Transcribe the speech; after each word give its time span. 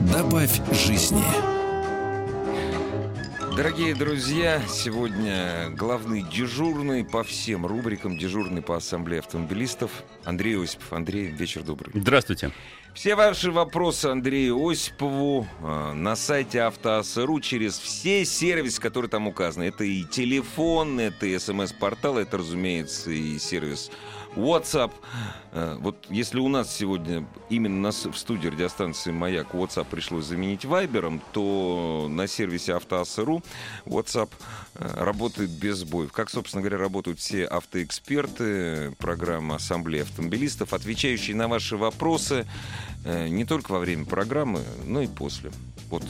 Добавь 0.00 0.60
жизни. 0.72 1.24
Дорогие 3.56 3.96
друзья, 3.96 4.62
сегодня 4.68 5.70
главный 5.70 6.22
дежурный 6.22 7.04
по 7.04 7.24
всем 7.24 7.66
рубрикам, 7.66 8.16
дежурный 8.16 8.62
по 8.62 8.76
ассамблее 8.76 9.18
автомобилистов 9.18 9.90
Андрей 10.24 10.62
Осипов. 10.62 10.92
Андрей, 10.92 11.26
вечер 11.26 11.64
добрый. 11.64 11.90
Здравствуйте. 12.00 12.52
Все 12.94 13.16
ваши 13.16 13.50
вопросы 13.50 14.06
Андрею 14.06 14.64
Осипову 14.64 15.46
э, 15.62 15.92
на 15.94 16.14
сайте 16.14 16.62
Автоаса.ру 16.62 17.40
через 17.40 17.78
все 17.78 18.24
сервисы, 18.24 18.80
которые 18.80 19.10
там 19.10 19.26
указаны. 19.26 19.64
Это 19.64 19.82
и 19.82 20.04
телефон, 20.04 21.00
это 21.00 21.26
и 21.26 21.38
смс-портал, 21.38 22.18
это, 22.18 22.38
разумеется, 22.38 23.10
и 23.10 23.38
сервис 23.38 23.90
WhatsApp. 24.38 24.92
Э, 25.52 25.76
вот 25.80 26.06
если 26.08 26.38
у 26.38 26.48
нас 26.48 26.74
сегодня 26.74 27.26
именно 27.50 27.80
нас 27.80 28.06
в 28.06 28.16
студии 28.16 28.48
радиостанции 28.48 29.10
«Маяк» 29.10 29.54
WhatsApp 29.54 29.86
пришлось 29.90 30.26
заменить 30.26 30.64
Вайбером, 30.64 31.20
то 31.32 32.06
на 32.08 32.26
сервисе 32.28 32.74
Автоаса.ру 32.74 33.42
WhatsApp 33.84 34.30
э, 34.74 35.04
работает 35.04 35.50
без 35.50 35.78
сбоев. 35.78 36.12
Как, 36.12 36.30
собственно 36.30 36.62
говоря, 36.62 36.78
работают 36.78 37.18
все 37.18 37.44
автоэксперты 37.44 38.92
программы 38.98 39.56
Ассамблеи 39.56 40.02
автомобилистов, 40.02 40.72
отвечающие 40.72 41.34
на 41.34 41.48
ваши 41.48 41.76
вопросы 41.76 42.46
э, 43.04 43.28
не 43.28 43.44
только 43.44 43.72
во 43.72 43.80
время 43.80 44.04
программы, 44.04 44.62
но 44.84 45.02
и 45.02 45.08
после. 45.08 45.50
Вот 45.90 46.02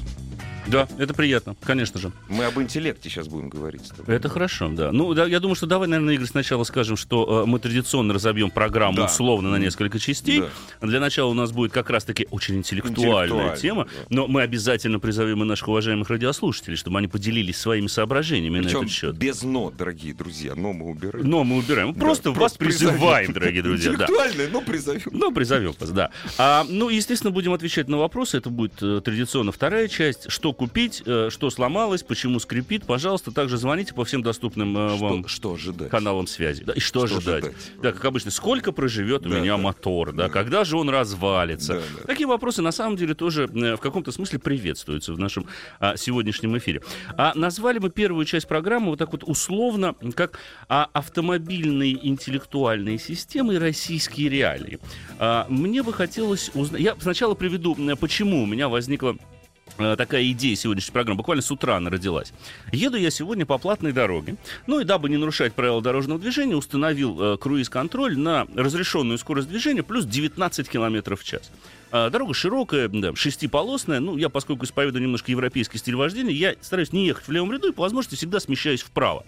Да, 0.67 0.87
это 0.99 1.15
приятно, 1.15 1.57
конечно 1.63 1.99
же. 1.99 2.13
мы 2.29 2.45
об 2.45 2.59
интеллекте 2.61 3.09
сейчас 3.09 3.27
будем 3.27 3.49
говорить. 3.49 3.87
с 3.87 3.89
тобой. 3.91 4.15
Это 4.15 4.29
хорошо, 4.29 4.69
да. 4.69 4.93
Ну, 4.93 5.15
да, 5.15 5.25
я 5.27 5.41
думаю, 5.41 5.55
что 5.57 5.67
давай, 5.67 5.89
наверное, 5.89 6.15
Игорь, 6.15 6.27
сначала 6.27 6.65
скажем, 6.65 6.97
что 6.99 7.45
э, 7.45 7.47
мы 7.47 7.59
традиционно 7.59 8.13
разобьем 8.13 8.51
программу 8.51 8.97
Да. 8.99 9.05
условно 9.07 9.51
на 9.51 9.57
несколько 9.57 9.99
частей. 9.99 10.43
Для 10.83 11.01
начала 11.01 11.31
у 11.31 11.35
нас 11.35 11.53
будет 11.53 11.73
как 11.73 11.89
раз-таки 11.89 12.27
очень 12.31 12.57
интеллектуальная 12.57 13.57
тема, 13.57 13.85
да. 13.85 13.91
но 14.11 14.27
мы 14.27 14.43
обязательно 14.43 14.99
призовем 14.99 15.43
и 15.43 15.47
наших 15.47 15.69
уважаемых 15.69 16.11
радиослушателей, 16.11 16.77
чтобы 16.77 16.99
они 16.99 17.09
поделились 17.09 17.57
своими 17.57 17.87
соображениями 17.87 18.59
на 18.59 18.65
Причем 18.65 18.81
этот 18.81 18.91
счет. 18.93 19.17
без 19.17 19.43
«но», 19.43 19.71
дорогие 19.71 20.13
друзья. 20.13 20.55
«Но» 20.55 20.73
мы 20.75 20.87
убираем. 20.91 21.27
Но 21.31 21.45
мы 21.45 21.57
убираем. 21.59 21.95
Да, 21.95 22.01
Просто 22.01 22.31
вас 22.31 22.39
просто 22.39 22.59
призовем. 22.59 22.93
призываем, 22.95 23.33
дорогие 23.33 23.63
друзья. 23.63 23.93
Да. 23.93 24.05
Интеллектуальное, 24.05 24.49
но 24.53 24.61
призовем. 24.61 25.03
Ну, 25.13 25.33
призовем 25.33 25.75
вас, 25.81 25.91
да. 25.91 26.11
А, 26.37 26.67
ну, 26.69 26.91
естественно, 26.91 27.31
будем 27.31 27.53
отвечать 27.55 27.89
на 27.89 27.97
вопросы. 27.97 28.37
Это 28.37 28.51
будет 28.51 28.75
э, 28.83 29.01
традиционно 29.03 29.51
вторая 29.53 29.68
часть. 29.89 30.31
Что 30.31 30.53
купить, 30.53 31.03
э, 31.05 31.29
что 31.31 31.51
сломалось, 31.51 32.03
почему 32.03 32.39
скрипит. 32.41 32.85
Пожалуйста, 32.85 33.31
также 33.33 33.57
звоните 33.57 33.95
по 33.95 34.05
всем 34.05 34.23
доступным 34.23 34.77
э, 34.77 34.97
вам 34.97 35.27
Что, 35.27 35.29
что 35.29 35.53
ожидать? 35.55 35.91
каналам 35.91 36.27
связи. 36.27 36.65
Да, 36.65 36.73
и 36.73 36.81
что, 36.81 37.07
Что 37.07 37.17
ожидать? 37.19 37.45
ожидать? 37.45 37.73
Да, 37.83 37.93
как 37.93 38.05
обычно, 38.05 38.31
сколько 38.31 38.73
проживет 38.73 39.27
у 39.27 39.29
Да, 39.29 39.39
меня 39.41 39.57
да. 39.57 39.63
мотор, 39.63 40.13
да, 40.13 40.25
Да. 40.25 40.29
когда 40.29 40.65
же 40.65 40.77
он 40.77 40.89
развалится. 40.89 41.75
Да, 41.75 41.81
да. 41.99 42.03
Такие 42.07 42.27
вопросы 42.27 42.63
на 42.63 42.73
самом 42.73 42.97
деле 42.97 43.15
тоже 43.15 43.45
э, 43.45 43.77
в 43.77 43.81
каком-то 43.81 44.11
смысле 44.13 44.39
приветствуются 44.39 45.13
в 45.13 45.19
нашем 45.19 45.47
а, 45.81 45.97
сегодняшнем 45.97 46.57
эфире. 46.59 46.83
А 47.17 47.33
назвали 47.35 47.79
мы 47.79 47.91
первую 47.91 48.25
часть 48.25 48.49
программы 48.49 48.91
вот 48.91 48.99
так 48.99 49.13
вот 49.13 49.23
условно, 49.25 49.95
как 50.15 50.39
а, 50.69 50.89
автомобильные 50.93 52.07
интеллектуальные 52.09 52.99
системы 52.99 53.55
и 53.55 53.59
российские 53.59 54.29
реалии. 54.29 54.79
А, 55.19 55.47
мне 55.49 55.83
бы 55.83 55.93
хотелось 55.93 56.51
узнать... 56.55 56.81
Я 56.81 56.97
сначала 57.01 57.35
приведу, 57.35 57.77
почему 58.01 58.43
у 58.43 58.47
меня 58.47 58.69
возникла 58.69 59.17
такая 59.77 60.31
идея 60.33 60.57
сегодняшней 60.57 60.93
программы. 60.93 61.19
Буквально 61.19 61.43
с 61.43 61.51
утра 61.51 61.77
она 61.77 61.91
родилась. 61.91 62.33
Еду 62.73 62.97
я 62.97 63.11
сегодня 63.11 63.47
по 63.47 63.59
платной 63.59 63.93
дороге. 63.93 64.37
Ну 64.67 64.81
и 64.81 64.85
дабы 64.85 65.09
не 65.09 65.17
нарушать 65.17 65.55
правила 65.55 65.83
дорожного 65.83 66.21
движения, 66.21 66.57
установил 66.57 67.21
э, 67.21 67.37
круиз-контроль 67.39 68.19
на 68.19 68.47
разрешенную 68.55 69.19
скорость 69.19 69.49
движения 69.49 69.83
плюс 69.83 70.05
19 70.05 70.69
км 70.69 71.17
в 71.17 71.25
час. 71.25 71.51
А, 71.91 72.11
Дорога 72.11 72.35
широкая, 72.35 72.89
да, 72.89 73.15
шестиполосная. 73.15 74.01
Ну, 74.01 74.17
я, 74.17 74.29
поскольку 74.29 74.65
исповедую 74.65 75.03
немножко 75.03 75.31
европейский 75.31 75.79
стиль 75.79 75.97
вождения, 75.97 76.33
я 76.33 76.55
стараюсь 76.61 76.93
не 76.93 77.07
ехать 77.07 77.27
в 77.27 77.33
левом 77.33 77.53
ряду 77.53 77.69
и, 77.69 77.73
по 77.73 77.83
возможности, 77.83 78.17
всегда 78.17 78.41
смещаюсь 78.41 78.83
вправо. 78.83 79.25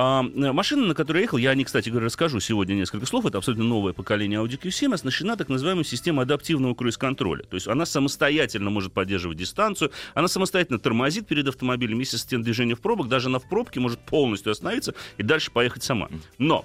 А, 0.00 0.22
машина, 0.22 0.86
на 0.86 0.94
которой 0.94 1.16
я 1.16 1.22
ехал, 1.22 1.38
я 1.38 1.50
о 1.50 1.56
ней, 1.56 1.64
кстати 1.64 1.88
говоря, 1.88 2.06
расскажу 2.06 2.38
сегодня 2.38 2.74
несколько 2.74 3.04
слов. 3.04 3.26
Это 3.26 3.38
абсолютно 3.38 3.64
новое 3.64 3.92
поколение 3.92 4.38
Audi 4.38 4.56
Q7, 4.56 4.94
оснащена 4.94 5.36
так 5.36 5.48
называемой 5.48 5.84
системой 5.84 6.24
адаптивного 6.24 6.74
круиз-контроля. 6.74 7.42
То 7.42 7.56
есть 7.56 7.66
она 7.66 7.84
самостоятельно 7.84 8.70
может 8.70 8.92
поддерживать 8.92 9.38
дистанцию, 9.38 9.90
она 10.14 10.28
самостоятельно 10.28 10.78
тормозит 10.78 11.26
перед 11.26 11.48
автомобилем, 11.48 11.98
если 11.98 12.14
ассистент 12.14 12.44
движения 12.44 12.76
в 12.76 12.80
пробок, 12.80 13.08
даже 13.08 13.26
она 13.26 13.40
в 13.40 13.48
пробке 13.48 13.80
может 13.80 13.98
полностью 13.98 14.52
остановиться 14.52 14.94
и 15.16 15.24
дальше 15.24 15.50
поехать 15.50 15.82
сама. 15.82 16.08
Но 16.38 16.64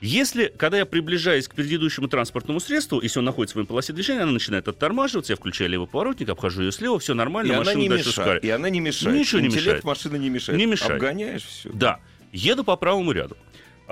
если, 0.00 0.50
когда 0.56 0.78
я 0.78 0.86
приближаюсь 0.86 1.48
к 1.48 1.54
предыдущему 1.54 2.08
транспортному 2.08 2.60
средству, 2.60 3.02
если 3.02 3.18
он 3.18 3.26
находится 3.26 3.52
в 3.52 3.56
своей 3.56 3.66
полосе 3.66 3.92
движения, 3.92 4.22
она 4.22 4.32
начинает 4.32 4.66
оттормаживаться, 4.68 5.34
я 5.34 5.36
включаю 5.36 5.68
левый 5.68 5.86
поворотник, 5.86 6.30
обхожу 6.30 6.62
ее 6.62 6.72
слева, 6.72 6.98
все 6.98 7.12
нормально, 7.12 7.48
И 7.50 7.54
она 7.54 7.64
машина 7.64 7.78
не 7.78 7.88
дальше 7.90 8.08
мешает. 8.08 8.42
И 8.42 8.48
она 8.48 8.70
не 8.70 8.80
мешает. 8.80 9.18
Ничего 9.18 9.40
не 9.42 9.48
Интеллект 9.48 9.66
мешает. 9.66 9.84
машины 9.84 10.16
не 10.16 10.30
мешает. 10.30 10.58
Не 10.58 10.64
мешает. 10.64 10.92
Обгоняешь 10.92 11.42
все. 11.42 11.68
Да. 11.74 12.00
Еду 12.32 12.64
по 12.64 12.76
правому 12.76 13.12
ряду. 13.12 13.36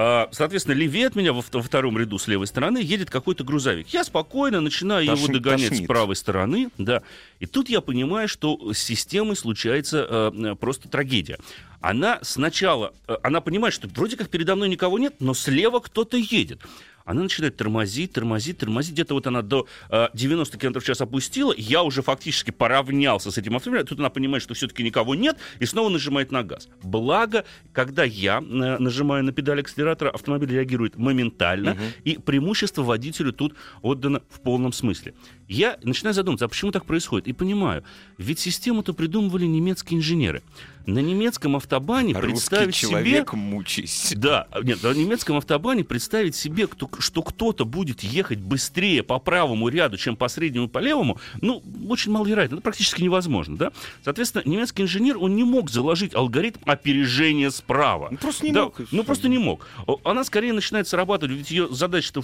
А, 0.01 0.29
Соответственно, 0.31 0.75
левее 0.75 1.09
от 1.09 1.17
меня 1.17 1.33
во, 1.33 1.41
вт- 1.41 1.55
во 1.57 1.63
втором 1.63 1.99
ряду 1.99 2.19
с 2.19 2.29
левой 2.29 2.47
стороны 2.47 2.79
едет 2.79 3.11
какой-то 3.11 3.43
грузовик. 3.43 3.89
Я 3.89 4.05
спокойно 4.05 4.61
начинаю 4.61 5.05
его 5.05 5.17
Тошнит- 5.17 5.33
догонять 5.33 5.69
тошнит. 5.71 5.85
с 5.85 5.89
правой 5.89 6.15
стороны, 6.15 6.69
да. 6.79 7.03
И 7.41 7.47
тут 7.47 7.69
я 7.69 7.81
понимаю, 7.81 8.29
что 8.29 8.73
с 8.73 8.79
системой 8.79 9.35
случается 9.35 10.07
э, 10.09 10.33
э, 10.53 10.55
просто 10.55 10.89
трагедия. 10.89 11.39
Она 11.81 12.21
сначала, 12.23 12.93
э, 13.09 13.17
она 13.25 13.41
понимает, 13.41 13.75
что 13.75 13.89
вроде 13.89 14.17
как 14.17 14.29
передо 14.31 14.55
мной 14.55 14.69
никого 14.69 14.99
нет, 15.01 15.15
но 15.19 15.35
слева 15.35 15.81
кто-то 15.81 16.17
едет. 16.17 16.61
Она 17.09 17.23
начинает 17.23 17.57
тормозить, 17.57 18.13
тормозить, 18.13 18.59
тормозить. 18.59 18.93
Где-то 18.93 19.15
вот 19.15 19.27
она 19.27 19.41
до 19.41 19.67
э, 19.89 20.09
90 20.13 20.59
км 20.59 20.79
в 20.79 20.85
час 20.85 21.01
опустила. 21.01 21.55
Я 21.57 21.83
уже 21.83 22.03
фактически 22.03 22.51
поравнялся 22.51 23.31
с 23.31 23.39
этим 23.39 23.57
автомобилем. 23.57 23.87
Тут 23.87 23.99
она 23.99 24.11
понимает, 24.11 24.43
что 24.43 24.53
все-таки 24.53 24.83
никого 24.83 25.15
нет, 25.15 25.39
и 25.59 25.65
снова 25.65 25.89
нажимает 25.89 26.31
на 26.33 26.43
газ. 26.43 26.69
Благо, 26.83 27.47
когда 27.73 28.05
я 28.05 28.41
э, 28.41 28.43
нажимаю 28.79 29.25
на 29.25 29.33
педаль 29.33 29.61
акселератора, 29.61 30.11
автомобиль 30.11 30.51
реагирует 30.51 30.97
моментально, 30.97 31.79
и 32.05 32.19
преимущество 32.19 32.83
водителю 32.83 33.33
тут 33.33 33.55
отдано 33.81 34.21
в 34.29 34.41
полном 34.41 34.75
смысле. 34.75 35.15
Я 35.49 35.79
начинаю 35.83 36.13
задумываться, 36.13 36.45
а 36.45 36.49
почему 36.49 36.73
так 36.73 36.85
происходит? 36.85 37.27
И 37.27 37.33
понимаю, 37.33 37.85
ведь 38.19 38.39
систему-то 38.39 38.93
придумывали 38.93 39.47
немецкие 39.47 39.99
инженеры. 39.99 40.43
На 40.89 41.01
немецком 41.01 41.55
автобане 41.55 42.15
Русский 42.15 42.29
представить 42.31 42.75
себе... 42.75 42.89
человек, 42.91 43.33
мучись. 43.35 44.15
Да, 44.17 44.49
нет, 44.63 44.83
на 44.83 44.95
немецком 44.95 45.37
автобане 45.37 45.85
представить 45.85 46.35
себе, 46.35 46.67
кто, 46.67 46.87
что 46.99 47.23
кто-то 47.23 47.65
будет 47.65 48.03
ехать 48.03 48.39
быстрее 48.41 49.03
по 49.03 49.19
правому 49.19 49.69
ряду, 49.69 49.97
чем 49.97 50.17
по 50.17 50.29
среднему 50.29 50.67
и 50.67 50.69
по 50.69 50.79
левому, 50.79 51.19
ну, 51.41 51.63
очень 51.89 52.13
маловероятно, 52.13 52.57
это 52.57 52.63
практически 52.63 53.03
невозможно, 53.03 53.57
да? 53.57 53.73
Соответственно, 54.05 54.43
немецкий 54.45 54.83
инженер, 54.83 55.19
он 55.19 55.37
не 55.37 55.45
мог 55.45 55.71
заложить 55.71 56.15
алгоритм 56.15 56.59
опережения 56.67 57.51
справа. 57.51 58.09
Ну, 58.11 58.17
просто 58.19 58.45
не 58.45 58.53
Да, 58.53 58.65
мог, 58.65 58.81
Ну, 58.91 59.05
просто 59.05 59.29
не 59.29 59.39
мог. 59.39 59.67
Она 60.05 60.25
скорее 60.25 60.53
начинает 60.53 60.89
срабатывать, 60.89 61.37
ведь 61.37 61.51
ее 61.51 61.69
задача-то 61.71 62.23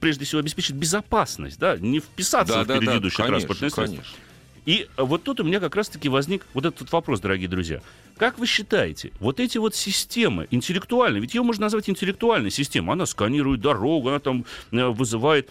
прежде 0.00 0.24
всего 0.24 0.40
обеспечить 0.40 0.74
безопасность, 0.74 1.58
да, 1.58 1.76
не 1.78 2.00
вписаться 2.00 2.54
Да, 2.54 2.64
в 2.64 2.66
да, 2.66 2.74
да, 2.74 2.80
предыдущее 2.80 3.24
конечно, 3.26 3.46
транспортное 3.48 3.70
средство. 3.70 3.84
конечно. 3.96 4.18
И 4.66 4.86
вот 4.98 5.22
тут 5.22 5.40
у 5.40 5.44
меня 5.44 5.60
как 5.60 5.74
раз-таки 5.76 6.10
возник 6.10 6.44
вот 6.52 6.66
этот 6.66 6.92
вопрос, 6.92 7.20
дорогие 7.20 7.48
друзья. 7.48 7.80
Как 8.18 8.38
вы 8.38 8.46
считаете, 8.46 9.12
вот 9.20 9.38
эти 9.38 9.58
вот 9.58 9.76
системы 9.76 10.48
интеллектуальные, 10.50 11.22
ведь 11.22 11.34
ее 11.34 11.42
можно 11.42 11.62
назвать 11.66 11.88
интеллектуальной 11.88 12.50
системой, 12.50 12.94
она 12.94 13.06
сканирует 13.06 13.60
дорогу, 13.60 14.08
она 14.08 14.18
там 14.18 14.44
э, 14.72 14.86
вызывает 14.88 15.48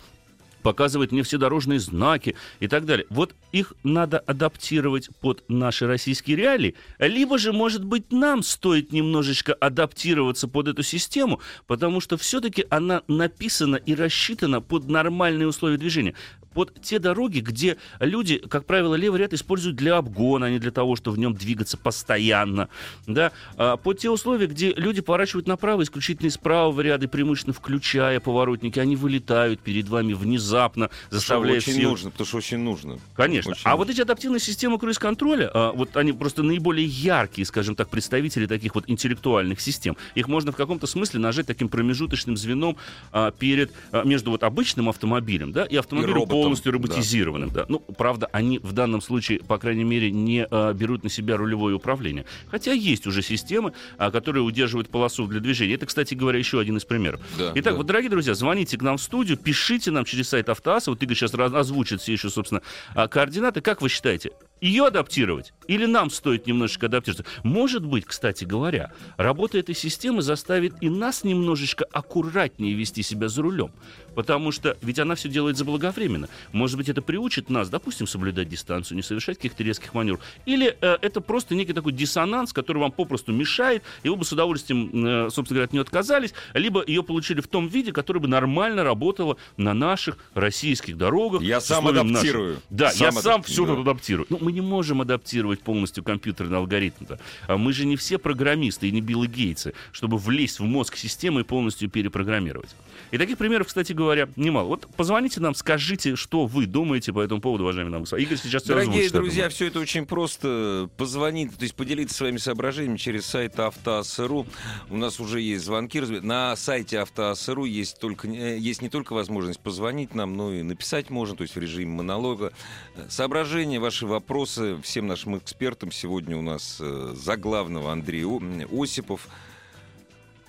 показывает 0.64 1.14
мне 1.14 1.24
все 1.24 1.38
дорожные 1.38 1.80
знаки 1.80 2.36
и 2.60 2.68
так 2.68 2.86
далее. 2.86 3.06
Вот 3.10 3.34
их 3.54 3.74
надо 3.84 4.20
адаптировать 4.20 5.10
под 5.22 5.46
наши 5.48 5.88
российские 5.88 6.36
реалии, 6.36 6.76
либо 7.00 7.38
же, 7.38 7.54
может 7.54 7.86
быть, 7.86 8.12
нам 8.12 8.44
стоит 8.44 8.92
немножечко 8.92 9.54
адаптироваться 9.54 10.50
под 10.50 10.68
эту 10.68 10.84
систему, 10.84 11.40
потому 11.68 12.02
что 12.02 12.18
все-таки 12.18 12.66
она 12.70 13.02
написана 13.08 13.78
и 13.78 13.96
рассчитана 13.96 14.60
под 14.60 14.90
нормальные 14.90 15.48
условия 15.48 15.78
движения. 15.78 16.16
Под 16.58 16.74
те 16.82 16.98
дороги, 16.98 17.40
где 17.40 17.78
люди, 18.00 18.40
как 18.40 18.66
правило, 18.66 18.96
левый 18.96 19.20
ряд 19.20 19.32
используют 19.32 19.78
для 19.78 19.98
обгона, 19.98 20.48
а 20.48 20.50
не 20.50 20.58
для 20.58 20.72
того, 20.72 20.96
чтобы 20.96 21.18
в 21.18 21.20
нем 21.20 21.36
двигаться 21.36 21.78
постоянно. 21.78 22.68
Да? 23.06 23.32
А, 23.58 23.78
под 23.78 24.00
те 24.00 24.10
условия, 24.10 24.48
где 24.48 24.74
люди 24.74 25.02
поворачивают 25.02 25.46
направо 25.46 25.84
исключительно 25.84 26.30
из 26.30 26.38
правого 26.40 26.82
ряда, 26.82 27.08
преимущественно 27.08 27.54
включая 27.54 28.20
поворотники, 28.20 28.80
они 28.80 28.96
вылетают 28.96 29.60
перед 29.60 29.88
вами 29.88 30.14
внезапно, 30.14 30.90
заставляя 31.12 31.58
очень 31.58 31.74
всех... 31.74 31.84
нужно, 31.84 32.10
потому 32.10 32.26
что 32.26 32.38
очень 32.38 32.58
нужно. 32.58 32.98
Конечно. 33.16 33.52
Очень 33.52 33.62
а 33.64 33.70
нужно. 33.70 33.78
вот 33.78 33.90
эти 33.92 34.02
адаптивные 34.02 34.40
системы 34.40 34.80
круиз-контроля, 34.80 35.52
а, 35.54 35.74
вот 35.74 35.96
они 35.96 36.12
просто 36.12 36.42
наиболее 36.42 36.88
яркие, 36.88 37.46
скажем 37.46 37.76
так, 37.76 37.90
представители 37.90 38.48
таких 38.48 38.74
вот 38.74 38.86
интеллектуальных 38.88 39.62
систем. 39.62 39.96
Их 40.16 40.28
можно 40.28 40.52
в 40.52 40.56
каком-то 40.56 40.88
смысле 40.88 41.20
нажать 41.20 41.46
таким 41.46 41.70
промежуточным 41.70 42.36
звеном 42.36 42.78
а, 43.12 43.30
перед, 43.30 43.72
а, 43.92 44.04
между 44.04 44.32
вот 44.32 44.42
обычным 44.42 44.90
автомобилем, 44.90 45.52
да, 45.52 45.64
и 45.64 45.76
автомобилем 45.76 46.16
роботом, 46.16 46.47
полностью 46.48 46.72
да. 46.72 46.78
роботизированным, 46.78 47.50
да. 47.50 47.66
Ну, 47.68 47.80
правда, 47.80 48.28
они 48.32 48.60
в 48.60 48.74
данном 48.74 49.02
случае, 49.02 49.40
по 49.40 49.58
крайней 49.58 49.84
мере, 49.84 50.12
не 50.12 50.46
а, 50.50 50.74
берут 50.74 51.04
на 51.04 51.10
себя 51.10 51.38
рулевое 51.38 51.76
управление. 51.76 52.26
Хотя 52.50 52.72
есть 52.72 53.08
уже 53.08 53.22
системы, 53.22 53.74
а, 53.98 54.12
которые 54.12 54.44
удерживают 54.44 54.90
полосу 54.90 55.28
для 55.28 55.40
движения. 55.40 55.76
Это, 55.76 55.86
кстати 55.86 56.14
говоря, 56.14 56.40
еще 56.40 56.60
один 56.60 56.78
из 56.78 56.86
примеров. 56.86 57.22
Да, 57.38 57.52
Итак, 57.56 57.74
да. 57.74 57.78
вот, 57.78 57.86
дорогие 57.86 58.10
друзья, 58.10 58.34
звоните 58.34 58.78
к 58.78 58.82
нам 58.82 58.98
в 58.98 59.02
студию, 59.02 59.38
пишите 59.38 59.92
нам 59.92 60.06
через 60.06 60.30
сайт 60.30 60.50
Автоаса. 60.50 60.92
Вот 60.92 61.02
Игорь 61.04 61.16
сейчас 61.16 61.34
озвучит 61.34 62.02
все 62.02 62.14
еще, 62.14 62.30
собственно, 62.30 62.62
а, 62.96 63.08
координаты. 63.08 63.62
Как 63.62 63.82
вы 63.82 63.90
считаете, 63.90 64.32
ее 64.62 64.88
адаптировать? 64.88 65.54
Или 65.68 65.86
нам 65.86 66.10
стоит 66.10 66.48
немножечко 66.48 66.88
адаптироваться? 66.88 67.26
Может 67.44 67.86
быть, 67.86 68.06
кстати 68.06 68.44
говоря, 68.44 68.92
работа 69.18 69.58
этой 69.58 69.76
системы 69.76 70.22
заставит 70.22 70.74
и 70.82 70.90
нас 70.90 71.24
немножечко 71.24 71.86
аккуратнее 71.86 72.74
вести 72.74 73.04
себя 73.04 73.28
за 73.28 73.42
рулем. 73.42 73.72
Потому 74.18 74.52
что 74.52 74.76
ведь 74.82 74.98
она 74.98 75.14
все 75.14 75.30
делает 75.30 75.58
заблаговременно. 75.58 76.28
Может 76.52 76.76
быть, 76.78 76.90
это 76.90 77.04
приучит 77.04 77.52
нас, 77.52 77.70
допустим, 77.70 78.08
соблюдать 78.08 78.50
дистанцию, 78.50 78.96
не 78.96 79.04
совершать 79.04 79.38
каких-то 79.38 79.62
резких 79.62 79.94
маневров. 79.94 80.22
Или 80.48 80.76
э, 80.82 80.98
это 81.04 81.22
просто 81.22 81.54
некий 81.54 81.74
такой 81.74 81.92
диссонанс, 81.92 82.52
который 82.52 82.80
вам 82.80 82.92
попросту 82.92 83.32
мешает, 83.32 83.84
и 84.02 84.10
вы 84.10 84.16
бы 84.16 84.26
с 84.26 84.32
удовольствием, 84.32 84.90
э, 85.28 85.30
собственно 85.30 85.58
говоря, 85.58 85.66
от 85.66 85.74
нее 85.74 85.82
отказались, 85.84 86.34
либо 86.56 86.84
ее 86.88 87.04
получили 87.04 87.42
в 87.42 87.48
том 87.48 87.68
виде, 87.68 87.92
который 87.94 88.18
бы 88.20 88.28
нормально 88.28 88.84
работала 88.84 89.38
на 89.56 89.76
наших 89.76 90.18
российских 90.34 90.98
дорогах. 90.98 91.44
Я 91.44 91.62
сам 91.62 91.88
адаптирую. 91.88 92.54
наших- 92.54 92.64
Да, 92.72 92.90
Сам 92.90 93.06
я 93.06 93.12
сам 93.22 93.42
адап- 93.42 93.46
все 93.46 93.66
да. 93.68 93.76
тут 93.76 93.82
адаптирую. 93.82 94.26
Ну, 94.32 94.40
мы 94.42 94.52
не 94.52 94.62
можем 94.62 95.00
адаптировать 95.00 95.60
полностью 95.60 96.04
компьютерный 96.04 96.58
алгоритм-то. 96.58 97.20
А 97.48 97.58
Мы 97.58 97.72
же 97.72 97.86
не 97.86 97.96
все 97.96 98.18
программисты 98.18 98.88
и 98.88 98.92
не 98.92 99.02
Билл 99.02 99.26
Гейтсы, 99.26 99.74
чтобы 99.92 100.18
влезть 100.18 100.60
в 100.60 100.64
мозг 100.64 100.98
системы 100.98 101.42
и 101.42 101.44
полностью 101.44 101.88
перепрограммировать. 101.88 102.76
И 103.12 103.20
таких 103.20 103.38
примеров, 103.38 103.68
кстати 103.68 103.94
говоря, 103.94 104.07
немало. 104.36 104.68
Вот 104.68 104.88
позвоните 104.96 105.40
нам, 105.40 105.56
скажите, 105.56 106.16
что 106.16 106.46
вы 106.46 106.66
думаете 106.66 107.14
по 107.14 107.22
этому 107.22 107.42
поводу, 107.42 107.64
уважаемые 107.64 107.92
дамы. 107.92 108.02
и 108.02 108.04
господа. 108.04 108.22
Игорь 108.22 108.38
сейчас 108.38 108.64
Дорогие 108.64 108.92
озвучит, 108.92 109.14
друзья, 109.14 109.50
все 109.50 109.68
это 109.68 109.80
очень 109.80 110.06
просто. 110.06 110.90
Позвонить, 110.98 111.56
то 111.56 111.64
есть 111.64 111.76
поделиться 111.76 112.16
своими 112.16 112.38
соображениями 112.38 112.98
через 112.98 113.26
сайт 113.26 113.60
Автоас.ру. 113.60 114.46
У 114.90 114.98
нас 114.98 115.20
уже 115.20 115.42
есть 115.42 115.66
звонки. 115.66 116.00
На 116.00 116.56
сайте 116.56 117.00
Автоас.ру 117.00 117.66
есть, 117.66 118.00
только, 118.00 118.28
э, 118.28 118.58
есть 118.58 118.82
не 118.82 118.90
только 118.90 119.14
возможность 119.14 119.60
позвонить 119.60 120.16
нам, 120.16 120.36
но 120.36 120.54
и 120.54 120.64
написать 120.64 121.10
можно, 121.10 121.36
то 121.36 121.44
есть 121.44 121.56
в 121.56 121.60
режиме 121.60 121.92
монолога. 121.92 122.52
Э, 122.96 123.06
Соображения, 123.10 123.80
ваши 123.80 124.06
вопросы 124.06 124.78
всем 124.82 125.08
нашим 125.08 125.38
экспертам. 125.38 125.92
Сегодня 125.92 126.38
у 126.38 126.42
нас 126.42 126.78
э, 126.80 127.14
за 127.16 127.38
главного 127.38 127.92
Андрей 127.92 128.26
Осипов. 128.72 129.28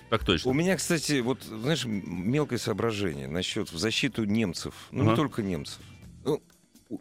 Так 0.09 0.23
точно. 0.23 0.49
У 0.51 0.53
меня, 0.53 0.75
кстати, 0.75 1.19
вот, 1.19 1.43
знаешь, 1.43 1.85
мелкое 1.85 2.57
соображение 2.59 3.27
насчет 3.27 3.71
в 3.71 3.77
защиту 3.77 4.25
немцев. 4.25 4.73
Ну, 4.91 5.01
Ага. 5.03 5.11
не 5.11 5.15
только 5.15 5.41
немцев. 5.43 5.79
Ну, 6.25 6.41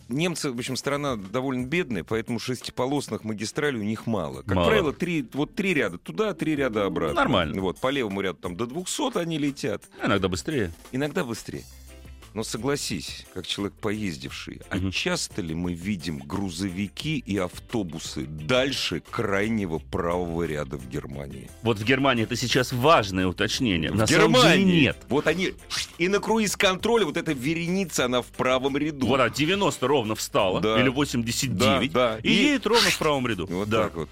немцы, 0.08 0.50
в 0.52 0.58
общем, 0.58 0.76
страна 0.76 1.16
довольно 1.16 1.66
бедная, 1.66 2.04
поэтому 2.04 2.38
шестиполосных 2.38 3.24
магистралей 3.24 3.80
у 3.80 3.84
них 3.84 4.06
мало. 4.06 4.42
Как 4.42 4.54
Мало. 4.54 4.68
правило, 4.68 4.92
три, 4.92 5.26
вот 5.32 5.54
три 5.54 5.72
ряда 5.74 5.98
туда, 5.98 6.34
три 6.34 6.54
ряда 6.54 6.84
обратно. 6.84 7.14
Нормально. 7.14 7.60
Вот, 7.62 7.78
по 7.80 7.88
левому 7.90 8.20
ряду 8.20 8.38
там 8.40 8.56
до 8.56 8.66
200 8.66 9.18
они 9.18 9.38
летят. 9.38 9.84
Иногда 10.04 10.28
быстрее. 10.28 10.72
Иногда 10.92 11.24
быстрее. 11.24 11.64
Но 12.34 12.44
согласись, 12.44 13.26
как 13.34 13.46
человек 13.46 13.74
поездивший, 13.80 14.60
а 14.70 14.78
часто 14.90 15.42
ли 15.42 15.54
мы 15.54 15.72
видим 15.72 16.18
грузовики 16.18 17.18
и 17.26 17.36
автобусы 17.38 18.26
дальше 18.26 19.02
крайнего 19.10 19.78
правого 19.78 20.44
ряда 20.44 20.76
в 20.76 20.88
Германии? 20.88 21.50
Вот 21.62 21.78
в 21.78 21.84
Германии 21.84 22.24
это 22.24 22.36
сейчас 22.36 22.72
важное 22.72 23.26
уточнение. 23.26 23.90
В 23.90 23.96
На 23.96 24.06
самом 24.06 24.34
деле 24.34 24.42
Германии 24.44 24.80
нет. 24.82 24.98
Вот 25.08 25.26
они 25.26 25.54
и 25.98 26.08
на 26.08 26.20
круиз-контроле 26.20 27.04
вот 27.06 27.16
эта 27.16 27.32
вереница, 27.32 28.04
она 28.04 28.22
в 28.22 28.26
правом 28.26 28.76
ряду. 28.76 29.06
Вот, 29.06 29.20
а 29.20 29.30
90 29.30 29.86
ровно 29.86 30.14
встала, 30.14 30.60
Да. 30.60 30.80
или 30.80 30.88
89, 30.90 31.92
Да, 31.92 32.14
да. 32.14 32.18
и, 32.22 32.28
И- 32.28 32.34
едет 32.44 32.66
ровно 32.66 32.90
в 32.90 32.98
правом 32.98 33.26
ряду. 33.26 33.46
Вот 33.50 33.68
да. 33.68 33.84
так 33.84 33.96
вот. 33.96 34.08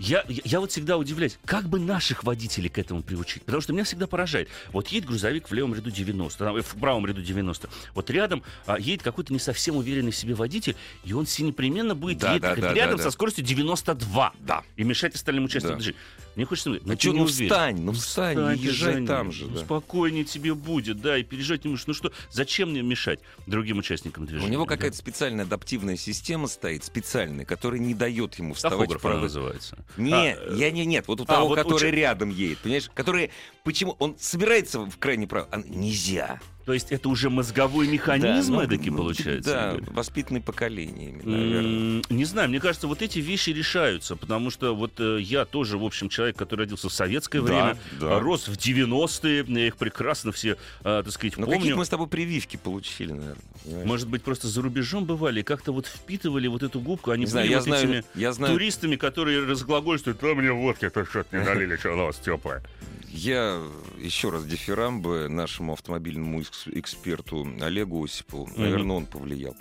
Я, 0.00 0.24
я, 0.28 0.40
я 0.44 0.60
вот 0.60 0.70
всегда 0.70 0.96
удивляюсь, 0.96 1.38
как 1.44 1.68
бы 1.68 1.78
наших 1.78 2.24
водителей 2.24 2.70
к 2.70 2.78
этому 2.78 3.02
приучить. 3.02 3.42
Потому 3.42 3.60
что 3.60 3.74
меня 3.74 3.84
всегда 3.84 4.06
поражает. 4.06 4.48
Вот 4.72 4.88
едет 4.88 5.06
грузовик 5.06 5.50
в 5.50 5.52
левом 5.52 5.74
ряду 5.74 5.90
90, 5.90 6.38
там, 6.38 6.56
э, 6.56 6.62
в 6.62 6.74
правом 6.76 7.04
ряду 7.04 7.20
90. 7.20 7.68
Вот 7.94 8.08
рядом 8.08 8.42
а, 8.64 8.78
едет 8.78 9.02
какой-то 9.02 9.30
не 9.34 9.38
совсем 9.38 9.76
уверенный 9.76 10.10
в 10.10 10.16
себе 10.16 10.32
водитель, 10.34 10.74
и 11.04 11.12
он 11.12 11.26
все 11.26 11.42
непременно 11.42 11.94
будет 11.94 12.16
Да, 12.16 12.34
ехать 12.34 12.60
да, 12.60 12.68
да, 12.68 12.74
рядом 12.74 12.96
да, 12.96 13.02
со 13.02 13.08
да. 13.08 13.10
скоростью 13.10 13.44
92. 13.44 14.32
Да. 14.40 14.62
И 14.76 14.84
мешать 14.84 15.14
остальным 15.14 15.44
участникам 15.44 15.76
Да. 15.76 15.82
движения. 15.82 15.98
Мне 16.36 16.44
хочется 16.44 16.70
Ну 16.70 16.96
что, 16.98 17.12
ну 17.12 17.26
встань, 17.26 17.80
ну 17.80 17.92
встань, 17.92 18.36
Встань 18.36 18.58
и 18.58 18.62
езжай 18.62 18.94
ним. 18.96 19.06
там 19.06 19.32
же. 19.32 19.46
Ну, 19.46 19.54
да. 19.56 19.64
Спокойнее 19.64 20.24
тебе 20.24 20.54
будет, 20.54 21.00
да, 21.00 21.18
и 21.18 21.22
переезжать 21.24 21.64
не 21.64 21.70
можешь. 21.70 21.86
Ну 21.86 21.94
что, 21.94 22.12
зачем 22.30 22.70
мне 22.70 22.82
мешать 22.82 23.18
другим 23.46 23.78
участникам 23.78 24.24
У 24.24 24.26
движения? 24.26 24.52
него 24.52 24.64
да? 24.64 24.76
какая-то 24.76 24.96
специальная 24.96 25.44
адаптивная 25.44 25.96
система 25.96 26.46
стоит, 26.46 26.84
специальная, 26.84 27.44
которая 27.44 27.80
не 27.80 27.94
дает 27.94 28.36
ему 28.36 28.54
вставать 28.54 28.88
Тахограф 28.88 29.04
она 29.06 29.20
называется. 29.22 29.84
Не, 29.96 30.12
А, 30.12 30.36
э, 30.38 30.54
я 30.56 30.70
не, 30.70 30.86
нет, 30.86 31.08
вот 31.08 31.20
у 31.20 31.24
а, 31.24 31.26
того, 31.26 31.48
вот 31.48 31.58
у 31.58 31.62
который 31.62 31.90
ча- 31.90 31.96
рядом 31.96 32.30
едет, 32.30 32.58
понимаешь, 32.58 32.88
который, 32.94 33.30
почему, 33.64 33.96
он 33.98 34.16
собирается 34.18 34.80
в 34.80 34.98
крайний 34.98 35.26
прав, 35.26 35.48
а 35.50 35.58
нельзя. 35.66 36.40
То 36.70 36.74
есть 36.74 36.92
это 36.92 37.08
уже 37.08 37.30
мозговой 37.30 37.88
механизм 37.88 38.52
ну, 38.54 38.60
эдакий 38.60 38.92
ну, 38.92 38.98
получается? 38.98 39.50
Да, 39.50 39.72
Игорь? 39.72 39.90
воспитанные 39.92 40.40
поколениями, 40.40 41.20
наверное. 41.24 42.02
Не 42.08 42.24
знаю, 42.24 42.48
мне 42.48 42.60
кажется, 42.60 42.86
вот 42.86 43.02
эти 43.02 43.18
вещи 43.18 43.50
решаются, 43.50 44.14
потому 44.14 44.50
что 44.50 44.72
вот 44.76 44.92
э, 45.00 45.18
я 45.20 45.46
тоже, 45.46 45.78
в 45.78 45.84
общем, 45.84 46.08
человек, 46.08 46.36
который 46.36 46.60
родился 46.60 46.88
в 46.88 46.92
советское 46.92 47.40
Да, 47.40 47.44
время, 47.44 47.78
да. 47.98 48.18
а, 48.18 48.20
рос 48.20 48.46
в 48.46 48.52
90-е, 48.52 49.44
я 49.48 49.66
их 49.66 49.78
прекрасно 49.78 50.30
все, 50.30 50.58
а, 50.84 51.02
так 51.02 51.12
сказать, 51.12 51.38
Ну, 51.38 51.46
помню. 51.46 51.58
какие 51.58 51.74
мы 51.74 51.84
с 51.84 51.88
тобой 51.88 52.06
прививки 52.06 52.56
получили, 52.56 53.14
наверное. 53.14 53.36
понимаешь? 53.64 53.86
Может 53.88 54.08
быть, 54.08 54.22
просто 54.22 54.46
за 54.46 54.62
рубежом 54.62 55.06
бывали 55.06 55.40
и 55.40 55.42
как-то 55.42 55.72
вот 55.72 55.88
впитывали 55.88 56.46
вот 56.46 56.62
эту 56.62 56.78
губку, 56.78 57.10
они 57.10 57.24
Не 57.24 57.30
знаю, 57.30 57.46
были 57.46 57.52
я 57.52 57.58
вот 57.58 57.64
знаю, 57.64 58.04
этими 58.14 58.30
знаю, 58.30 58.52
туристами, 58.54 58.94
которые 58.94 59.44
разглагольствуют, 59.44 60.22
а 60.22 60.34
мне 60.36 60.52
водки-то 60.52 61.04
что-то 61.04 61.36
не 61.36 61.44
налили, 61.44 61.74
что 61.74 61.94
у 61.94 61.96
вас 61.96 62.16
теплое. 62.18 62.62
Я 63.12 63.60
еще 63.98 64.30
раз 64.30 64.44
дифирамбы 64.44 65.28
нашему 65.28 65.72
автомобильному 65.72 66.40
экс- 66.40 66.66
эксперту 66.66 67.46
Олегу 67.60 68.04
Осипову, 68.04 68.48
наверное, 68.56 68.96
он 68.96 69.06
повлиял. 69.06 69.56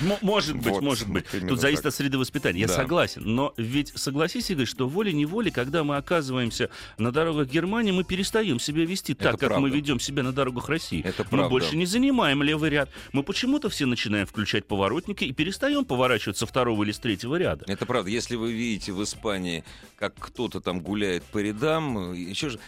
М- 0.00 0.16
Может 0.22 0.56
быть, 0.56 0.66
Вот, 0.66 0.82
может 0.82 1.08
быть. 1.08 1.24
вот 1.32 1.48
Тут 1.48 1.60
зависит 1.60 1.82
так. 1.82 1.90
от 1.90 1.94
среды 1.96 2.18
воспитания. 2.18 2.60
Я 2.60 2.66
Да. 2.66 2.74
согласен. 2.74 3.22
Но 3.24 3.52
ведь 3.56 3.92
согласись, 3.96 4.50
Игорь, 4.50 4.66
что 4.66 4.88
волей-неволей, 4.88 5.50
когда 5.50 5.84
мы 5.84 5.96
оказываемся 5.96 6.70
на 6.98 7.12
дорогах 7.12 7.48
Германии, 7.48 7.92
мы 7.92 8.04
перестаем 8.04 8.58
себя 8.58 8.84
вести 8.84 9.14
так, 9.14 9.32
как 9.38 9.50
мы 9.50 9.56
правда. 9.62 9.76
ведем 9.76 10.00
себя 10.00 10.22
на 10.22 10.32
дорогах 10.32 10.68
России. 10.68 11.02
Это 11.04 11.24
мы 11.24 11.28
правда. 11.30 11.48
больше 11.50 11.76
не 11.76 11.86
занимаем 11.86 12.42
левый 12.42 12.70
ряд. 12.70 12.90
Мы 13.12 13.22
почему-то 13.22 13.68
все 13.68 13.86
начинаем 13.86 14.26
включать 14.26 14.66
поворотники 14.66 15.24
и 15.24 15.32
перестаем 15.32 15.84
поворачивать 15.84 16.36
со 16.38 16.46
второго 16.46 16.82
или 16.84 16.92
с 16.92 16.98
третьего 16.98 17.36
ряда. 17.36 17.64
Это 17.68 17.86
правда. 17.86 18.10
Если 18.10 18.36
вы 18.36 18.52
видите 18.52 18.92
в 18.92 19.02
Испании, 19.02 19.64
как 19.96 20.14
кто-то 20.18 20.60
там 20.60 20.80
гуляет 20.80 21.22
по 21.24 21.38
рядам, 21.38 22.12
еще 22.14 22.50
же, 22.50 22.58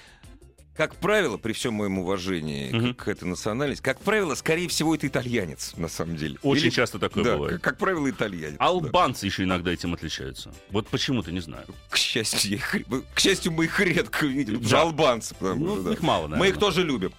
как 0.77 0.95
правило, 0.97 1.37
при 1.39 1.53
всем 1.53 1.75
моем 1.75 1.99
уважении 1.99 2.71
Мгм. 2.73 2.95
к, 2.95 3.05
к 3.05 3.09
этой 3.09 3.25
национальности, 3.25 3.83
как 3.83 3.99
правило, 4.01 4.35
скорее 4.35 4.69
всего, 4.69 4.95
это 4.95 5.07
итальянец, 5.07 5.75
на 5.77 5.89
самом 5.89 6.17
деле. 6.17 6.39
Очень 6.43 6.65
Или- 6.65 6.71
часто 6.71 6.99
такое 6.99 7.25
да, 7.25 7.35
бывает. 7.35 7.55
Как, 7.55 7.63
как 7.63 7.79
правило, 7.79 8.09
итальянец. 8.11 8.59
да. 8.59 8.65
Албанцы 8.67 9.27
еще 9.27 9.45
иногда 9.45 9.73
этим 9.73 9.95
отличаются. 9.95 10.53
Вот 10.71 10.89
почему-то 10.89 11.33
не 11.33 11.41
знаю. 11.41 11.67
К 11.89 11.97
счастью, 11.97 12.51
я 12.53 12.57
их, 12.57 12.77
к 13.15 13.19
счастью, 13.21 13.53
мы 13.53 13.65
их 13.65 13.81
редко 13.81 14.27
видим. 14.27 14.61
Да. 14.63 14.69
Да. 14.69 14.83
Албанцы, 14.83 15.35
потому 15.35 15.65
Ну, 15.65 15.75
что, 15.77 15.83
да. 15.85 15.93
их 15.93 16.03
мало, 16.03 16.23
Мы 16.25 16.29
наверное. 16.31 16.53
их 16.53 16.59
тоже 16.59 16.83
любим. 16.85 17.13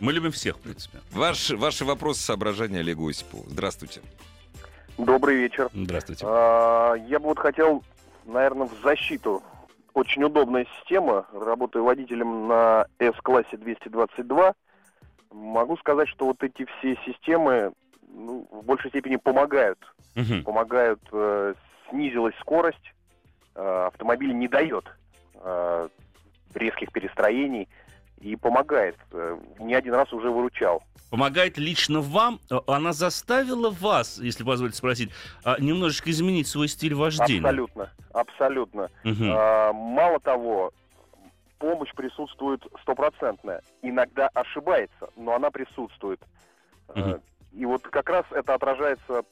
Мы 0.00 0.12
любим 0.12 0.32
всех, 0.32 0.56
в 0.56 0.60
принципе. 0.60 0.98
Ваши, 1.12 1.56
ваши 1.56 1.84
вопросы, 1.84 2.20
соображения 2.22 2.80
Олегу 2.80 3.08
Осипову. 3.08 3.46
Здравствуйте. 3.48 4.00
Добрый 4.98 5.36
вечер. 5.36 5.68
Здравствуйте. 5.74 6.24
А, 6.28 6.94
Я 7.08 7.18
бы 7.18 7.26
вот 7.26 7.38
хотел, 7.38 7.84
наверное, 8.26 8.66
в 8.66 8.82
защиту. 8.82 9.42
Очень 9.94 10.24
удобная 10.24 10.66
система. 10.78 11.26
Работаю 11.32 11.84
водителем 11.84 12.48
на 12.48 12.86
S-классе 12.98 13.56
222. 13.56 14.54
Могу 15.30 15.76
сказать, 15.76 16.08
что 16.08 16.26
вот 16.26 16.42
эти 16.42 16.66
все 16.78 16.96
системы 17.04 17.72
ну, 18.08 18.46
в 18.50 18.64
большей 18.64 18.90
степени 18.90 19.16
помогают. 19.16 19.78
Мгм. 20.14 20.44
Помогают, 20.44 21.00
э, 21.12 21.54
снизилась 21.90 22.34
скорость. 22.40 22.94
Э, 23.54 23.88
автомобиль 23.88 24.34
не 24.34 24.48
дает 24.48 24.84
э, 25.34 25.88
резких 26.54 26.90
перестроений. 26.92 27.68
И 28.22 28.36
помогает. 28.36 28.96
Э, 29.10 29.36
Не 29.58 29.74
один 29.74 29.94
раз 29.94 30.12
уже 30.12 30.30
выручал. 30.30 30.82
Помогает 31.10 31.58
лично 31.58 32.00
вам. 32.00 32.40
А 32.50 32.62
Она 32.68 32.92
заставила 32.92 33.70
вас, 33.70 34.18
если 34.18 34.44
позволите 34.44 34.78
спросить, 34.78 35.10
а, 35.44 35.60
немножечко 35.60 36.10
изменить 36.10 36.46
свой 36.46 36.68
стиль 36.68 36.94
вождения? 36.94 37.40
Абсолютно, 37.40 37.90
абсолютно. 38.14 38.88
Мгм. 39.04 39.30
А, 39.34 39.72
мало 39.72 40.20
того, 40.20 40.72
помощь 41.58 41.92
присутствует 41.94 42.62
стопроцентная. 42.82 43.60
Иногда 43.82 44.28
ошибается, 44.28 45.10
но 45.16 45.34
она 45.34 45.50
присутствует. 45.50 46.20
Мгм. 46.94 47.20
И 47.52 47.66
вот 47.66 47.82
как 47.82 48.08
раз 48.08 48.24
это 48.30 48.54
отражается, 48.54 49.22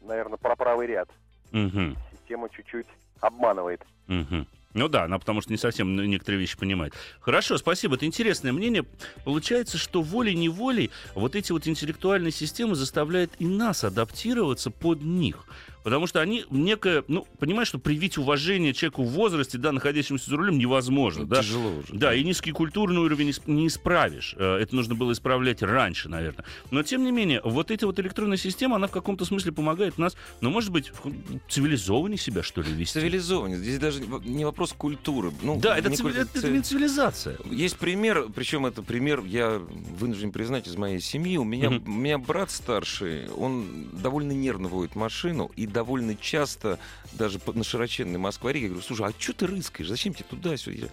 наверное, 0.00 0.38
про 0.38 0.56
правый 0.56 0.86
ряд. 0.88 1.08
Мгм. 1.52 1.96
Система 2.12 2.48
чуть-чуть 2.50 2.88
обманывает. 3.20 3.82
Мгм. 4.08 4.46
Ну 4.74 4.88
да, 4.88 5.04
она 5.04 5.18
потому 5.18 5.40
что 5.40 5.50
не 5.50 5.56
совсем 5.56 5.96
некоторые 5.96 6.40
вещи 6.40 6.56
понимает. 6.56 6.94
Хорошо, 7.20 7.56
спасибо. 7.56 7.96
Это 7.96 8.04
интересное 8.04 8.52
мнение. 8.52 8.84
Получается, 9.24 9.78
что 9.78 10.02
волей-неволей 10.02 10.90
вот 11.14 11.34
эти 11.34 11.52
вот 11.52 11.66
интеллектуальные 11.66 12.32
системы 12.32 12.74
заставляют 12.74 13.32
и 13.38 13.46
нас 13.46 13.82
адаптироваться 13.82 14.70
под 14.70 15.02
них. 15.02 15.44
Потому 15.84 16.06
что 16.06 16.20
они 16.20 16.44
некое, 16.50 17.04
ну, 17.08 17.26
понимаешь, 17.38 17.68
что 17.68 17.78
привить 17.78 18.18
уважение 18.18 18.74
человеку 18.74 19.04
в 19.04 19.10
возрасте, 19.10 19.58
да, 19.58 19.72
находящемуся 19.72 20.28
за 20.30 20.36
рулем, 20.36 20.58
невозможно, 20.58 21.24
да. 21.24 21.40
Тяжело 21.42 21.70
уже. 21.70 21.94
Да, 21.94 22.14
и 22.14 22.22
низкий 22.24 22.52
культурный 22.52 22.98
уровень 23.00 23.26
не 23.26 23.32
исп- 23.32 23.42
не 23.50 23.66
исправишь. 23.66 24.34
Э, 24.36 24.56
Это 24.58 24.74
нужно 24.74 24.94
было 24.94 25.12
исправлять 25.12 25.62
раньше, 25.62 26.08
наверное. 26.08 26.44
Но, 26.70 26.82
тем 26.82 27.04
не 27.04 27.12
менее, 27.12 27.40
вот 27.44 27.70
эта 27.70 27.86
вот 27.86 27.98
электронная 28.00 28.36
система, 28.36 28.76
она 28.76 28.86
в 28.86 28.90
каком-то 28.90 29.24
смысле 29.24 29.52
помогает 29.52 29.98
нас, 29.98 30.16
ну, 30.40 30.50
может 30.50 30.70
быть, 30.72 30.90
в- 30.90 31.12
цивилизованнее 31.48 32.18
себя, 32.18 32.42
что 32.42 32.60
ли, 32.62 32.72
вести. 32.72 32.98
Цивилизованнее. 33.00 33.58
Здесь 33.58 33.78
даже 33.78 34.00
не 34.24 34.44
вопрос 34.44 34.72
культуры. 34.72 35.32
Ну, 35.42 35.58
Да, 35.60 35.78
это, 35.78 35.88
не 35.90 35.96
цивили- 35.96 36.20
это 36.22 36.40
ци- 36.40 36.50
не 36.50 36.60
цивилизация. 36.60 37.36
Есть 37.50 37.76
пример, 37.78 38.26
причем 38.34 38.66
это 38.66 38.82
пример, 38.82 39.22
я 39.24 39.60
вынужден 39.98 40.32
признать, 40.32 40.66
из 40.66 40.76
моей 40.76 41.00
семьи. 41.00 41.36
У 41.38 41.44
меня, 41.44 41.70
Мгм. 41.70 41.88
у 41.88 41.96
меня 41.98 42.18
брат 42.18 42.50
старший, 42.50 43.28
он 43.30 43.88
довольно 43.92 44.32
нервно 44.32 44.68
водит 44.68 44.94
машину 44.96 45.50
и 45.56 45.66
довольно 45.78 46.16
часто, 46.16 46.76
даже 47.12 47.38
на 47.54 47.62
широченной 47.62 48.18
Москва-реке, 48.18 48.64
я 48.64 48.68
говорю, 48.70 48.84
слушай, 48.84 49.06
а 49.06 49.12
что 49.16 49.32
ты 49.32 49.46
рыскаешь? 49.46 49.88
Зачем 49.88 50.12
тебе 50.12 50.24
туда-сюда? 50.28 50.88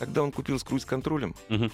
Когда 0.00 0.20
он 0.24 0.32
купил 0.32 0.58
с 0.58 0.64
круиз-контролем, 0.64 1.36
Мгм. 1.48 1.70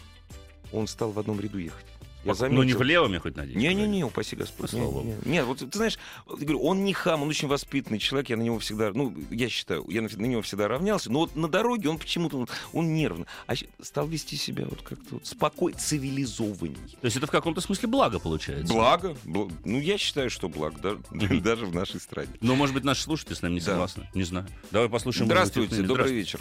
он 0.70 0.86
стал 0.86 1.12
в 1.12 1.18
одном 1.18 1.40
ряду 1.40 1.56
ехать. 1.56 1.86
Я 2.24 2.34
Ну, 2.48 2.62
не 2.62 2.72
заметил. 2.72 2.78
влево, 2.78 3.06
я 3.12 3.18
хоть 3.20 3.36
надеюсь. 3.36 3.56
Не-не-не, 3.56 4.04
упаси 4.04 4.36
Господь. 4.36 4.70
Слава 4.70 4.84
Не, 4.84 4.90
богу. 4.92 5.06
не, 5.24 5.32
Нет, 5.32 5.44
вот 5.44 5.58
ты 5.58 5.68
знаешь, 5.72 5.98
он 6.26 6.84
не 6.84 6.92
хам, 6.92 7.22
он 7.22 7.28
очень 7.28 7.48
воспитанный 7.48 7.98
человек, 7.98 8.30
я 8.30 8.36
на 8.36 8.42
него 8.42 8.58
всегда, 8.60 8.92
ну, 8.94 9.12
я 9.30 9.48
считаю, 9.48 9.84
я 9.88 10.02
на, 10.02 10.08
на 10.08 10.26
него 10.26 10.40
всегда 10.42 10.68
равнялся, 10.68 11.10
но 11.10 11.20
вот 11.20 11.34
на 11.34 11.48
дороге 11.48 11.88
он 11.88 11.98
почему-то, 11.98 12.36
он, 12.38 12.48
он 12.72 12.94
нервно, 12.94 13.26
а 13.48 13.54
стал 13.80 14.06
вести 14.06 14.36
себя 14.36 14.66
вот 14.68 14.82
как-то 14.82 15.14
вот 15.16 15.26
спокойно, 15.26 15.76
цивилизованней. 15.78 16.96
То 17.00 17.04
есть 17.06 17.16
это 17.16 17.26
в 17.26 17.30
каком-то 17.30 17.60
смысле 17.60 17.88
благо 17.88 18.20
получается. 18.20 18.72
Благо, 18.72 19.16
бл- 19.24 19.52
ну, 19.64 19.80
я 19.80 19.98
считаю, 19.98 20.30
что 20.30 20.48
благо, 20.48 20.78
да- 21.10 21.26
даже 21.40 21.66
в 21.66 21.74
нашей 21.74 21.98
стране. 22.00 22.30
Но, 22.40 22.54
может 22.54 22.74
быть, 22.74 22.84
наши 22.84 23.02
слушатели 23.02 23.34
с 23.34 23.42
нами 23.42 23.54
не 23.54 23.60
согласны. 23.60 24.08
Не 24.14 24.22
знаю. 24.24 24.46
Давай 24.70 24.88
послушаем. 24.88 25.26
Здравствуйте, 25.26 25.82
добрый 25.82 26.12
вечер. 26.12 26.38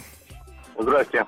Здрасте. 0.78 1.26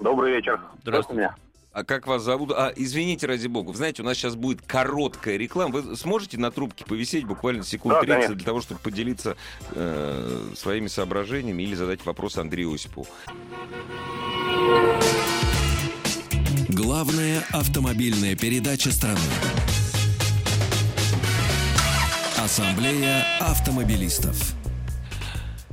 Добрый 0.00 0.32
вечер. 0.34 0.60
Здравствуйте. 0.82 1.34
А 1.72 1.84
как 1.84 2.06
вас 2.06 2.22
зовут? 2.22 2.50
А, 2.52 2.70
извините, 2.76 3.26
ради 3.26 3.46
бога, 3.46 3.70
вы 3.70 3.76
знаете, 3.76 4.02
у 4.02 4.04
нас 4.04 4.18
сейчас 4.18 4.34
будет 4.34 4.60
короткая 4.60 5.38
реклама. 5.38 5.80
Вы 5.80 5.96
сможете 5.96 6.36
на 6.38 6.50
трубке 6.50 6.84
повисеть 6.84 7.24
буквально 7.24 7.64
секунд 7.64 7.94
Да, 7.94 8.00
30 8.00 8.14
конечно. 8.14 8.34
для 8.34 8.44
того, 8.44 8.60
чтобы 8.60 8.80
поделиться 8.80 9.36
э, 9.70 10.50
своими 10.54 10.88
соображениями 10.88 11.62
или 11.62 11.74
задать 11.74 12.04
вопрос 12.04 12.36
Андрею 12.36 12.74
Осипову? 12.74 13.06
Главная 16.68 17.42
автомобильная 17.52 18.36
передача 18.36 18.90
страны. 18.92 19.18
Ассамблея 22.36 23.24
автомобилистов. 23.40 24.54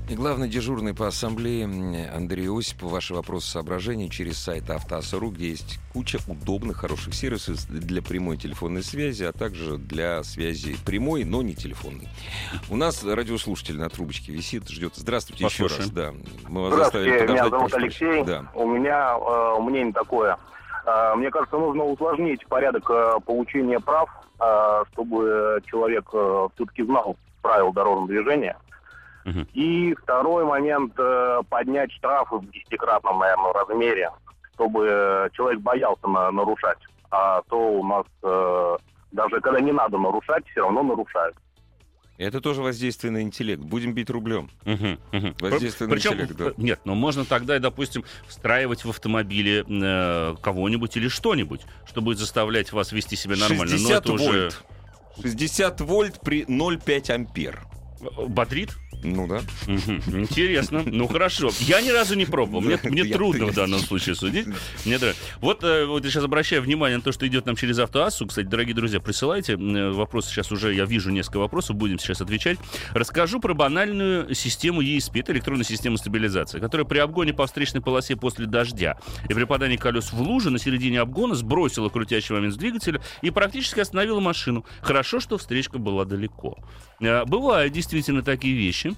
И 0.09 0.15
главный 0.15 0.49
дежурный 0.49 0.95
по 0.95 1.05
ассамблее 1.05 1.65
Андрей 1.65 2.49
Осипов. 2.49 2.91
Ваши 2.91 3.13
вопросы, 3.13 3.47
соображения 3.51 4.09
через 4.09 4.39
сайт 4.39 4.67
Автоаса.ру, 4.67 5.29
где 5.29 5.49
есть 5.49 5.79
куча 5.93 6.17
удобных, 6.27 6.77
хороших 6.77 7.13
сервисов 7.13 7.57
для 7.69 8.01
прямой 8.01 8.37
телефонной 8.37 8.81
связи, 8.81 9.23
а 9.23 9.31
также 9.31 9.77
для 9.77 10.23
связи 10.23 10.75
прямой, 10.83 11.25
но 11.25 11.43
не 11.43 11.53
телефонной. 11.53 12.07
У 12.71 12.75
нас 12.75 13.03
радиослушатель 13.03 13.77
на 13.77 13.87
трубочке 13.89 14.31
висит, 14.31 14.67
ждет. 14.67 14.93
Здравствуйте 14.95 15.45
еще 15.45 15.63
раз. 15.63 15.73
Послушаем. 15.73 16.23
Да. 16.23 16.49
Мы 16.49 16.61
вас 16.63 16.73
Здравствуйте, 16.73 17.27
меня 17.27 17.47
зовут 17.47 17.73
Алексей. 17.75 18.23
Да. 18.23 18.45
У 18.55 18.67
меня 18.67 19.15
э, 19.15 19.61
мнение 19.61 19.93
такое. 19.93 20.39
Э, 20.87 21.13
мне 21.15 21.29
кажется, 21.29 21.57
нужно 21.57 21.83
усложнить 21.83 22.45
порядок 22.47 22.89
э, 22.89 23.19
получения 23.25 23.79
прав, 23.79 24.09
э, 24.39 24.83
чтобы 24.91 25.61
человек 25.67 26.07
все-таки 26.55 26.83
знал 26.83 27.15
правила 27.43 27.71
дорожного 27.73 28.07
движения. 28.07 28.57
И 29.53 29.93
второй 29.95 30.45
момент 30.45 30.93
э, 30.97 31.41
поднять 31.49 31.91
штрафы 31.91 32.37
в 32.37 32.51
десятикратном, 32.51 33.19
наверное, 33.19 33.53
размере, 33.53 34.09
чтобы 34.55 34.87
э, 34.89 35.29
человек 35.33 35.61
боялся 35.61 36.07
на- 36.07 36.31
нарушать. 36.31 36.77
А 37.11 37.41
то 37.49 37.57
у 37.57 37.85
нас 37.85 38.05
э, 38.23 38.77
даже 39.11 39.39
когда 39.41 39.59
не 39.59 39.71
надо 39.71 39.97
нарушать, 39.97 40.45
все 40.51 40.61
равно 40.61 40.83
нарушают. 40.83 41.35
Это 42.17 42.41
тоже 42.41 42.61
воздействие 42.61 43.11
на 43.11 43.21
интеллект. 43.21 43.61
Будем 43.61 43.93
бить 43.93 44.09
рублем. 44.09 44.49
Мгм, 44.65 44.99
мгм. 45.13 45.35
Воздействие 45.39 45.87
на 45.87 45.95
Причем, 45.95 46.13
интеллект, 46.15 46.35
да. 46.35 46.51
Нет, 46.57 46.81
но 46.83 46.93
можно 46.93 47.23
тогда, 47.23 47.57
допустим, 47.59 48.03
встраивать 48.27 48.83
в 48.83 48.89
автомобиле 48.89 49.63
э, 49.65 50.35
кого-нибудь 50.41 50.97
или 50.97 51.07
что-нибудь, 51.07 51.61
что 51.85 52.01
будет 52.01 52.17
заставлять 52.17 52.73
вас 52.73 52.91
вести 52.91 53.15
себя 53.15 53.37
нормально. 53.37 53.63
Но 53.63 53.69
60 53.77 54.03
это 54.03 54.11
уже 54.11 54.23
вольт. 54.41 54.63
60 55.21 55.81
вольт 55.81 56.19
при 56.19 56.43
0,5 56.43 57.11
ампер. 57.11 57.61
Бодрит. 57.99 58.77
Ну 59.03 59.27
да. 59.27 59.41
Интересно. 59.67 60.83
Ну 60.85 61.07
хорошо. 61.07 61.49
Я 61.59 61.81
ни 61.81 61.89
разу 61.89 62.15
не 62.15 62.25
пробовал. 62.25 62.61
Мне, 62.61 62.79
мне 62.83 63.03
трудно 63.13 63.47
в 63.47 63.53
данном 63.53 63.79
случае 63.79 64.15
судить. 64.15 64.47
Мне 64.85 64.99
Вот, 65.41 65.63
э, 65.63 65.85
вот 65.85 66.03
я 66.03 66.11
сейчас 66.11 66.23
обращаю 66.23 66.61
внимание 66.61 66.97
на 66.97 67.03
то, 67.03 67.11
что 67.11 67.25
идет 67.27 67.45
нам 67.45 67.55
через 67.55 67.79
автоассу. 67.79 68.27
Кстати, 68.27 68.47
дорогие 68.47 68.75
друзья, 68.75 68.99
присылайте 68.99 69.53
э, 69.53 69.91
вопросы. 69.91 70.29
Сейчас 70.29 70.51
уже 70.51 70.73
я 70.73 70.85
вижу 70.85 71.11
несколько 71.11 71.37
вопросов, 71.37 71.75
будем 71.77 71.97
сейчас 71.99 72.21
отвечать. 72.21 72.57
Расскажу 72.93 73.39
про 73.39 73.53
банальную 73.53 74.33
систему 74.35 74.81
ESP, 74.81 75.21
это 75.21 75.31
электронная 75.31 75.63
система 75.63 75.97
стабилизации, 75.97 76.59
которая 76.59 76.85
при 76.85 76.99
обгоне 76.99 77.33
по 77.33 77.45
встречной 77.45 77.81
полосе 77.81 78.15
после 78.15 78.45
дождя 78.47 78.99
и 79.29 79.33
при 79.33 79.43
попадании 79.43 79.77
колес 79.77 80.11
в 80.11 80.21
лужу 80.21 80.51
на 80.51 80.59
середине 80.59 80.99
обгона 80.99 81.35
сбросила 81.35 81.89
крутящий 81.89 82.35
момент 82.35 82.53
с 82.53 82.57
двигателя 82.57 83.01
и 83.21 83.29
практически 83.31 83.79
остановила 83.79 84.19
машину. 84.19 84.65
Хорошо, 84.81 85.19
что 85.19 85.37
встречка 85.37 85.77
была 85.77 86.05
далеко. 86.05 86.57
Э, 86.99 87.23
Бывают 87.25 87.73
действительно 87.89 88.21
такие 88.21 88.55
вещи. 88.55 88.95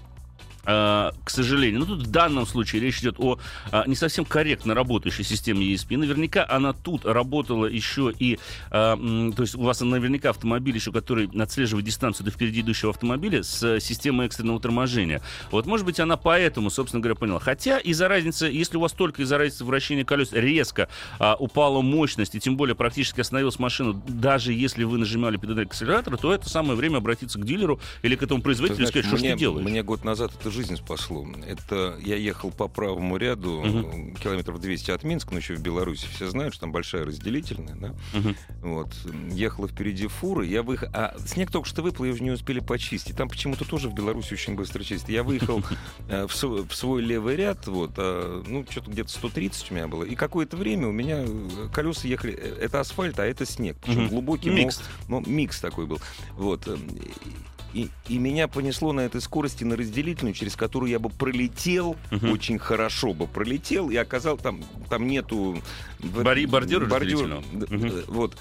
А, 0.63 1.13
к 1.24 1.30
сожалению. 1.30 1.80
Но 1.80 1.86
тут 1.86 2.03
в 2.03 2.12
данном 2.12 2.46
случае 2.46 2.82
речь 2.82 3.00
идет 3.00 3.15
о 3.20 3.39
а, 3.72 3.86
не 3.88 3.96
совсем 3.96 4.25
корректно 4.25 4.74
работающей 4.74 5.24
системе 5.24 5.65
ESP. 5.74 5.98
Наверняка 5.98 6.46
она 6.48 6.74
тут 6.74 7.06
работала 7.06 7.65
еще 7.65 8.13
и... 8.18 8.39
м, 8.72 9.34
то 9.34 9.44
есть 9.44 9.56
у 9.56 9.62
вас 9.62 9.82
наверняка 9.82 10.30
автомобиль 10.30 10.75
еще, 10.75 10.91
который 10.91 11.30
отслеживает 11.39 11.86
дистанцию 11.86 12.25
до 12.25 12.32
впереди 12.32 12.62
идущего 12.62 12.91
автомобиля 12.91 13.44
с 13.44 13.63
э, 13.63 13.80
системой 13.80 14.27
экстренного 14.27 14.60
торможения. 14.60 15.22
Вот, 15.50 15.65
может 15.65 15.86
быть, 15.86 16.00
она 16.00 16.18
поэтому, 16.18 16.70
собственно 16.70 17.01
говоря, 17.01 17.15
поняла. 17.15 17.39
Хотя 17.39 17.80
из-за 17.80 18.08
разницы, 18.08 18.46
если 18.46 18.77
у 18.77 18.82
вас 18.82 18.91
только 18.94 19.24
из-за 19.24 19.38
разницы 19.38 19.65
вращения 19.65 20.06
колес 20.06 20.32
резко 20.32 20.89
упала 21.39 21.82
мощность, 21.82 22.36
и 22.36 22.39
тем 22.39 22.58
более 22.58 22.75
практически 22.75 23.22
остановилась 23.22 23.60
машина, 23.60 23.94
даже 24.08 24.53
если 24.53 24.84
вы 24.84 24.98
нажимали 24.98 25.38
педаль 25.38 25.65
акселератора, 25.65 26.18
то 26.18 26.34
это 26.34 26.50
самое 26.50 26.75
время 26.75 26.98
обратиться 26.98 27.39
к 27.39 27.46
дилеру 27.46 27.80
или 28.01 28.15
к 28.15 28.24
этому 28.24 28.41
производителю 28.41 28.86
и 28.86 28.88
сказать, 28.88 29.06
что 29.08 29.18
мне, 29.18 29.34
ты 29.34 29.39
делаешь. 29.39 29.68
Мне 29.68 29.84
год 29.84 30.03
назад 30.03 30.32
это 30.39 30.50
жизнь 30.51 30.75
спасло. 30.77 31.25
Это 31.48 31.98
я 32.03 32.15
ехал 32.15 32.51
по 32.51 32.67
правому 32.67 33.17
ряду, 33.17 33.62
Мгм. 33.63 34.15
километров 34.15 34.60
200 34.60 34.91
от 34.91 35.03
Минска, 35.03 35.31
но 35.31 35.38
еще 35.38 35.55
в 35.55 35.62
Беларуси. 35.62 36.05
Все 36.13 36.29
знают, 36.29 36.53
что 36.53 36.62
там 36.62 36.72
большая 36.72 37.05
разделительная, 37.05 37.75
да? 37.75 37.96
Мгм. 38.13 38.36
Вот. 38.62 38.93
Ехала 39.31 39.67
впереди 39.67 40.08
фуры, 40.08 40.46
я 40.46 40.63
выехал... 40.63 40.88
А 40.93 41.15
снег 41.25 41.51
только 41.51 41.67
что 41.67 41.81
выпал, 41.81 42.05
ее 42.05 42.20
не 42.20 42.31
успели 42.31 42.60
почистить. 42.60 43.15
Там 43.17 43.29
почему-то 43.29 43.65
тоже 43.65 43.89
в 43.89 43.93
Беларуси 43.93 44.34
очень 44.34 44.55
быстро 44.55 44.84
чистят. 44.84 45.10
Я 45.10 45.24
выехал 45.24 45.63
э, 46.10 46.27
в 46.27 46.36
свой, 46.36 46.63
в 46.67 46.74
свой 46.75 47.01
левый 47.01 47.36
ряд, 47.36 47.65
вот, 47.67 47.91
а, 47.98 48.43
ну, 48.46 48.65
что-то 48.70 48.91
где-то 48.91 49.10
130 49.10 49.72
у 49.72 49.74
меня 49.75 49.88
было. 49.88 50.03
И 50.03 50.15
какое-то 50.15 50.58
время 50.58 50.88
у 50.88 50.91
меня 50.91 51.24
э, 51.25 51.67
колеса 51.74 52.08
ехали... 52.08 52.34
э, 52.34 52.58
Это 52.62 52.79
асфальт, 52.79 53.20
а 53.20 53.25
это 53.25 53.46
снег. 53.46 53.77
Причем 53.84 54.08
глубокий, 54.10 54.50
Микс. 54.50 54.81
ну, 55.08 55.24
микс 55.25 55.60
такой 55.62 55.86
был. 55.86 56.00
Вот. 56.36 56.67
И, 57.74 57.90
и 58.10 58.18
меня 58.18 58.48
понесло 58.48 58.92
на 58.92 59.01
этой 59.01 59.22
скорости 59.22 59.63
на 59.63 59.78
разделительную, 59.78 60.34
через 60.34 60.56
которую 60.56 60.90
я 60.92 61.00
бы 61.00 61.10
пролетел, 61.10 61.96
Мгм. 62.12 62.32
очень 62.32 62.60
хорошо 62.60 63.13
бы 63.13 63.28
пролетел, 63.28 63.90
и 63.90 63.96
оказал 63.96 64.38
там, 64.38 64.62
там 64.90 65.08
нету... 65.08 65.62
Бори- 66.00 66.46
бордюр, 66.46 66.86
Мгм. 67.51 67.86
э, 67.86 68.04
Вот. 68.08 68.38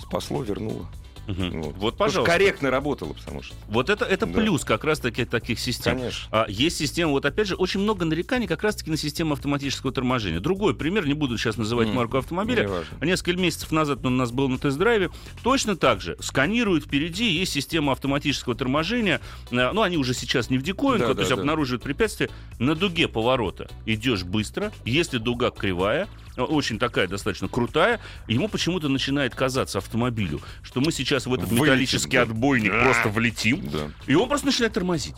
Спасло, 0.00 0.42
вернуло. 0.42 0.88
Вот, 1.26 1.74
Вот, 1.76 1.96
пожалуйста. 1.96 2.32
корректно 2.32 2.70
работало, 2.70 3.12
потому 3.12 3.42
что. 3.42 3.54
Вот 3.68 3.90
это, 3.90 4.04
это 4.04 4.26
Да. 4.26 4.32
плюс 4.32 4.64
как 4.64 4.84
раз-таки 4.84 5.24
таких 5.24 5.58
систем. 5.58 5.98
Конечно. 5.98 6.28
А, 6.30 6.46
есть 6.48 6.76
система, 6.76 7.12
вот 7.12 7.24
опять 7.24 7.48
же, 7.48 7.54
очень 7.56 7.80
много 7.80 8.04
нареканий 8.04 8.46
как 8.46 8.62
раз-таки 8.62 8.90
на 8.90 8.96
систему 8.96 9.32
автоматического 9.34 9.92
торможения. 9.92 10.40
Другой 10.40 10.74
пример, 10.74 11.06
не 11.06 11.14
буду 11.14 11.36
сейчас 11.38 11.56
называть 11.56 11.88
М, 11.88 11.94
марку 11.94 12.18
автомобиля. 12.18 12.62
неважно. 12.64 13.04
Несколько 13.04 13.40
месяцев 13.40 13.72
назад 13.72 14.04
он 14.04 14.14
у 14.14 14.16
нас 14.16 14.30
был 14.30 14.48
на 14.48 14.58
тест-драйве. 14.58 15.10
Точно 15.42 15.76
так 15.76 16.00
же 16.00 16.16
сканирует 16.20 16.84
впереди, 16.84 17.30
есть 17.30 17.52
система 17.52 17.92
автоматического 17.92 18.54
торможения. 18.54 19.20
Э, 19.50 19.72
Ну, 19.72 19.82
они 19.82 19.96
уже 19.96 20.14
сейчас 20.14 20.48
не 20.50 20.58
в 20.58 20.62
диковинку, 20.62 21.08
Да, 21.08 21.14
то 21.14 21.20
есть 21.20 21.30
да, 21.30 21.36
да. 21.36 21.42
обнаруживают 21.42 21.82
препятствие. 21.82 22.30
На 22.58 22.74
дуге 22.74 23.08
поворота 23.08 23.68
идешь 23.84 24.22
быстро. 24.24 24.72
Если 24.84 25.18
дуга 25.18 25.50
кривая, 25.50 26.08
очень 26.44 26.78
такая 26.78 27.08
достаточно 27.08 27.48
крутая, 27.48 28.00
ему 28.26 28.48
почему-то 28.48 28.88
начинает 28.88 29.34
казаться 29.34 29.78
автомобилю, 29.78 30.40
что 30.62 30.80
мы 30.80 30.92
сейчас 30.92 31.26
в 31.26 31.34
этот 31.34 31.48
Вылетим, 31.48 31.64
металлический 31.64 32.16
да. 32.16 32.22
отбойник 32.22 32.72
просто 32.72 33.08
влетим. 33.08 33.68
Да. 33.70 33.90
И 34.06 34.14
он 34.14 34.28
просто 34.28 34.46
начинает 34.46 34.72
тормозить. 34.72 35.16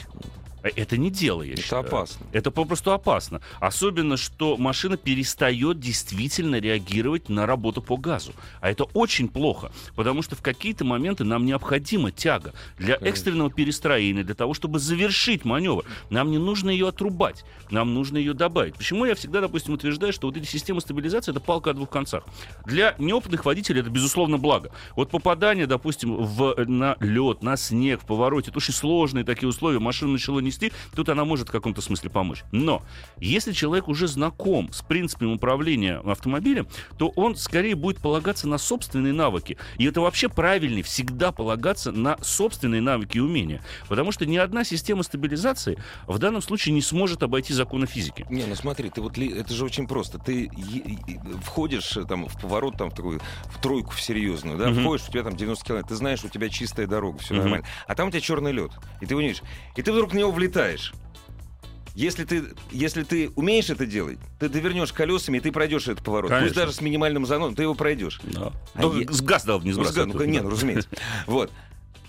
Э, 0.62 0.68
Это 0.76 0.96
не 0.96 1.10
дело, 1.10 1.42
я 1.42 1.52
Это 1.52 1.62
считаю. 1.62 1.84
опасно. 1.86 2.26
Это 2.32 2.50
попросту 2.50 2.92
опасно. 2.92 3.40
Особенно, 3.60 4.16
что 4.16 4.56
машина 4.56 4.96
перестает 4.96 5.80
действительно 5.80 6.56
реагировать 6.60 7.28
на 7.28 7.46
работу 7.46 7.82
по 7.82 7.96
газу. 7.96 8.32
А 8.60 8.70
это 8.70 8.84
очень 8.94 9.28
плохо, 9.28 9.70
потому 9.94 10.22
что 10.22 10.36
в 10.36 10.42
какие-то 10.42 10.84
моменты 10.84 11.24
нам 11.24 11.44
необходима 11.46 12.10
тяга 12.10 12.52
для 12.78 12.94
Конечно. 12.96 13.06
экстренного 13.06 13.50
перестроения, 13.50 14.24
для 14.24 14.34
того, 14.34 14.54
чтобы 14.54 14.78
завершить 14.78 15.44
маневр. 15.44 15.84
Нам 16.10 16.30
не 16.30 16.38
нужно 16.38 16.70
ее 16.70 16.88
отрубать, 16.88 17.44
нам 17.70 17.94
нужно 17.94 18.16
ее 18.18 18.34
добавить. 18.34 18.74
Почему 18.74 19.04
я 19.04 19.14
всегда, 19.14 19.40
допустим, 19.40 19.74
утверждаю, 19.74 20.12
что 20.12 20.26
вот 20.26 20.36
эти 20.36 20.46
системы 20.46 20.80
стабилизации 20.80 21.30
это 21.30 21.40
палка 21.40 21.70
о 21.70 21.74
двух 21.74 21.90
концах. 21.90 22.24
Для 22.64 22.94
неопытных 22.98 23.44
водителей 23.44 23.80
это, 23.80 23.90
безусловно, 23.90 24.38
благо. 24.38 24.70
Вот 24.96 25.10
попадание, 25.10 25.66
допустим, 25.66 26.16
в, 26.16 26.54
на 26.66 26.96
лед, 27.00 27.42
на 27.42 27.56
снег, 27.56 28.02
в 28.02 28.06
повороте, 28.06 28.50
это 28.50 28.58
очень 28.58 28.74
сложные 28.74 29.24
такие 29.24 29.48
условия, 29.48 29.78
машина 29.78 30.12
начала 30.12 30.40
нести, 30.48 30.72
тут 30.94 31.08
она 31.08 31.24
может 31.24 31.48
в 31.48 31.52
каком-то 31.52 31.80
смысле 31.80 32.10
помочь. 32.10 32.42
Но 32.52 32.82
если 33.18 33.52
человек 33.52 33.88
уже 33.88 34.08
знаком 34.08 34.72
с 34.72 34.82
принципами 34.82 35.32
управления 35.34 35.98
автомобилем, 36.04 36.66
то 36.98 37.08
он 37.16 37.36
скорее 37.36 37.74
будет 37.74 37.98
полагаться 37.98 38.48
на 38.48 38.58
собственные 38.58 39.12
навыки. 39.12 39.56
И 39.78 39.84
это 39.86 40.00
вообще 40.00 40.28
правильнее 40.28 40.82
всегда 40.82 41.32
полагаться 41.32 41.92
на 41.92 42.16
собственные 42.22 42.80
навыки 42.80 43.18
и 43.18 43.20
умения. 43.20 43.62
Потому 43.88 44.12
что 44.12 44.26
ни 44.26 44.36
одна 44.36 44.64
система 44.64 45.02
стабилизации 45.02 45.78
в 46.06 46.18
данном 46.18 46.42
случае 46.42 46.74
не 46.74 46.82
сможет 46.82 47.22
обойти 47.22 47.52
законы 47.52 47.86
физики. 47.86 48.26
Не, 48.28 48.44
ну 48.46 48.54
смотри, 48.54 48.90
ты 48.90 49.00
вот 49.00 49.16
это 49.18 49.52
же 49.54 49.64
очень 49.64 49.86
просто. 49.86 50.18
Ты 50.18 50.50
входишь 51.42 51.96
э, 51.96 52.04
там 52.04 52.26
в 52.28 52.40
поворот 52.40 52.76
там 52.76 52.90
в 52.90 52.94
такую 52.94 53.20
в 53.46 53.60
тройку 53.60 53.92
в 53.92 54.00
серьезную, 54.00 54.58
да, 54.58 54.70
Мгм. 54.70 54.80
входишь, 54.82 55.08
у 55.08 55.12
тебя 55.12 55.22
там 55.22 55.36
90 55.36 55.64
километров, 55.64 55.88
ты 55.90 55.96
знаешь, 55.96 56.24
у 56.24 56.28
тебя 56.28 56.48
чистая 56.48 56.86
дорога, 56.86 57.18
все 57.18 57.34
Мгм. 57.34 57.42
нормально. 57.42 57.66
А 57.86 57.94
там 57.94 58.08
у 58.08 58.10
тебя 58.10 58.20
черный 58.20 58.52
лед, 58.52 58.70
и 59.00 59.06
ты 59.06 59.12
его 59.14 59.20
не 59.20 59.28
видишь. 59.28 59.42
И 59.76 59.82
ты 59.82 59.92
вдруг 59.92 60.12
в 60.12 60.16
него 60.16 60.30
влетаешь. 60.38 60.92
Если 61.94 62.24
ты, 62.24 62.44
если 62.70 63.02
ты 63.02 63.30
умеешь 63.34 63.70
это 63.70 63.84
делать, 63.84 64.18
ты 64.38 64.48
довернешь 64.48 64.92
колесами, 64.92 65.38
и 65.38 65.40
ты 65.40 65.50
пройдешь 65.50 65.88
этот 65.88 66.04
поворот. 66.04 66.30
Пусть 66.30 66.38
Конечно. 66.40 66.62
даже 66.62 66.72
с 66.72 66.80
минимальным 66.80 67.26
заносом, 67.26 67.56
ты 67.56 67.62
его 67.62 67.74
пройдешь. 67.74 68.20
Да. 68.22 68.52
А 68.74 68.84
е- 68.84 69.08
с 69.10 69.20
газ 69.20 69.44
дал 69.44 69.60
не 69.60 69.70
Ну, 69.70 69.82
сбрасывать. 69.82 70.14
ну, 70.14 70.24
не, 70.24 70.40
ну, 70.40 70.50
разумеется. 70.50 70.88
Вот. 71.26 71.50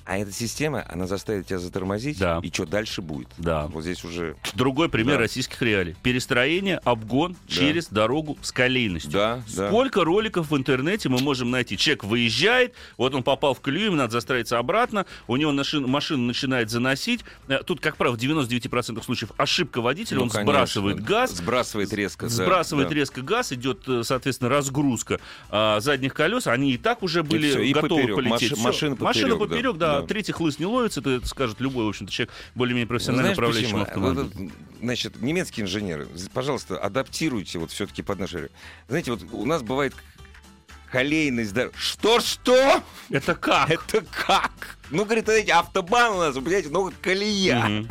А 0.09 0.17
эта 0.17 0.31
система, 0.31 0.83
она 0.91 1.05
заставит 1.05 1.45
тебя 1.45 1.59
затормозить, 1.59 2.17
Да. 2.17 2.39
и 2.41 2.49
что 2.51 2.65
дальше 2.65 3.03
будет? 3.03 3.27
Да. 3.37 3.67
Вот 3.67 3.83
здесь 3.83 4.03
уже... 4.03 4.35
Другой 4.55 4.89
пример 4.89 5.17
Да. 5.17 5.21
российских 5.21 5.61
реалий. 5.61 5.95
Перестроение, 6.01 6.77
обгон 6.83 7.35
через 7.47 7.89
дорогу 7.89 8.35
с 8.41 8.51
колейностью. 8.51 9.11
Да, 9.11 9.43
да. 9.55 9.67
Сколько 9.67 10.03
роликов 10.03 10.49
в 10.49 10.57
интернете 10.57 11.09
мы 11.09 11.19
можем 11.19 11.51
найти? 11.51 11.77
Человек 11.77 12.05
выезжает, 12.05 12.73
вот 12.97 13.13
он 13.13 13.21
попал 13.21 13.53
в 13.53 13.61
колею, 13.61 13.85
ему 13.87 13.97
надо 13.97 14.13
застроиться 14.13 14.57
обратно, 14.57 15.05
у 15.27 15.35
него 15.35 15.51
машина, 15.51 15.85
машина 15.85 16.23
начинает 16.23 16.71
заносить. 16.71 17.23
Э, 17.47 17.59
Тут, 17.63 17.79
как 17.79 17.95
правило, 17.95 18.15
в 18.15 18.19
99% 18.19 19.03
случаев 19.03 19.29
ошибка 19.37 19.79
водителя, 19.79 20.17
Ну, 20.17 20.23
он 20.23 20.29
конечно, 20.31 20.51
сбрасывает 20.51 21.03
газ, 21.03 21.31
Сбрасывает 21.33 21.93
резко. 21.93 22.25
да, 22.25 22.29
сбрасывает 22.31 22.89
да. 22.89 22.95
резко 22.95 23.21
газ, 23.21 23.51
идет, 23.53 23.87
э, 23.87 24.01
соответственно, 24.03 24.49
разгрузка 24.49 25.19
а, 25.51 25.79
задних 25.81 26.15
колес. 26.15 26.47
Они 26.47 26.71
и 26.71 26.77
так 26.79 27.03
уже 27.03 27.21
были 27.21 27.51
всё, 27.51 27.61
и 27.61 27.73
готовы 27.73 28.01
поперёк. 28.01 28.17
полететь. 28.23 28.53
Всё. 28.53 28.61
машина 28.63 28.95
машина 28.99 29.35
поперёк, 29.35 29.37
да, 29.39 29.45
поперек, 29.45 29.77
да. 29.77 29.98
Да. 30.01 30.07
Третий 30.07 30.31
хлыст 30.31 30.59
не 30.59 30.65
ловится, 30.65 30.99
это 30.99 31.25
скажет 31.27 31.59
любой, 31.59 31.85
в 31.85 31.89
общем-то, 31.89 32.11
человек 32.11 32.33
более-менее 32.55 32.87
профессионально 32.87 33.33
Знаешь 33.33 33.37
управляющий 33.37 33.73
почему? 33.73 33.81
автомобилем. 33.81 34.27
Это, 34.27 34.55
значит, 34.81 35.21
немецкие 35.21 35.65
инженеры, 35.65 36.07
пожалуйста, 36.33 36.77
адаптируйте 36.77 37.59
вот 37.59 37.71
все-таки 37.71 38.01
под 38.01 38.19
наши... 38.19 38.49
Знаете, 38.87 39.11
вот 39.11 39.21
у 39.31 39.45
нас 39.45 39.61
бывает 39.61 39.93
колейность... 40.91 41.55
Что-что? 41.75 42.83
Это 43.09 43.35
как? 43.35 43.69
Это 43.69 44.03
как? 44.11 44.78
Ну, 44.91 45.05
говорит, 45.05 45.25
знаете, 45.25 45.53
автобан 45.53 46.13
у 46.13 46.19
нас, 46.19 46.35
понимаете, 46.35 46.69
ну, 46.71 46.91
колея. 47.01 47.85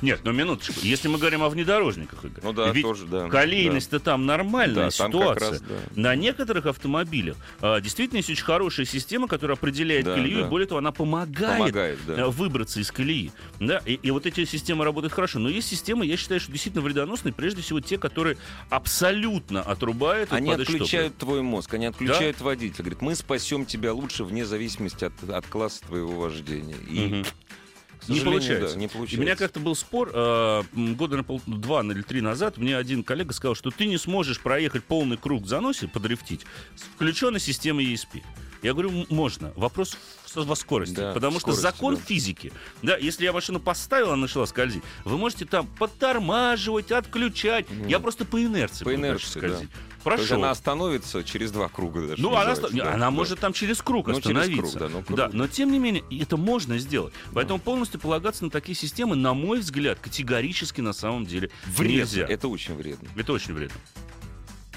Нет, 0.00 0.20
ну 0.24 0.32
минуточку. 0.32 0.74
Если 0.82 1.08
мы 1.08 1.18
говорим 1.18 1.42
о 1.42 1.48
внедорожниках, 1.48 2.24
Игорь, 2.24 2.42
Ну 2.44 2.52
да, 2.52 2.70
ведь 2.70 2.82
тоже, 2.84 3.06
да. 3.06 3.28
колейность-то 3.28 4.00
там 4.00 4.26
нормальная 4.26 4.90
Да, 4.90 4.90
там 4.90 5.10
как 5.12 5.20
ситуация. 5.20 5.50
раз, 5.50 5.60
да. 5.62 5.74
На 5.96 6.14
некоторых 6.14 6.66
автомобилях 6.66 7.36
а, 7.60 7.80
действительно 7.80 8.18
есть 8.18 8.30
очень 8.30 8.44
хорошая 8.44 8.86
система, 8.86 9.28
которая 9.28 9.56
определяет 9.56 10.04
Да, 10.04 10.14
колею, 10.14 10.40
да. 10.40 10.46
и 10.46 10.48
более 10.50 10.66
того, 10.68 10.78
она 10.78 10.92
помогает, 10.92 11.58
Помогает, 11.58 11.98
да. 12.06 12.24
а, 12.26 12.28
выбраться 12.30 12.80
из 12.80 12.92
колеи. 12.92 13.32
Да? 13.58 13.78
И, 13.86 13.94
и 13.94 14.10
вот 14.10 14.26
эти 14.26 14.44
системы 14.44 14.84
работают 14.84 15.12
хорошо. 15.14 15.38
Но 15.38 15.48
есть 15.48 15.68
системы, 15.68 16.04
я 16.06 16.16
считаю, 16.16 16.38
что 16.40 16.52
действительно 16.52 16.82
вредоносные, 16.84 17.32
прежде 17.32 17.62
всего 17.62 17.80
те, 17.80 17.98
которые 17.98 18.36
абсолютно 18.70 19.62
отрубают 19.62 20.32
от 20.32 20.38
Они 20.38 20.52
отключают 20.52 21.16
твой 21.16 21.42
мозг, 21.42 21.72
они 21.74 21.86
отключают 21.86 22.40
водителя. 22.40 22.82
Говорит, 22.84 23.00
мы 23.00 23.14
спасем 23.14 23.64
тебя 23.64 23.92
лучше 23.92 24.24
вне 24.24 24.44
зависимости 24.44 25.04
от, 25.04 25.12
от 25.30 25.46
класса 25.46 25.80
твоего 25.86 26.12
вождения. 26.12 26.41
И, 26.50 27.00
Мгм. 27.06 27.24
к 27.24 28.08
Не 28.08 28.20
получается. 28.20 28.74
да, 28.74 28.80
не 28.80 28.86
И 28.86 28.88
получается. 28.88 29.20
у 29.20 29.24
меня 29.24 29.36
как-то 29.36 29.60
был 29.60 29.74
спор 29.76 30.10
э, 30.12 30.62
года 30.74 31.16
на 31.16 31.24
пол, 31.24 31.40
два 31.46 31.82
или 31.84 32.02
три 32.02 32.20
назад. 32.20 32.58
Мне 32.58 32.76
один 32.76 33.04
коллега 33.04 33.32
сказал, 33.32 33.54
что 33.54 33.70
ты 33.70 33.86
не 33.86 33.96
сможешь 33.98 34.40
проехать 34.40 34.82
полный 34.84 35.16
круг 35.16 35.44
в 35.44 35.46
заносе, 35.46 35.86
подрифтить, 35.88 36.40
с 36.76 36.82
включенной 36.82 37.40
системой 37.40 37.84
ESP. 37.86 38.22
Я 38.62 38.72
говорю, 38.72 38.90
«М, 38.90 39.06
можно. 39.10 39.52
Вопрос 39.56 39.96
во 40.34 40.56
скорости. 40.56 40.94
Да, 40.94 41.12
потому 41.12 41.32
что 41.40 41.52
скорости, 41.52 41.62
закон 41.62 41.94
да. 41.96 42.00
физики, 42.00 42.52
да, 42.80 42.96
если 42.96 43.24
я 43.24 43.32
машину 43.32 43.60
поставил, 43.60 44.08
она 44.08 44.16
начала 44.22 44.46
скользить, 44.46 44.82
вы 45.04 45.18
можете 45.18 45.44
там 45.44 45.66
подтормаживать, 45.66 46.90
отключать. 46.90 47.68
Мгм. 47.68 47.88
Я 47.88 48.00
просто 48.00 48.24
по 48.24 48.42
инерции 48.42 48.84
По 48.84 48.94
инерции, 48.94 49.40
да. 49.40 49.48
скользить. 49.48 49.70
То 49.70 50.10
есть 50.10 50.24
Прошел. 50.24 50.38
она 50.38 50.50
остановится 50.50 51.22
через 51.22 51.52
два 51.52 51.68
круга 51.68 52.00
даже. 52.08 52.22
Ну, 52.22 52.30
что 52.30 52.38
она, 52.40 52.52
оста- 52.52 52.68
да, 52.74 52.88
она 52.94 52.98
да. 53.06 53.10
может 53.10 53.38
там 53.40 53.52
через 53.52 53.82
круг 53.82 54.08
Ну, 54.08 54.20
через 54.20 54.36
остановиться. 54.38 54.78
круг, 54.78 54.90
да, 54.90 54.96
ну, 54.96 55.02
круг. 55.04 55.16
да, 55.18 55.30
но 55.32 55.46
тем 55.46 55.70
не 55.70 55.78
менее, 55.78 56.02
это 56.10 56.36
можно 56.36 56.78
сделать. 56.78 57.14
Поэтому 57.32 57.60
полностью 57.60 58.00
полагаться 58.00 58.44
на 58.44 58.50
такие 58.50 58.74
системы, 58.74 59.14
на 59.16 59.32
мой 59.34 59.60
взгляд, 59.60 59.98
категорически 60.00 60.80
на 60.80 60.92
самом 60.92 61.24
деле 61.26 61.50
Вредно. 61.66 61.98
нельзя. 61.98 62.22
Это... 62.22 62.32
Это 62.32 62.48
очень 62.48 62.74
вредно. 62.74 63.08
очень 63.28 63.54
вредно. 63.54 63.76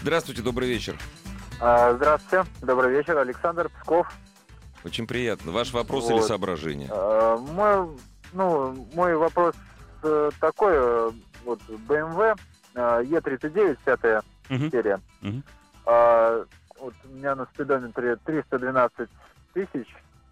Здравствуйте, 0.02 0.42
добрый 0.44 0.70
вечер. 0.70 0.96
А, 1.62 1.94
Здравствуйте, 1.94 2.46
добрый 2.62 2.92
вечер, 2.92 3.18
Александр 3.18 3.70
Псков. 3.70 4.12
Очень 4.84 5.08
приятно. 5.08 5.52
Ваш 5.52 5.74
вопрос 5.74 6.06
Вот. 6.06 6.12
или 6.14 6.22
соображение? 6.22 6.90
А, 6.92 7.38
Мой, 7.38 7.98
ну, 8.34 8.88
мой 8.94 9.16
вопрос 9.16 9.56
э, 10.04 10.32
такой, 10.40 10.74
э, 10.76 11.12
вот 11.46 11.60
BMW 11.88 12.38
э, 12.76 13.04
E39, 13.04 13.78
пятая 13.84 14.22
Мгм. 14.50 14.70
серия. 14.72 15.00
Мгм. 15.22 15.44
А, 15.86 16.46
Вот 16.80 16.94
у 17.06 17.08
меня 17.16 17.36
на 17.36 17.46
спидометре 17.54 18.18
312 18.18 19.10
тысяч. 19.54 19.88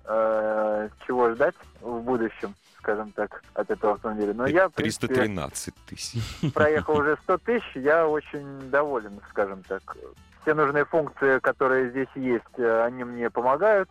Э, 0.05 0.89
Чего 1.07 1.31
ждать 1.33 1.55
в 1.79 1.99
будущем, 2.01 2.53
скажем 2.79 3.11
так, 3.13 3.41
от 3.53 3.71
этого 3.71 3.93
автомобиля? 3.93 4.33
Но 4.33 4.45
я, 4.45 4.67
в 4.67 4.73
принципе, 4.73 5.07
313 5.07 5.73
тысяч. 5.87 6.21
проехал 6.53 6.97
уже 6.97 7.17
100 7.23 7.37
тысяч, 7.39 7.75
я 7.75 8.05
очень 8.07 8.69
доволен, 8.69 9.19
скажем 9.29 9.63
так. 9.63 9.95
Все 10.43 10.53
нужные 10.53 10.85
функции, 10.85 11.39
которые 11.39 11.89
здесь 11.91 12.09
есть, 12.15 12.43
э, 12.57 12.83
они 12.83 13.03
мне 13.05 13.29
помогают. 13.29 13.89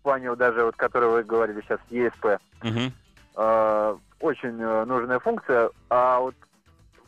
В 0.00 0.02
плане 0.02 0.30
вот 0.30 0.38
даже, 0.38 0.64
вот, 0.64 0.76
которые 0.76 1.10
вы 1.10 1.22
говорили 1.24 1.60
сейчас, 1.60 1.78
ESP, 1.90 2.38
Мгм. 2.62 2.92
э, 3.36 3.96
очень 4.20 4.60
э, 4.60 4.84
нужная 4.86 5.18
функция. 5.18 5.70
А 5.90 6.20
вот 6.20 6.34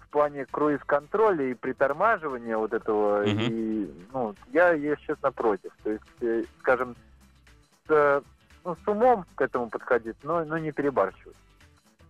в 0.01 0.09
плане 0.11 0.45
круиз-контроля 0.45 1.51
и 1.51 1.55
притормаживания 1.55 2.57
вот 2.59 2.75
этого, 2.75 3.25
Мгм. 3.27 3.41
и, 3.41 4.07
ну, 4.13 4.35
я, 4.53 4.73
если 4.73 5.03
честно, 5.07 5.33
против. 5.33 5.71
То 5.83 5.91
есть, 5.91 6.47
скажем, 6.59 6.97
с, 7.89 8.23
ну, 8.65 8.77
с 8.77 8.89
умом 8.89 9.25
к 9.37 9.41
этому 9.41 9.71
подходить, 9.71 10.17
но, 10.23 10.45
но 10.45 10.59
не 10.59 10.73
перебарщивать. 10.73 11.37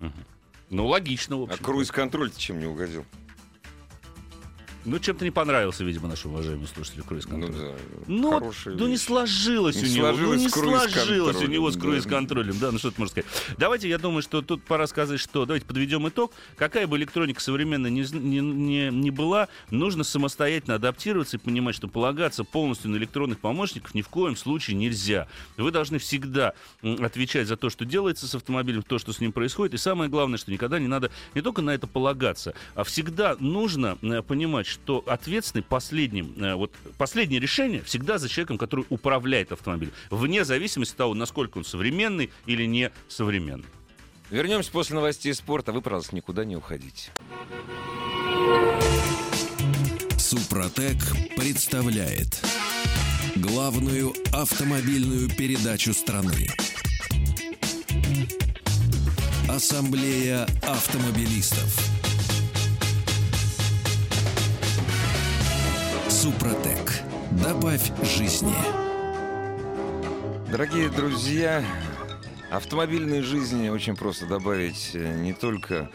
Мгм. 0.00 0.24
Ну, 0.70 0.86
логично, 0.86 1.36
в 1.36 1.42
А 1.42 1.52
общем. 1.52 1.64
круиз-контроль 1.64 2.32
чем 2.32 2.58
не 2.58 2.66
угодил? 2.66 3.04
Ну, 4.84 4.98
чем-то 4.98 5.24
не 5.24 5.30
понравился, 5.30 5.84
видимо, 5.84 6.08
нашему 6.08 6.34
уважаемому 6.34 6.66
слушателю 6.66 7.04
круиз 7.04 7.26
Ну, 7.28 7.40
контроль. 7.40 7.54
да. 7.60 7.74
Ну, 8.06 8.30
Хорошая 8.32 8.74
ну 8.76 8.86
не 8.86 8.96
сложилось 8.96 9.76
Не 9.76 9.82
у 9.82 9.86
него. 9.86 10.06
сложилось 10.06 10.38
ну, 10.38 10.42
не 10.44 10.48
сложилось 10.48 11.36
у 11.42 11.46
него 11.46 11.70
с 11.70 11.74
да. 11.74 11.80
круиз-контролем. 11.82 12.58
Да, 12.58 12.72
ну 12.72 12.78
что 12.78 12.90
ты 12.90 13.00
можешь 13.00 13.12
сказать. 13.12 13.30
Давайте, 13.58 13.88
я 13.88 13.98
думаю, 13.98 14.22
что 14.22 14.40
тут 14.42 14.62
пора 14.64 14.86
сказать, 14.86 15.20
что 15.20 15.44
давайте 15.44 15.66
подведем 15.66 16.08
итог. 16.08 16.32
Какая 16.56 16.86
бы 16.86 16.96
электроника 16.96 17.40
современная 17.40 17.90
зн- 17.90 18.20
не, 18.20 18.40
не, 18.40 18.88
не 18.90 19.10
была, 19.10 19.48
нужно 19.70 20.02
самостоятельно 20.04 20.76
адаптироваться 20.76 21.36
и 21.36 21.40
понимать, 21.40 21.74
что 21.74 21.86
полагаться 21.88 22.44
полностью 22.44 22.90
на 22.90 22.96
электронных 22.96 23.38
помощников 23.38 23.94
ни 23.94 24.02
в 24.02 24.08
коем 24.08 24.34
случае 24.36 24.76
нельзя. 24.76 25.28
Вы 25.56 25.70
должны 25.72 25.98
всегда 25.98 26.54
отвечать 26.82 27.46
за 27.48 27.56
то, 27.56 27.68
что 27.70 27.84
делается 27.84 28.26
с 28.26 28.34
автомобилем, 28.34 28.82
то, 28.82 28.98
что 28.98 29.12
с 29.12 29.20
ним 29.20 29.32
происходит. 29.32 29.74
И 29.74 29.76
самое 29.78 30.08
главное, 30.10 30.38
что 30.38 30.50
никогда 30.50 30.78
не 30.78 30.88
надо 30.88 31.10
не 31.34 31.42
только 31.42 31.60
на 31.62 31.70
это 31.70 31.86
полагаться, 31.86 32.54
а 32.74 32.84
всегда 32.84 33.36
нужно 33.40 33.98
э, 34.02 34.22
понимать, 34.22 34.66
что 34.70 35.04
ответственный 35.06 35.62
последним, 35.62 36.34
э, 36.42 36.54
вот 36.54 36.72
последнее 36.96 37.40
решение 37.40 37.82
всегда 37.82 38.18
за 38.18 38.28
человеком, 38.28 38.58
который 38.58 38.86
управляет 38.88 39.52
автомобилем, 39.52 39.92
вне 40.10 40.44
зависимости 40.44 40.92
от 40.92 40.98
того, 40.98 41.14
насколько 41.14 41.58
он 41.58 41.64
современный 41.64 42.30
или 42.46 42.64
не 42.64 42.90
современный. 43.08 43.66
Вернемся 44.30 44.70
после 44.70 44.94
новостей 44.94 45.34
спорта. 45.34 45.72
Вы, 45.72 45.82
пожалуйста, 45.82 46.14
никуда 46.14 46.44
не 46.44 46.56
уходите. 46.56 47.10
Супротек 50.16 50.98
представляет 51.36 52.40
главную 53.34 54.14
автомобильную 54.32 55.28
передачу 55.28 55.92
страны. 55.92 56.48
Ассамблея 59.48 60.46
автомобилистов. 60.62 61.99
Супротек. 66.20 67.00
Добавь 67.30 67.90
жизни. 68.02 68.52
Дорогие 70.50 70.90
друзья, 70.90 71.64
автомобильной 72.50 73.22
жизни 73.22 73.70
очень 73.70 73.96
просто 73.96 74.26
добавить 74.26 74.90
э, 74.92 75.14
не 75.16 75.32
только 75.32 75.90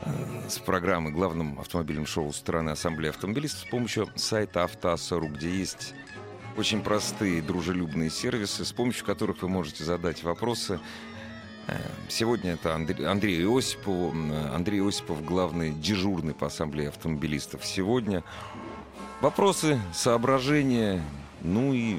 э, 0.00 0.10
с 0.48 0.58
программы 0.58 1.12
главным 1.12 1.60
автомобильным 1.60 2.04
шоу 2.04 2.32
страны 2.32 2.70
Ассамблеи 2.70 3.10
автомобилистов 3.10 3.60
с 3.60 3.70
помощью 3.70 4.08
сайта 4.16 4.64
Автоассору, 4.64 5.28
где 5.28 5.48
есть 5.48 5.94
очень 6.56 6.82
простые 6.82 7.40
дружелюбные 7.40 8.10
сервисы, 8.10 8.64
с 8.64 8.72
помощью 8.72 9.06
которых 9.06 9.42
вы 9.42 9.48
можете 9.48 9.84
задать 9.84 10.24
вопросы. 10.24 10.80
Э, 11.68 11.78
Сегодня 12.08 12.54
это 12.54 12.74
Андрей, 12.74 13.06
Андрей 13.06 13.46
Осипов, 13.46 14.14
Андрей 14.52 14.82
Осипов, 14.84 15.24
главный 15.24 15.70
дежурный 15.70 16.34
по 16.34 16.48
Ассамблее 16.48 16.88
автомобилистов. 16.88 17.64
Сегодня 17.64 18.24
вопросы, 19.24 19.80
соображения, 19.94 21.02
ну 21.40 21.72
и 21.72 21.96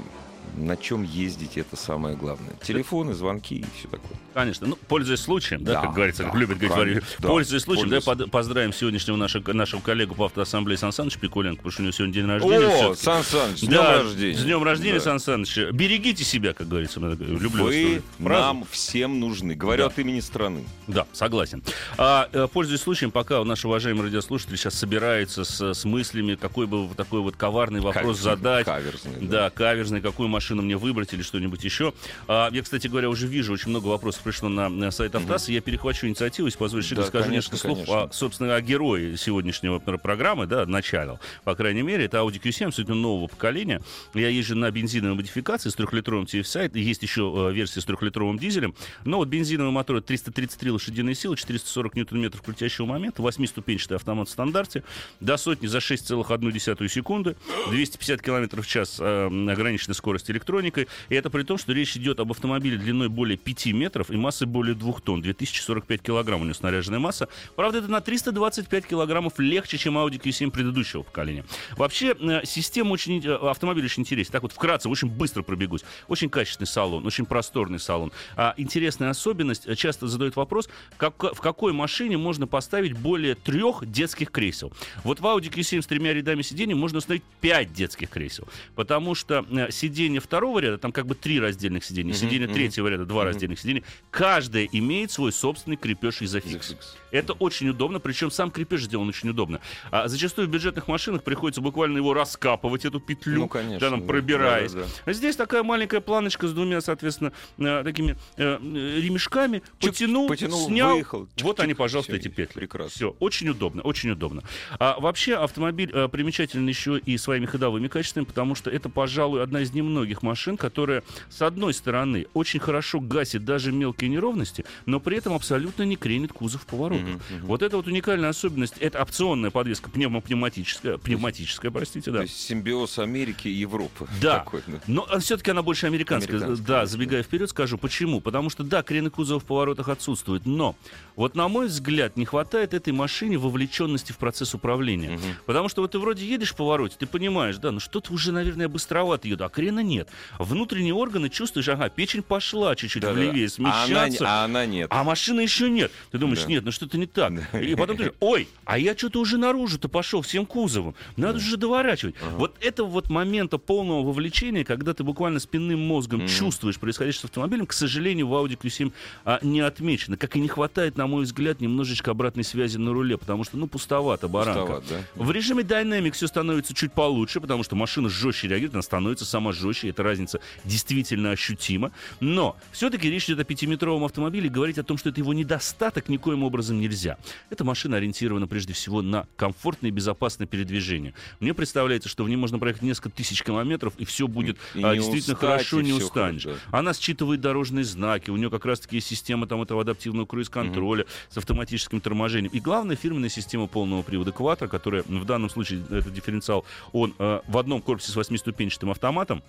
на 0.57 0.77
чем 0.77 1.03
ездить, 1.03 1.57
это 1.57 1.75
самое 1.75 2.15
главное. 2.15 2.53
Телефоны, 2.63 3.13
звонки 3.13 3.55
и 3.57 3.65
все 3.77 3.87
такое. 3.87 4.11
Конечно. 4.33 4.67
Ну, 4.67 4.77
пользуясь 4.87 5.21
случаем, 5.21 5.63
да, 5.63 5.73
Да, 5.73 5.81
как 5.81 5.93
говорится, 5.93 6.23
как 6.23 6.33
да, 6.33 6.39
любят 6.39 6.57
говорить, 6.57 7.03
да, 7.19 7.27
пользуясь 7.29 7.61
случаем, 7.63 7.89
пользуясь. 7.89 8.03
под- 8.03 8.31
поздравим 8.31 8.73
сегодняшнего 8.73 9.15
нашего, 9.15 9.53
нашего 9.53 9.79
коллегу 9.81 10.13
по 10.15 10.25
автоассамблее 10.25 10.77
Сан 10.77 10.91
Саныч 10.91 11.17
Пикуленко, 11.17 11.57
потому 11.57 11.71
что 11.71 11.81
у 11.81 11.85
него 11.85 11.91
сегодня 11.93 12.13
день 12.13 12.25
рождения. 12.27 12.67
О, 12.67 12.71
всё-таки. 12.71 13.01
Сан 13.03 13.23
Саныч, 13.23 13.57
с 13.57 13.61
днем 13.61 13.71
Да, 13.71 14.03
рождения. 14.03 14.37
С 14.37 14.43
днем 14.43 14.63
рождения, 14.63 14.93
Да. 14.99 15.03
Сан 15.05 15.19
Саныч. 15.19 15.57
Берегите 15.71 16.23
себя, 16.23 16.53
как 16.53 16.67
говорится. 16.67 16.99
Люблю 16.99 17.49
Вы 17.49 18.01
нам 18.19 18.65
всем 18.69 19.19
нужны. 19.19 19.55
Говорю 19.55 19.83
Да. 19.83 19.87
от 19.87 19.99
имени 19.99 20.19
страны. 20.19 20.63
Да, 20.87 21.05
согласен. 21.13 21.63
А, 21.97 22.29
э, 22.33 22.47
пользуясь 22.51 22.81
случаем, 22.81 23.11
пока 23.11 23.43
наш 23.43 23.63
уважаемый 23.65 24.03
радиослушатель 24.03 24.57
сейчас 24.57 24.73
собирается 24.75 25.43
с, 25.43 25.73
с 25.73 25.85
мыслями, 25.85 26.35
какой 26.35 26.67
бы 26.67 26.89
такой 26.95 27.21
вот 27.21 27.35
коварный 27.37 27.79
вопрос 27.79 28.01
Каверзный, 28.19 28.23
задать. 28.23 28.65
каверзный, 28.65 29.11
Да, 29.21 29.49
каверзный, 29.49 30.01
какую 30.01 30.27
машину 30.35 30.61
мне 30.61 30.77
выбрать 30.77 31.13
или 31.13 31.21
что-нибудь 31.21 31.63
еще. 31.63 31.93
А, 32.27 32.49
я, 32.51 32.61
кстати 32.61 32.87
говоря, 32.87 33.09
уже 33.09 33.27
вижу, 33.27 33.53
очень 33.53 33.69
много 33.69 33.87
вопросов 33.87 34.21
пришло 34.23 34.49
на, 34.49 34.69
на 34.69 34.91
сайт 34.91 35.15
Автоса. 35.15 35.51
Я 35.51 35.61
перехвачу 35.61 36.07
инициативу, 36.07 36.47
если 36.47 36.59
позволишь, 36.59 36.89
Да, 36.89 37.03
скажу 37.03 37.25
конечно, 37.25 37.31
несколько 37.53 37.57
слов, 37.57 37.77
конечно. 37.77 38.03
о, 38.03 38.11
собственно, 38.11 38.55
о 38.55 38.61
герое 38.61 39.17
сегодняшнего 39.17 39.79
пр- 39.79 39.97
программы, 39.97 40.45
да, 40.45 40.65
начала, 40.65 41.19
по 41.43 41.55
крайней 41.55 41.81
мере. 41.81 42.05
Это 42.05 42.17
Audi 42.17 42.39
Q7, 42.41 42.67
абсолютно 42.67 42.95
нового 42.95 43.27
поколения. 43.27 43.81
Я 44.13 44.29
езжу 44.29 44.55
на 44.55 44.69
бензиновой 44.71 45.15
модификации 45.15 45.69
с 45.69 45.75
трехлитровым 45.75 46.25
TFSI. 46.25 46.77
Есть 46.77 47.01
еще 47.03 47.33
э, 47.49 47.53
версия 47.53 47.81
с 47.81 47.85
трехлитровым 47.85 48.37
дизелем. 48.37 48.75
Но 49.05 49.17
вот 49.17 49.27
бензиновый 49.29 49.71
мотор 49.71 50.01
333 50.01 50.71
лошадиные 50.71 51.15
силы, 51.15 51.37
440 51.37 51.95
ньютон-метров 51.95 52.41
крутящего 52.41 52.85
момента, 52.85 53.21
восьмиступенчатый 53.21 53.95
автомат 53.97 54.27
в 54.27 54.31
стандарте, 54.31 54.83
до 55.19 55.37
сотни 55.37 55.67
за 55.67 55.77
6,1 55.79 56.87
секунды, 56.89 57.35
250 57.69 58.21
км 58.21 58.61
в 58.61 58.67
час 58.67 58.97
э, 58.99 59.25
ограниченная 59.27 59.95
скорость 59.95 60.24
электроникой. 60.29 60.87
И 61.09 61.15
это 61.15 61.29
при 61.29 61.43
том, 61.43 61.57
что 61.57 61.73
речь 61.73 61.95
идет 61.97 62.19
об 62.19 62.31
автомобиле 62.31 62.77
длиной 62.77 63.09
более 63.09 63.37
5 63.37 63.67
метров 63.67 64.09
и 64.11 64.17
массой 64.17 64.47
более 64.47 64.75
2 64.75 64.93
тонн, 65.03 65.21
2045 65.21 66.01
килограмм 66.01 66.41
у 66.41 66.43
него 66.43 66.53
снаряженная 66.53 66.99
масса. 66.99 67.27
Правда, 67.55 67.79
это 67.79 67.87
на 67.89 68.01
325 68.01 68.85
килограммов 68.85 69.39
легче, 69.39 69.77
чем 69.77 69.97
Audi 69.97 70.19
Q7 70.21 70.51
предыдущего 70.51 71.03
поколения. 71.03 71.45
Вообще, 71.77 72.15
э, 72.19 72.41
система 72.45 72.91
очень, 72.91 73.25
э, 73.25 73.33
автомобиль 73.33 73.85
очень 73.85 74.01
интересный. 74.03 74.33
Так 74.33 74.43
вот, 74.43 74.51
вкратце, 74.51 74.89
очень 74.89 75.09
быстро 75.09 75.43
пробегусь. 75.43 75.81
Очень 76.07 76.29
качественный 76.29 76.67
салон, 76.67 77.05
очень 77.05 77.25
просторный 77.25 77.79
салон. 77.79 78.11
А 78.35 78.53
интересная 78.57 79.09
особенность, 79.09 79.67
э, 79.67 79.75
часто 79.75 80.07
задают 80.07 80.35
вопрос, 80.35 80.69
как, 80.97 81.21
в 81.21 81.39
какой 81.39 81.73
машине 81.73 82.17
можно 82.17 82.47
поставить 82.47 82.93
более 82.93 83.35
трех 83.35 83.85
детских 83.89 84.31
кресел. 84.31 84.71
Вот 85.03 85.19
в 85.19 85.25
Audi 85.25 85.49
Q7 85.49 85.81
с 85.81 85.87
тремя 85.87 86.13
рядами 86.13 86.41
сидений 86.41 86.73
можно 86.73 86.99
установить 86.99 87.23
5 87.41 87.73
детских 87.73 88.09
кресел. 88.09 88.47
Потому 88.75 89.15
что 89.15 89.45
э, 89.49 89.71
сиденье 90.15 90.21
второго 90.21 90.59
ряда, 90.59 90.77
там 90.77 90.91
как 90.91 91.05
бы 91.05 91.15
три 91.15 91.39
раздельных 91.39 91.83
сиденья, 91.83 92.13
Мгм, 92.13 92.19
сиденье 92.19 92.47
третьего 92.47 92.87
ряда, 92.87 93.05
два 93.05 93.21
Мгм. 93.23 93.27
раздельных 93.31 93.59
сиденья, 93.59 93.83
каждое 94.11 94.67
имеет 94.71 95.11
свой 95.11 95.31
собственный 95.31 95.77
крепеж 95.77 96.21
изофикс. 96.21 96.67
Изофикс. 96.67 96.95
Это 97.15 97.33
очень 97.33 97.69
удобно, 97.69 97.99
причем 97.99 98.29
сам 98.31 98.51
крепеж 98.51 98.83
сделан 98.83 99.07
очень 99.09 99.29
удобно. 99.29 99.61
А 99.91 100.07
зачастую 100.07 100.47
в 100.47 100.51
бюджетных 100.51 100.87
машинах 100.87 101.23
приходится 101.23 101.61
буквально 101.61 101.97
его 101.97 102.13
раскапывать, 102.13 102.85
эту 102.85 102.99
петлю, 102.99 103.41
Ну, 103.41 103.47
конечно, 103.47 103.79
да, 103.79 103.89
там, 103.89 104.01
да. 104.01 104.07
пробираясь. 104.07 104.73
Да, 104.73 104.81
да, 104.81 104.85
А 105.05 105.13
Здесь 105.13 105.35
такая 105.35 105.63
маленькая 105.63 106.01
планочка 106.01 106.47
с 106.47 106.53
двумя, 106.53 106.81
соответственно, 106.81 107.31
э, 107.57 107.83
такими 107.83 108.17
э, 108.37 108.57
э, 108.61 108.99
ремешками. 109.01 109.61
Чик, 109.79 109.91
потянул, 109.91 110.27
потянул, 110.27 110.67
снял. 110.67 110.93
выехал. 110.95 111.19
вот 111.41 111.59
Чик-чик. 111.59 111.63
они, 111.63 111.73
пожалуйста, 111.73 112.11
Всё, 112.11 112.19
эти 112.19 112.27
петли. 112.27 112.59
прекрасно. 112.59 112.89
Все, 112.89 113.15
очень 113.19 113.49
удобно, 113.49 113.81
очень 113.81 114.09
удобно. 114.11 114.43
А 114.79 114.99
вообще 114.99 115.35
автомобиль 115.35 115.91
э, 115.93 116.07
примечателен 116.09 116.67
еще 116.67 116.97
и 116.97 117.17
своими 117.17 117.45
ходовыми 117.45 117.87
качествами, 117.87 118.25
потому 118.25 118.55
что 118.55 118.69
это, 118.69 118.89
пожалуй, 118.89 119.41
одна 119.41 119.61
из 119.61 119.73
немногих 119.73 120.21
машин, 120.21 120.57
которая, 120.57 121.03
с 121.29 121.41
одной 121.41 121.73
стороны, 121.73 122.27
очень 122.33 122.59
хорошо 122.59 122.99
гасит 122.99 123.45
даже 123.45 123.71
мелкие 123.71 124.09
неровности, 124.09 124.65
но 124.85 124.99
при 124.99 125.17
этом 125.17 125.33
абсолютно 125.33 125.83
не 125.83 125.95
кренит 125.95 126.33
кузов 126.33 126.63
в 126.63 126.65
поворотах. 126.65 127.04
Мгм, 127.05 127.21
мгм. 127.29 127.45
Вот 127.47 127.61
это 127.61 127.77
вот 127.77 127.87
уникальная 127.87 128.29
особенность. 128.29 128.75
Это 128.79 129.01
опционная 129.01 129.51
подвеска, 129.51 129.89
пневмопневматическая, 129.89 130.97
пневматическая, 130.97 131.71
простите, 131.71 132.11
да. 132.11 132.17
То 132.19 132.23
есть 132.23 132.37
симбиоз 132.39 132.99
Америки 132.99 133.47
и 133.47 133.51
Европы. 133.51 134.07
Да. 134.21 134.39
Такой, 134.45 134.61
да. 134.67 134.79
Но 134.87 135.07
все-таки 135.19 135.51
она 135.51 135.61
больше 135.61 135.85
американская. 135.87 136.35
Американская, 136.37 136.65
да, 136.67 136.79
да. 136.81 136.85
забегая 136.85 137.23
вперед, 137.23 137.49
скажу 137.49 137.77
почему. 137.77 138.21
Потому 138.21 138.49
что, 138.49 138.63
да, 138.63 138.83
крены 138.83 139.09
кузова 139.09 139.39
в 139.39 139.45
поворотах 139.45 139.89
отсутствуют, 139.89 140.45
но 140.45 140.75
вот 141.15 141.35
на 141.35 141.47
мой 141.47 141.67
взгляд 141.67 142.17
не 142.17 142.25
хватает 142.25 142.73
этой 142.73 142.93
машине 142.93 143.37
вовлеченности 143.37 144.11
в 144.11 144.17
процесс 144.17 144.53
управления. 144.53 145.11
Мгм. 145.11 145.21
Потому 145.45 145.69
что 145.69 145.81
вот 145.81 145.91
ты 145.91 145.99
вроде 145.99 146.25
едешь 146.27 146.51
в 146.53 146.55
повороте, 146.55 146.95
ты 146.99 147.05
понимаешь, 147.05 147.57
да, 147.57 147.71
ну 147.71 147.79
что-то 147.79 148.11
уже, 148.13 148.31
наверное, 148.31 148.67
быстровато 148.67 149.27
еду, 149.27 149.45
а 149.45 149.49
крена 149.49 149.79
нет. 149.81 150.09
Внутренние 150.39 150.93
органы 150.93 151.29
чувствуешь, 151.29 151.67
ага, 151.69 151.89
печень 151.89 152.23
пошла 152.23 152.75
чуть-чуть 152.75 153.01
Да-да. 153.01 153.13
влевее, 153.13 153.47
А 153.63 153.83
она, 153.85 154.05
не- 154.07 154.11
смещаться. 154.11 154.25
а 154.27 154.45
она 154.45 154.65
нет. 154.65 154.87
А 154.91 155.03
машины 155.03 155.41
еще 155.41 155.69
нет. 155.69 155.91
Ты 156.11 156.17
думаешь, 156.17 156.43
Да. 156.43 156.47
нет, 156.49 156.63
ну 156.65 156.71
что-то 156.71 156.94
не 156.97 157.05
так. 157.05 157.33
И 157.53 157.75
потом 157.75 157.97
ты 157.97 158.03
говоришь, 158.03 158.17
ой, 158.19 158.47
а 158.65 158.77
я 158.77 158.95
что-то 158.97 159.19
уже 159.19 159.37
наружу-то 159.37 159.89
пошел 159.89 160.21
всем 160.21 160.45
кузовом. 160.45 160.95
Надо 161.17 161.39
же 161.39 161.57
доворачивать. 161.57 162.15
Вот 162.37 162.55
это 162.61 162.83
вот 162.83 163.09
момента 163.09 163.57
полного 163.57 164.03
вовлечения, 164.03 164.63
когда 164.63 164.93
ты 164.93 165.03
буквально 165.03 165.39
спинным 165.39 165.79
мозгом 165.85 166.19
Мгм. 166.19 166.27
чувствуешь 166.27 166.77
происходящее 166.79 167.21
с 167.21 167.25
автомобилем, 167.25 167.65
к 167.65 167.73
сожалению, 167.73 168.27
в 168.27 168.33
Audi 168.33 168.57
Q7 168.57 168.91
а, 169.25 169.39
не 169.41 169.59
отмечено. 169.61 170.17
Как 170.17 170.35
и 170.35 170.39
не 170.39 170.47
хватает, 170.47 170.97
на 170.97 171.07
мой 171.07 171.23
взгляд, 171.23 171.61
немножечко 171.61 172.11
обратной 172.11 172.43
связи 172.43 172.77
на 172.77 172.93
руле, 172.93 173.17
потому 173.17 173.43
что, 173.43 173.57
ну, 173.57 173.67
пустовато, 173.67 174.27
баранка. 174.27 174.75
Пустоват, 174.81 175.05
да? 175.15 175.23
В 175.23 175.31
режиме 175.31 175.63
Dynamic 175.63 176.11
все 176.11 176.27
становится 176.27 176.73
чуть 176.73 176.93
получше, 176.93 177.41
потому 177.41 177.63
что 177.63 177.75
машина 177.75 178.09
жестче 178.09 178.47
реагирует, 178.47 178.73
она 178.75 178.81
становится 178.81 179.25
сама 179.25 179.51
жестче. 179.51 179.89
эта 179.89 180.03
разница 180.03 180.39
действительно 180.63 181.31
ощутима. 181.31 181.91
Но 182.19 182.55
все-таки 182.71 183.09
речь 183.09 183.25
идет 183.25 183.39
о 183.39 183.43
пятиметровом 183.43 184.03
автомобиле, 184.03 184.49
говорить 184.49 184.77
о 184.77 184.83
том, 184.83 184.97
что 184.97 185.09
это 185.09 185.19
его 185.19 185.33
недостаток, 185.33 186.09
никоим 186.09 186.43
образом 186.43 186.74
нельзя. 186.79 187.17
Эта 187.49 187.63
машина 187.63 187.97
ориентирована 187.97 188.47
прежде 188.47 188.73
всего 188.73 189.01
на 189.01 189.27
комфортное 189.35 189.89
и 189.89 189.93
безопасное 189.93 190.47
передвижение. 190.47 191.13
Мне 191.39 191.53
представляется, 191.53 192.09
что 192.09 192.23
в 192.23 192.29
ней 192.29 192.35
можно 192.35 192.59
проехать 192.59 192.83
несколько 192.83 193.09
тысяч 193.09 193.43
километров, 193.43 193.93
и 193.97 194.05
все 194.05 194.27
будет 194.27 194.57
И 194.73 194.83
а, 194.83 194.93
действительно 194.95 195.35
устать, 195.35 195.49
хорошо, 195.49 195.81
не 195.81 195.93
устанешь. 195.93 196.43
хорошо. 196.43 196.61
Она 196.71 196.93
считывает 196.93 197.41
дорожные 197.41 197.83
знаки, 197.85 198.29
у 198.29 198.37
нее 198.37 198.49
как 198.49 198.65
раз-таки 198.65 198.97
есть 198.97 199.07
система 199.07 199.47
там 199.47 199.61
этого 199.61 199.81
адаптивного 199.81 200.25
круиз-контроля 200.25 201.05
с 201.29 201.37
автоматическим 201.37 202.01
торможением. 202.01 202.51
И 202.53 202.59
главная 202.59 202.95
фирменная 202.95 203.29
система 203.29 203.67
полного 203.67 204.01
привода 204.01 204.31
Quattro, 204.31 204.67
которая 204.67 205.03
в 205.03 205.25
данном 205.25 205.49
случае, 205.49 205.81
этот 205.89 206.13
дифференциал, 206.13 206.65
он 206.91 207.13
э, 207.19 207.41
в 207.47 207.57
одном 207.57 207.81
корпусе 207.81 208.11
с 208.11 208.15
восьмиступенчатым 208.15 208.91
автоматом, 208.91 209.43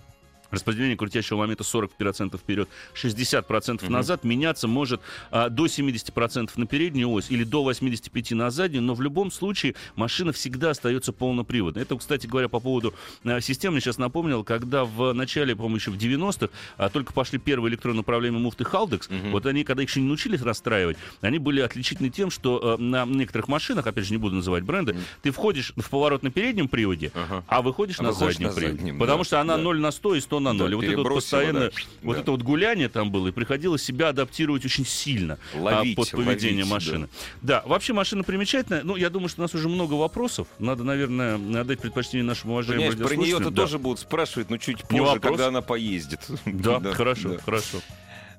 Распределение 0.51 0.95
крутящего 0.97 1.37
момента 1.37 1.63
40% 1.63 2.37
вперед, 2.37 2.69
60% 2.95 3.89
назад. 3.89 4.23
Меняться 4.23 4.67
может 4.67 5.01
а, 5.31 5.49
до 5.49 5.65
70% 5.65 6.51
на 6.55 6.65
переднюю 6.65 7.09
ось 7.11 7.29
или 7.29 7.43
до 7.43 7.69
85% 7.69 8.35
на 8.35 8.49
заднюю, 8.49 8.83
но 8.83 8.93
в 8.93 9.01
любом 9.01 9.31
случае 9.31 9.75
машина 9.95 10.31
всегда 10.33 10.71
остается 10.71 11.11
полноприводной. 11.13 11.81
Это, 11.83 11.97
кстати 11.97 12.27
говоря, 12.27 12.47
по 12.49 12.59
поводу 12.59 12.93
а, 13.23 13.39
системы, 13.41 13.73
мне 13.73 13.81
сейчас 13.81 13.97
напомнил, 13.97 14.43
когда 14.43 14.85
в 14.85 15.13
начале, 15.13 15.55
по-моему, 15.55 15.77
еще 15.77 15.91
в 15.91 15.97
90-х 15.97 16.49
а, 16.77 16.89
только 16.89 17.13
пошли 17.13 17.39
первые 17.39 17.71
электронно 17.71 18.01
управляемые 18.01 18.41
муфты 18.41 18.63
Haldex, 18.63 19.31
вот 19.31 19.45
они, 19.45 19.63
когда 19.63 19.83
их 19.83 19.89
еще 19.89 20.01
не 20.01 20.07
научились 20.07 20.41
расстраивать, 20.41 20.97
они 21.21 21.39
были 21.39 21.61
отличительны 21.61 22.09
тем, 22.09 22.29
что 22.31 22.77
э, 22.79 22.81
на 22.81 23.05
некоторых 23.05 23.47
машинах, 23.47 23.87
опять 23.87 24.05
же, 24.05 24.11
не 24.11 24.17
буду 24.17 24.35
называть 24.35 24.63
бренды, 24.63 24.95
ты 25.21 25.31
входишь 25.31 25.73
в 25.75 25.89
поворот 25.89 26.23
на 26.23 26.31
переднем 26.31 26.67
приводе, 26.67 27.11
Ага. 27.13 27.43
а 27.47 27.61
выходишь 27.61 27.99
А 27.99 28.03
на 28.03 28.09
выходишь 28.11 28.35
заднем 28.35 28.49
на 28.49 28.53
приводе. 28.55 28.77
заднем, 28.77 28.99
Потому 28.99 29.19
да, 29.19 29.23
что 29.25 29.41
она 29.41 29.57
да. 29.57 29.63
0 29.63 29.79
на 29.79 29.91
100 29.91 30.15
и 30.15 30.19
100 30.21 30.36
на 30.39 30.53
0. 30.53 30.69
Да, 30.69 30.75
вот 30.75 30.85
это 30.85 30.97
вот 30.97 31.13
постоянно, 31.13 31.59
да, 31.59 31.69
вот 32.01 32.15
да. 32.15 32.21
это 32.21 32.31
вот 32.31 32.41
гуляние 32.41 32.89
там 32.89 33.11
было, 33.11 33.27
и 33.27 33.31
приходилось 33.31 33.83
себя 33.83 34.09
адаптировать 34.09 34.65
очень 34.65 34.85
сильно 34.85 35.37
а, 35.55 35.59
Ловить, 35.59 35.95
под 35.95 36.11
поведение 36.11 36.63
ловить, 36.63 36.73
машины. 36.73 37.09
Да. 37.41 37.63
вообще 37.65 37.93
машина 37.93 38.23
примечательная. 38.23 38.83
Ну, 38.83 38.95
я 38.95 39.09
думаю, 39.09 39.29
что 39.29 39.41
у 39.41 39.43
нас 39.43 39.53
уже 39.53 39.69
много 39.69 39.93
вопросов. 39.93 40.47
Надо, 40.59 40.83
наверное, 40.83 41.35
отдать 41.61 41.79
предпочтение 41.79 42.23
нашему 42.23 42.53
уважаемому 42.53 42.91
Понимаешь, 42.91 43.09
про 43.09 43.15
нее-то. 43.17 43.49
Да. 43.49 43.61
тоже 43.63 43.79
будут 43.79 43.99
спрашивать, 43.99 44.49
но 44.49 44.57
чуть 44.57 44.77
Не 44.91 44.99
позже, 44.99 45.13
вопрос. 45.13 45.21
когда 45.31 45.47
она 45.47 45.61
поездит. 45.61 46.19
Да, 46.45 46.79
хорошо, 46.93 47.33
да. 47.33 47.37
хорошо. 47.39 47.77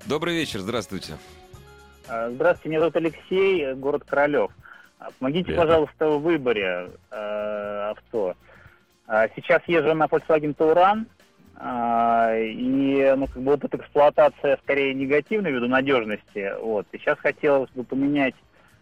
Добрый 0.06 0.34
вечер, 0.34 0.60
здравствуйте. 0.60 1.18
А, 2.08 2.30
Здравствуйте, 2.30 2.68
меня 2.70 2.80
зовут 2.80 2.96
Алексей, 2.96 3.74
город 3.74 4.02
Королев. 4.06 4.50
А, 4.98 5.10
Помогите, 5.18 5.44
Приятно. 5.46 5.64
пожалуйста, 5.66 6.08
в 6.08 6.22
выборе 6.22 6.90
э, 7.10 7.90
авто. 7.90 8.34
Сейчас 9.36 9.62
езжу 9.66 9.94
на 9.94 10.04
Volkswagen 10.04 10.54
Touran, 10.54 11.06
и 11.60 13.14
ну, 13.16 13.26
как 13.26 13.42
бы 13.42 13.50
вот 13.52 13.64
эта 13.64 13.78
эксплуатация 13.78 14.58
скорее 14.62 14.94
негативная 14.94 15.50
ввиду 15.50 15.66
надежности. 15.66 16.52
Вот. 16.60 16.86
И 16.92 16.98
сейчас 16.98 17.18
хотелось 17.18 17.70
бы 17.70 17.82
поменять 17.82 18.34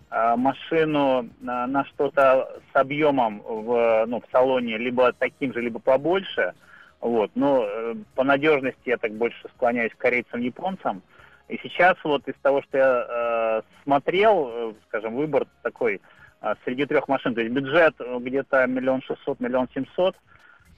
а, 0.08 0.36
машину 0.36 1.28
на, 1.40 1.66
на 1.66 1.84
что-то 1.84 2.60
с 2.72 2.76
объемом 2.76 3.40
в, 3.40 4.04
ну, 4.06 4.20
в 4.20 4.24
салоне 4.30 4.78
либо 4.78 5.12
таким 5.12 5.52
же, 5.52 5.60
либо 5.60 5.80
побольше. 5.80 6.54
Вот. 7.00 7.30
Но 7.34 7.64
э, 7.66 7.94
по 8.14 8.24
надежности 8.24 8.80
я 8.86 8.96
так 8.98 9.12
больше 9.12 9.48
склоняюсь 9.54 9.92
к 9.92 9.98
корейцам-японцам. 9.98 11.02
И 11.48 11.58
сейчас 11.62 11.96
вот 12.04 12.26
из 12.28 12.34
того, 12.42 12.62
что 12.62 12.78
я 12.78 13.06
э, 13.08 13.62
смотрел, 13.82 14.48
э, 14.48 14.72
скажем, 14.88 15.16
выбор 15.16 15.46
такой 15.62 16.00
э, 16.40 16.54
среди 16.64 16.86
трех 16.86 17.08
машин, 17.08 17.34
то 17.34 17.40
есть 17.40 17.52
бюджет 17.52 17.94
э, 17.98 18.18
где-то 18.20 18.66
миллион 18.66 19.02
шестьсот, 19.02 19.40
миллион 19.40 19.68
семьсот, 19.74 20.16
а, 20.16 20.20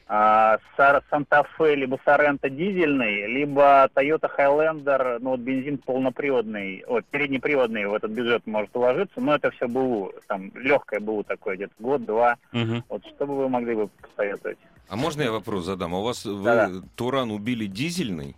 Санта-Фе 0.09 1.75
либо 1.75 1.99
Соренто 2.03 2.49
дизельный, 2.49 3.27
либо 3.27 3.91
Toyota 3.95 4.31
Highlander, 4.37 5.19
ну 5.21 5.31
вот 5.31 5.41
бензин 5.41 5.77
полноприводный, 5.79 6.83
вот 6.89 7.05
переднеприводный 7.07 7.87
в 7.87 7.93
этот 7.93 8.13
бюджет 8.13 8.47
может 8.47 8.75
уложиться, 8.75 9.21
но 9.21 9.35
это 9.35 9.51
все 9.51 9.69
БУ, 9.69 10.13
там 10.27 10.51
легкое 10.55 11.01
БУ 11.01 11.25
такое, 11.25 11.57
где-то 11.57 11.75
год-два. 11.79 12.37
Мгм. 12.53 12.85
Вот 12.89 13.05
что 13.05 13.27
бы 13.27 13.37
вы 13.37 13.49
могли 13.51 13.75
бы 13.75 13.89
посоветовать? 14.01 14.59
А 14.89 14.97
можно 14.97 15.21
я 15.21 15.31
вопрос 15.31 15.65
задам? 15.67 15.95
А 15.95 15.99
у 15.99 16.03
вас 16.03 16.25
вы 16.25 16.43
Да-да. 16.43 16.71
Туран 16.97 17.31
убили 17.31 17.67
дизельный? 17.67 18.35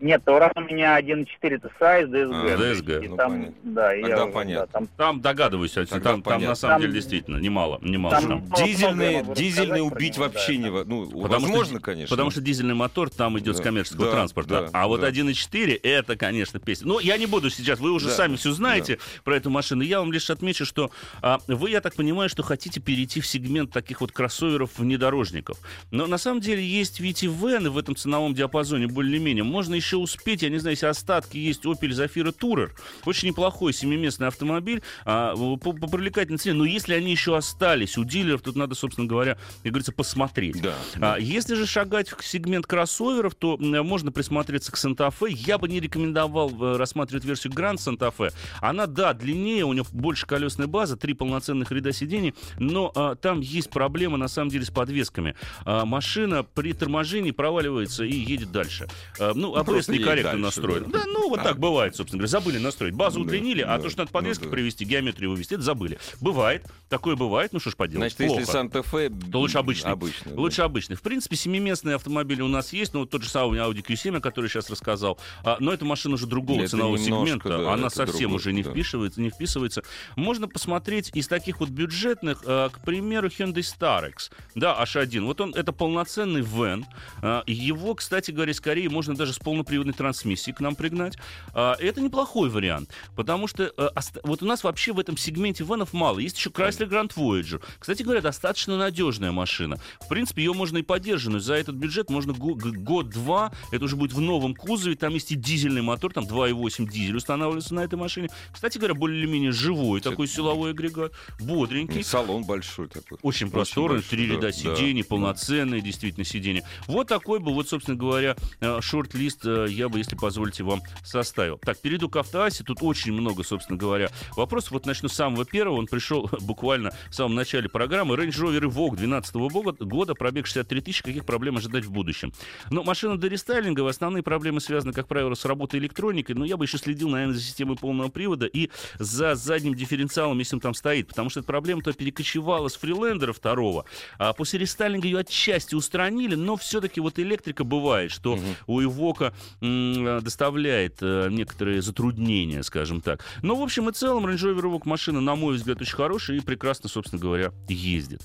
Нет, 0.00 0.24
Туран 0.24 0.50
у 0.56 0.60
меня 0.60 1.00
1.4 1.00 1.26
TSI 1.42 2.06
с 2.06 2.10
DSG. 2.10 2.32
А, 2.32 2.56
DSG, 2.58 3.04
и 3.04 3.08
ну, 3.08 3.16
там, 3.16 3.30
понятно. 3.32 3.54
да, 3.62 3.94
и 3.94 4.00
я 4.00 4.06
Тогда 4.08 4.24
уже, 4.24 4.32
понятно. 4.32 4.66
да, 4.66 4.72
там 4.78 4.88
Там 4.96 5.20
догадываюсь, 5.20 5.76
а 5.76 5.86
Тогда 5.86 6.10
там, 6.10 6.22
там 6.22 6.32
на 6.32 6.36
понятно. 6.38 6.54
самом 6.54 6.74
Там- 6.74 6.80
деле 6.82 6.92
действительно 6.94 7.36
немало, 7.38 7.78
немало. 7.82 8.20
там- 8.20 8.44
я 8.56 8.64
Дизельный, 8.66 9.34
дизельный 9.34 9.80
убить 9.82 10.14
него, 10.16 10.24
вообще 10.26 10.52
да, 10.52 10.58
не... 10.58 10.70
Ну, 10.84 11.06
Потому 11.06 11.22
что 11.22 11.28
возможно, 11.48 11.78
ди- 11.78 11.84
конечно. 11.84 12.14
Потому 12.16 12.30
что 12.30 12.40
дизельный 12.40 12.74
мотор 12.74 13.10
там 13.10 13.38
идет 13.38 13.56
Да, 13.56 13.60
с 13.60 13.64
коммерческого 13.64 14.06
да, 14.06 14.12
транспорта. 14.12 14.62
да, 14.62 14.70
а 14.72 14.86
вот 14.88 15.00
да. 15.00 15.08
1.4 15.10 15.78
это, 15.82 16.16
конечно, 16.16 16.58
песня. 16.60 16.86
Ну, 16.88 16.98
я 16.98 17.16
не 17.16 17.26
буду 17.26 17.50
сейчас, 17.50 17.78
вы 17.78 17.90
уже 17.92 18.06
Да, 18.06 18.12
сами 18.12 18.36
все 18.36 18.52
знаете 18.52 18.98
про 19.22 19.36
эту 19.36 19.50
машину. 19.50 19.82
Я 19.82 20.00
вам 20.00 20.12
лишь 20.12 20.28
отмечу, 20.30 20.64
что 20.66 20.90
а, 21.22 21.38
вы, 21.46 21.70
я 21.70 21.80
так 21.80 21.94
понимаю, 21.94 22.28
что 22.28 22.42
хотите 22.42 22.80
перейти 22.80 23.20
в 23.20 23.26
сегмент 23.26 23.70
таких 23.72 24.00
вот 24.00 24.12
кроссоверов 24.12 24.78
внедорожников. 24.78 25.58
Но 25.90 26.06
на 26.06 26.18
самом 26.18 26.40
деле 26.40 26.62
есть 26.64 27.00
ведь 27.00 27.22
и 27.22 27.26
вены 27.28 27.70
в 27.70 27.78
этом 27.78 27.96
ценовом 27.96 28.34
диапазоне 28.34 28.86
более-менее. 28.86 29.44
Можно 29.44 29.73
еще 29.76 29.96
успеть, 29.96 30.42
я 30.42 30.50
не 30.50 30.58
знаю, 30.58 30.72
если 30.74 30.86
остатки 30.86 31.36
есть 31.36 31.64
Opel 31.64 31.90
Zafira 31.90 32.34
Tourer. 32.36 32.70
Очень 33.04 33.28
неплохой 33.28 33.72
семиместный 33.72 34.28
автомобиль 34.28 34.82
а, 35.04 35.34
по, 35.34 35.56
по 35.56 35.86
привлекательной 35.86 36.38
цене. 36.38 36.54
Но 36.54 36.64
если 36.64 36.94
они 36.94 37.10
еще 37.10 37.36
остались 37.36 37.98
у 37.98 38.04
дилеров, 38.04 38.42
тут 38.42 38.56
надо, 38.56 38.74
собственно 38.74 39.06
говоря, 39.06 39.38
как 39.62 39.72
говорится, 39.72 39.92
посмотреть. 39.92 40.60
Да. 40.60 40.74
А, 41.00 41.16
если 41.18 41.54
же 41.54 41.66
шагать 41.66 42.08
в 42.10 42.24
сегмент 42.24 42.66
кроссоверов, 42.66 43.34
то 43.34 43.56
можно 43.58 44.12
присмотреться 44.12 44.72
к 44.72 44.76
Санта-Фе. 44.76 45.30
Я 45.30 45.58
бы 45.58 45.68
не 45.68 45.80
рекомендовал 45.80 46.50
э, 46.50 46.76
рассматривать 46.76 47.24
версию 47.24 47.52
Гранд 47.52 47.80
Санта-Фе. 47.80 48.30
Она, 48.60 48.86
да, 48.86 49.12
длиннее, 49.12 49.64
у 49.64 49.72
нее 49.72 49.84
больше 49.92 50.26
колесная 50.26 50.66
база, 50.66 50.96
три 50.96 51.14
полноценных 51.14 51.70
ряда 51.72 51.92
сидений, 51.92 52.34
но 52.58 52.92
а, 52.94 53.14
там 53.14 53.40
есть 53.40 53.70
проблема, 53.70 54.16
на 54.16 54.28
самом 54.28 54.50
деле, 54.50 54.64
с 54.64 54.70
подвесками. 54.70 55.34
А, 55.64 55.84
машина 55.84 56.42
при 56.42 56.72
торможении 56.72 57.30
проваливается 57.30 58.04
и 58.04 58.14
едет 58.14 58.52
дальше. 58.52 58.88
А, 59.18 59.32
ну, 59.34 59.54
АБС 59.68 59.88
некорректно 59.88 60.38
настроен. 60.38 60.90
да. 60.90 61.04
Ну, 61.06 61.28
вот 61.28 61.42
так 61.42 61.58
бывает, 61.58 61.96
собственно 61.96 62.18
говоря. 62.20 62.30
Забыли 62.30 62.58
настроить. 62.58 62.94
Базу 62.94 63.20
удлинили, 63.20 63.62
а 63.62 63.78
то, 63.78 63.88
что 63.88 64.00
надо 64.00 64.12
подвеску 64.12 64.44
да. 64.44 64.50
привести, 64.50 64.84
геометрию 64.84 65.30
вывести, 65.30 65.54
это 65.54 65.62
забыли. 65.62 65.98
Бывает. 66.20 66.66
Такое 66.88 67.16
бывает. 67.16 67.52
Ну, 67.52 67.60
что 67.60 67.70
ж 67.70 67.76
поделать. 67.76 68.14
Значит, 68.14 68.32
если 68.32 68.50
Санта-Фе... 68.50 69.10
то 69.10 69.40
лучше 69.40 69.58
обычный. 69.58 69.90
Обычный. 69.92 70.34
Лучше 70.34 70.62
обычный. 70.62 70.96
В 70.96 71.02
принципе, 71.02 71.36
семиместные 71.36 71.96
автомобили 71.96 72.42
у 72.42 72.48
нас 72.48 72.72
есть, 72.72 72.94
ну, 72.94 73.00
вот 73.00 73.10
тот 73.10 73.22
же 73.22 73.28
самый 73.28 73.58
Audi 73.58 73.84
Q7, 73.84 74.18
о 74.18 74.20
котором 74.20 74.46
я 74.46 74.50
сейчас 74.50 74.70
рассказал. 74.70 75.18
А, 75.42 75.56
но 75.60 75.72
это 75.72 75.84
машина 75.84 76.14
уже 76.14 76.26
другого 76.26 76.66
ценового 76.66 76.98
сегмента. 76.98 77.72
Она 77.72 77.90
совсем 77.90 78.34
уже 78.34 78.52
не 78.52 78.62
вписывается, 78.62 79.20
не 79.20 79.30
вписывается. 79.30 79.82
Можно 80.16 80.48
посмотреть 80.48 81.10
из 81.14 81.28
таких 81.28 81.60
вот 81.60 81.70
бюджетных, 81.70 82.42
а, 82.46 82.68
к 82.68 82.84
примеру, 82.84 83.28
Hyundai 83.28 83.62
Starex. 83.62 84.30
Да, 84.54 84.80
H1. 84.82 85.24
Вот 85.24 85.40
он, 85.40 85.54
это 85.54 85.72
полноценный 85.72 86.42
вен. 86.42 86.86
А, 87.22 87.42
его, 87.46 87.94
кстати 87.94 88.30
говоря, 88.30 88.54
скорее 88.54 88.88
можно 88.88 89.14
даже 89.14 89.32
с 89.32 89.38
полноприводной 89.54 89.94
трансмиссией 89.94 90.54
к 90.54 90.60
нам 90.60 90.74
пригнать. 90.74 91.16
А, 91.52 91.76
это 91.78 92.00
неплохой 92.00 92.50
вариант, 92.50 92.90
потому 93.14 93.46
что 93.46 93.72
э, 93.76 93.88
вот 94.24 94.42
у 94.42 94.46
нас 94.46 94.64
вообще 94.64 94.92
в 94.92 94.98
этом 94.98 95.16
сегменте 95.16 95.64
венов 95.64 95.92
мало. 95.92 96.18
Есть 96.18 96.36
еще 96.36 96.50
Chrysler 96.50 96.88
Grand 96.88 97.14
Voyager. 97.14 97.62
Кстати 97.78 98.02
говоря, 98.02 98.20
достаточно 98.20 98.76
надежная 98.76 99.30
машина. 99.32 99.78
В 100.00 100.08
принципе, 100.08 100.42
ее 100.42 100.52
можно 100.52 100.78
и 100.78 100.82
поддержанную. 100.82 101.40
За 101.40 101.54
этот 101.54 101.76
бюджет 101.76 102.10
можно 102.10 102.32
год-два. 102.32 103.52
Это 103.70 103.84
уже 103.84 103.96
будет 103.96 104.12
в 104.12 104.20
новом 104.20 104.54
кузове. 104.54 104.96
Там 104.96 105.14
есть 105.14 105.30
и 105.30 105.36
дизельный 105.36 105.82
мотор, 105.82 106.12
там 106.12 106.24
2.8 106.24 106.90
дизель 106.90 107.16
устанавливается 107.16 107.74
на 107.74 107.80
этой 107.80 107.96
машине. 107.96 108.28
Кстати 108.52 108.78
говоря, 108.78 108.94
более-менее 108.94 109.52
живой 109.52 110.00
такой 110.00 110.26
силовой 110.26 110.70
агрегат. 110.70 111.12
Бодренький. 111.40 112.02
Салон 112.02 112.44
большой 112.44 112.88
такой. 112.88 113.18
Очень 113.22 113.50
просторный, 113.50 113.98
большой, 113.98 114.10
три 114.10 114.26
да, 114.26 114.34
ряда 114.34 114.46
да, 114.46 114.52
сидений, 114.52 115.02
да. 115.02 115.08
полноценные 115.08 115.80
действительно 115.80 116.24
сиденья. 116.24 116.64
Вот 116.86 117.08
такой 117.08 117.38
бы, 117.38 117.52
вот, 117.52 117.68
собственно 117.68 117.96
говоря, 117.96 118.36
э, 118.60 118.80
шорт-лист 118.80 119.43
я 119.46 119.88
бы, 119.88 119.98
если 119.98 120.16
позволите, 120.16 120.62
вам 120.64 120.82
составил. 121.02 121.58
Так, 121.58 121.78
перейду 121.78 122.08
к 122.08 122.16
автоассе. 122.16 122.64
Тут 122.64 122.78
очень 122.82 123.12
много, 123.12 123.42
собственно 123.42 123.78
говоря, 123.78 124.10
вопросов. 124.36 124.72
Вот 124.72 124.86
начну 124.86 125.08
с 125.08 125.12
самого 125.12 125.44
первого. 125.44 125.78
Он 125.78 125.86
пришел 125.86 126.28
буквально 126.40 126.92
в 127.10 127.14
самом 127.14 127.34
начале 127.34 127.68
программы. 127.68 128.16
Range 128.16 128.30
Rover 128.30 128.60
Evoque 128.60 128.96
2012 128.96 129.34
года, 129.80 130.14
пробег 130.14 130.46
63 130.46 130.80
тысячи. 130.80 131.02
Каких 131.02 131.24
проблем 131.24 131.56
ожидать 131.56 131.84
в 131.84 131.90
будущем? 131.90 132.32
Но 132.70 132.84
машина 132.84 133.18
до 133.18 133.28
рестайлинга. 133.28 133.88
Основные 133.88 134.22
проблемы 134.22 134.60
связаны, 134.60 134.92
как 134.92 135.08
правило, 135.08 135.34
с 135.34 135.44
работой 135.44 135.80
электроникой. 135.80 136.34
Но 136.34 136.44
я 136.44 136.56
бы 136.56 136.64
еще 136.64 136.78
следил, 136.78 137.08
наверное, 137.08 137.34
за 137.34 137.42
системой 137.42 137.76
полного 137.76 138.08
привода 138.08 138.46
и 138.46 138.70
за 138.98 139.34
задним 139.34 139.74
дифференциалом, 139.74 140.38
если 140.38 140.56
он 140.56 140.60
там 140.60 140.74
стоит. 140.74 141.08
Потому 141.08 141.30
что 141.30 141.40
эта 141.40 141.46
проблема 141.46 141.82
то 141.82 141.92
перекочевала 141.92 142.68
с 142.68 142.76
фрилендера 142.76 143.32
второго, 143.32 143.84
а 144.18 144.32
после 144.32 144.58
рестайлинга 144.58 145.06
ее 145.06 145.20
отчасти 145.20 145.74
устранили, 145.74 146.34
но 146.34 146.56
все-таки 146.56 147.00
вот 147.00 147.18
электрика 147.18 147.64
бывает, 147.64 148.10
что 148.10 148.38
у 148.66 148.82
Ивока 148.82 149.23
неплохо 149.24 149.34
м, 149.60 150.22
доставляет 150.22 150.98
э, 151.00 151.28
некоторые 151.30 151.82
затруднения, 151.82 152.62
скажем 152.62 153.00
так. 153.00 153.24
Но, 153.42 153.54
в 153.56 153.62
общем 153.62 153.88
и 153.88 153.92
целом, 153.92 154.26
Range 154.26 154.36
Rover 154.36 154.62
Evoque 154.62 154.82
машина, 154.84 155.20
на 155.20 155.34
мой 155.36 155.56
взгляд, 155.56 155.80
очень 155.80 155.94
хорошая 155.96 156.38
и 156.38 156.40
прекрасно, 156.40 156.88
собственно 156.88 157.20
говоря, 157.20 157.52
ездит. 157.68 158.22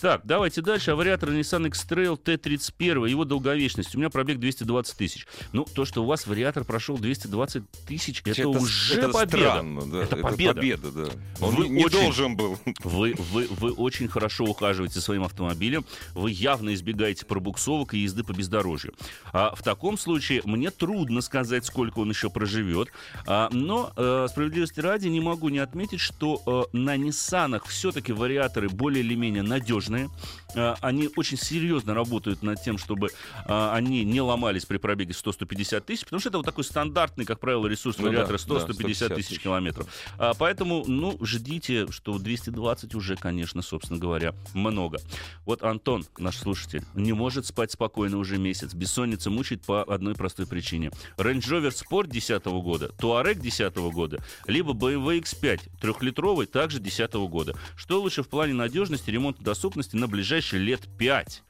Так, 0.00 0.22
давайте 0.24 0.62
дальше. 0.62 0.94
Вариатор 0.94 1.30
Nissan 1.30 1.66
X-Trail 1.68 2.18
T31, 2.22 3.08
его 3.08 3.24
долговечность. 3.24 3.94
У 3.94 3.98
меня 3.98 4.08
пробег 4.10 4.38
220 4.38 4.96
тысяч. 4.96 5.26
Ну, 5.52 5.64
то, 5.64 5.84
что 5.84 6.02
у 6.02 6.06
вас 6.06 6.26
вариатор 6.26 6.64
прошел 6.64 6.96
220 6.98 7.62
тысяч, 7.86 8.22
это, 8.24 8.48
уже 8.48 8.94
это 8.94 9.08
победа. 9.10 9.36
Странно, 9.38 9.82
да. 9.86 10.02
Это 10.02 10.16
победа. 10.16 10.54
победа, 10.54 10.90
да. 10.90 11.04
Он 11.40 11.54
Вы 11.54 11.68
не 11.68 11.84
очень- 11.84 12.00
должен 12.00 12.36
был. 12.36 12.58
Вы, 12.82 13.14
вы, 13.18 13.46
вы 13.50 13.72
очень 13.72 14.08
хорошо 14.08 14.44
ухаживаете 14.44 15.00
своим 15.00 15.22
автомобилем, 15.24 15.84
вы 16.14 16.30
явно 16.30 16.72
избегаете 16.74 17.26
пробуксовок 17.26 17.94
и 17.94 17.98
езды 17.98 18.24
по 18.24 18.32
бездорожью. 18.32 18.94
А 19.32 19.54
в 19.54 19.62
таком 19.62 19.98
случае 19.98 20.39
мне 20.44 20.70
трудно 20.70 21.20
сказать, 21.20 21.64
сколько 21.64 22.00
он 22.00 22.10
еще 22.10 22.30
проживет, 22.30 22.88
А, 23.26 23.48
но 23.52 23.92
э, 23.96 24.26
справедливости 24.30 24.80
ради 24.80 25.08
не 25.08 25.20
могу 25.20 25.48
не 25.48 25.58
отметить, 25.58 26.00
что 26.00 26.42
э, 26.72 26.76
на 26.76 26.96
Ниссанах 26.96 27.66
все-таки 27.66 28.12
вариаторы 28.12 28.68
более 28.68 29.04
или 29.04 29.14
менее 29.14 29.42
надежные. 29.42 30.10
Э, 30.54 30.74
они 30.80 31.08
очень 31.16 31.36
серьезно 31.36 31.94
работают 31.94 32.42
над 32.42 32.62
тем, 32.62 32.78
чтобы 32.78 33.08
э, 33.08 33.70
они 33.72 34.04
не 34.04 34.20
ломались 34.20 34.64
при 34.64 34.78
пробеге 34.78 35.12
100-150 35.12 35.80
тысяч, 35.80 36.04
потому 36.04 36.20
что 36.20 36.28
это 36.28 36.38
вот 36.38 36.46
такой 36.46 36.64
стандартный, 36.64 37.24
как 37.24 37.40
правило, 37.40 37.66
ресурс 37.66 37.98
Ну 37.98 38.04
да, 38.04 38.10
вариатора 38.10 38.38
да, 38.38 38.54
100-150 38.54 38.90
150 38.90 39.14
тысяч 39.14 39.40
километров. 39.40 39.86
А, 40.18 40.34
поэтому, 40.34 40.84
ну, 40.86 41.18
ждите, 41.20 41.90
что 41.90 42.18
220 42.18 42.94
уже, 42.94 43.16
конечно, 43.16 43.62
собственно 43.62 43.98
говоря, 43.98 44.34
много. 44.54 44.98
Вот 45.44 45.62
Антон, 45.62 46.04
наш 46.18 46.36
слушатель, 46.36 46.84
не 46.94 47.12
может 47.12 47.46
спать 47.46 47.72
спокойно 47.72 48.18
уже 48.18 48.38
месяц. 48.38 48.74
Бессонница 48.74 49.30
мучает 49.30 49.62
по 49.62 49.82
одной 49.82 50.14
простой 50.14 50.29
причине. 50.34 50.90
Range 51.16 51.38
Rover 51.40 51.70
Sport 51.70 52.08
10 52.10 52.44
года, 52.62 52.90
Touareg 52.98 53.40
10 53.40 53.74
года, 53.92 54.22
либо 54.46 54.72
BMW 54.72 55.20
X5 55.20 55.60
трехлитровый, 55.80 56.46
также 56.46 56.80
10 56.80 57.12
года. 57.28 57.54
Что 57.76 58.00
лучше 58.00 58.22
в 58.22 58.28
плане 58.28 58.54
надежности, 58.54 59.10
ремонта, 59.10 59.42
доступности 59.42 59.96
на 59.96 60.06
ближайшие 60.08 60.60
лет 60.62 60.80
5? 60.98 61.42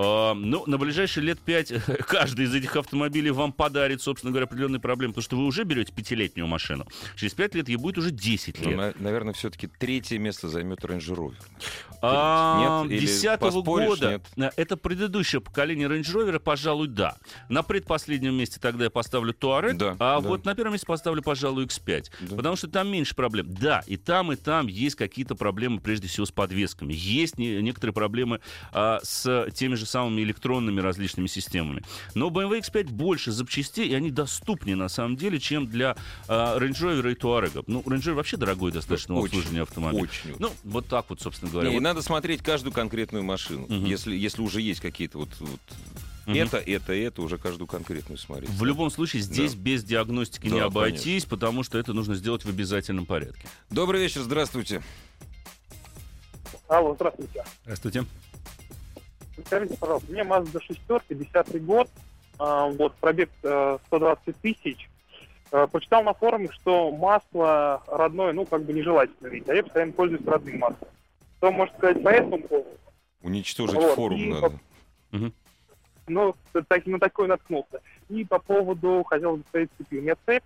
А, 0.00 0.32
Ну, 0.34 0.62
на 0.66 0.78
ближайшие 0.78 1.24
лет 1.24 1.40
пять 1.40 1.72
каждый 2.06 2.44
из 2.44 2.54
этих 2.54 2.76
автомобилей 2.76 3.32
вам 3.32 3.52
подарит, 3.52 4.00
собственно 4.00 4.30
говоря, 4.30 4.44
определенные 4.46 4.78
проблемы, 4.80 5.12
потому 5.12 5.24
что 5.24 5.36
вы 5.36 5.44
уже 5.44 5.64
берете 5.64 5.92
пятилетнюю 5.92 6.46
машину. 6.46 6.86
Через 7.16 7.34
пять 7.34 7.56
лет 7.56 7.68
ей 7.68 7.74
будет 7.76 7.98
уже 7.98 8.12
10 8.12 8.60
Ну, 8.62 8.68
лет. 8.70 8.76
на- 8.78 8.94
наверное, 9.02 9.32
все-таки 9.34 9.66
третье 9.66 10.18
место 10.18 10.48
займет 10.48 10.84
Range 10.84 11.00
Rover. 11.00 11.34
А, 12.00 12.84
Нет? 12.84 12.92
Или 12.92 13.06
10 13.06 13.38
поспоришь, 13.40 13.88
года. 13.88 14.10
нет? 14.36 14.54
э, 14.56 14.60
Это 14.60 14.76
предыдущее 14.76 15.40
поколение 15.40 15.88
Range 15.88 16.02
Rover, 16.02 16.38
пожалуй, 16.38 16.88
да. 16.88 17.16
На 17.48 17.62
предпоследнем 17.62 18.34
месте 18.34 18.58
тогда 18.60 18.84
я 18.84 18.90
поставлю 18.90 19.32
Touareg, 19.32 19.74
Да, 19.74 19.96
а 19.98 20.20
да. 20.20 20.28
вот 20.28 20.44
на 20.44 20.54
первом 20.54 20.72
месте 20.72 20.86
поставлю, 20.86 21.22
пожалуй, 21.22 21.64
X5. 21.66 22.04
Да. 22.20 22.36
Потому 22.36 22.56
что 22.56 22.68
там 22.68 22.88
меньше 22.88 23.14
проблем. 23.14 23.52
Да, 23.54 23.82
и 23.86 23.96
там, 23.96 24.32
и 24.32 24.36
там 24.36 24.66
есть 24.68 24.96
какие-то 24.96 25.34
проблемы, 25.34 25.80
прежде 25.80 26.08
всего, 26.08 26.26
с 26.26 26.30
подвесками. 26.30 26.92
Есть 26.92 27.38
не- 27.38 27.60
некоторые 27.62 27.94
проблемы 27.94 28.40
а, 28.72 29.00
с 29.02 29.48
теми 29.54 29.74
же 29.74 29.86
самыми 29.86 30.22
электронными 30.22 30.80
различными 30.80 31.26
системами. 31.26 31.82
Но 32.14 32.28
BMW 32.28 32.60
X5 32.60 32.90
больше 32.90 33.32
запчастей, 33.32 33.88
и 33.88 33.94
они 33.94 34.10
доступнее, 34.10 34.76
на 34.76 34.88
самом 34.88 35.16
деле, 35.16 35.38
чем 35.40 35.66
для 35.66 35.96
а, 36.28 36.58
Range 36.58 36.70
Rover 36.72 37.12
и 37.12 37.14
Touareg. 37.14 37.64
Ну, 37.66 37.80
Range 37.80 37.98
Rover 38.00 38.14
вообще 38.14 38.36
дорогой 38.36 38.72
достаточно 38.72 39.14
Очень, 39.14 39.26
обслуживании 39.26 39.62
автомобиля. 39.62 40.02
очень. 40.02 40.36
Ну, 40.38 40.50
вот 40.64 40.86
так 40.86 41.06
вот, 41.08 41.20
собственно 41.20 41.50
говоря. 41.50 41.68
Не, 41.70 41.76
Вот 41.76 41.82
надо 41.88 42.02
смотреть 42.02 42.42
каждую 42.42 42.72
конкретную 42.72 43.24
машину. 43.24 43.66
Мгм. 43.68 43.84
Если, 43.86 44.14
если 44.14 44.42
уже 44.42 44.60
есть 44.60 44.80
какие-то 44.80 45.18
вот, 45.18 45.30
вот 45.40 45.60
Мгм. 46.26 46.36
это, 46.36 46.58
это, 46.58 46.92
это, 46.92 47.22
уже 47.22 47.38
каждую 47.38 47.66
конкретную 47.66 48.18
смотреть. 48.18 48.50
В 48.50 48.64
любом 48.64 48.90
случае, 48.90 49.22
здесь 49.22 49.54
Да. 49.54 49.60
без 49.60 49.84
диагностики 49.84 50.48
Да, 50.48 50.54
не 50.54 50.60
обойтись, 50.60 51.24
потому 51.24 51.62
что 51.62 51.78
это 51.78 51.94
нужно 51.94 52.14
сделать 52.14 52.44
в 52.44 52.48
обязательном 52.48 53.06
порядке. 53.06 53.48
Добрый 53.70 54.00
вечер, 54.02 54.20
здравствуйте. 54.20 54.82
Алло, 56.68 56.94
здравствуйте. 56.94 57.42
Здравствуйте. 57.62 58.04
Скажите, 59.46 59.76
пожалуйста, 59.78 60.10
у 60.10 60.12
меня 60.12 60.24
Mazda 60.24 60.60
6, 60.60 60.80
10 61.08 61.64
год, 61.64 61.88
а, 62.38 62.66
вот, 62.66 62.94
пробег 62.96 63.30
э, 63.42 63.78
120 63.86 64.36
тысяч. 64.42 64.90
Э, 65.52 65.66
Почитал 65.72 66.02
на 66.02 66.12
форуме, 66.12 66.50
что 66.52 66.90
масло 66.90 67.82
родное, 67.86 68.34
ну, 68.34 68.44
как 68.44 68.64
бы 68.66 68.74
нежелательно 68.74 69.28
видеть, 69.28 69.48
а 69.48 69.54
я 69.54 69.62
постоянно 69.62 69.92
пользуюсь 69.92 70.26
родным 70.26 70.58
маслом. 70.58 70.88
Что 71.38 71.52
можно 71.52 71.76
сказать 71.76 72.02
по 72.02 72.08
этому 72.08 72.42
поводу? 72.42 72.68
Уничтожить 73.22 73.76
Вот, 73.76 73.94
форум 73.94 74.18
и 74.18 74.28
надо. 74.28 74.58
Ну, 76.08 76.34
так, 76.68 76.86
на 76.86 76.98
такой 76.98 77.28
наткнулся. 77.28 77.80
И 78.08 78.24
по 78.24 78.38
поводу, 78.38 79.04
хотел 79.04 79.36
бы 79.36 79.44
сказать, 79.48 79.68
цепи. 79.78 79.96
У 79.96 80.02
меня 80.02 80.16
цепь, 80.26 80.42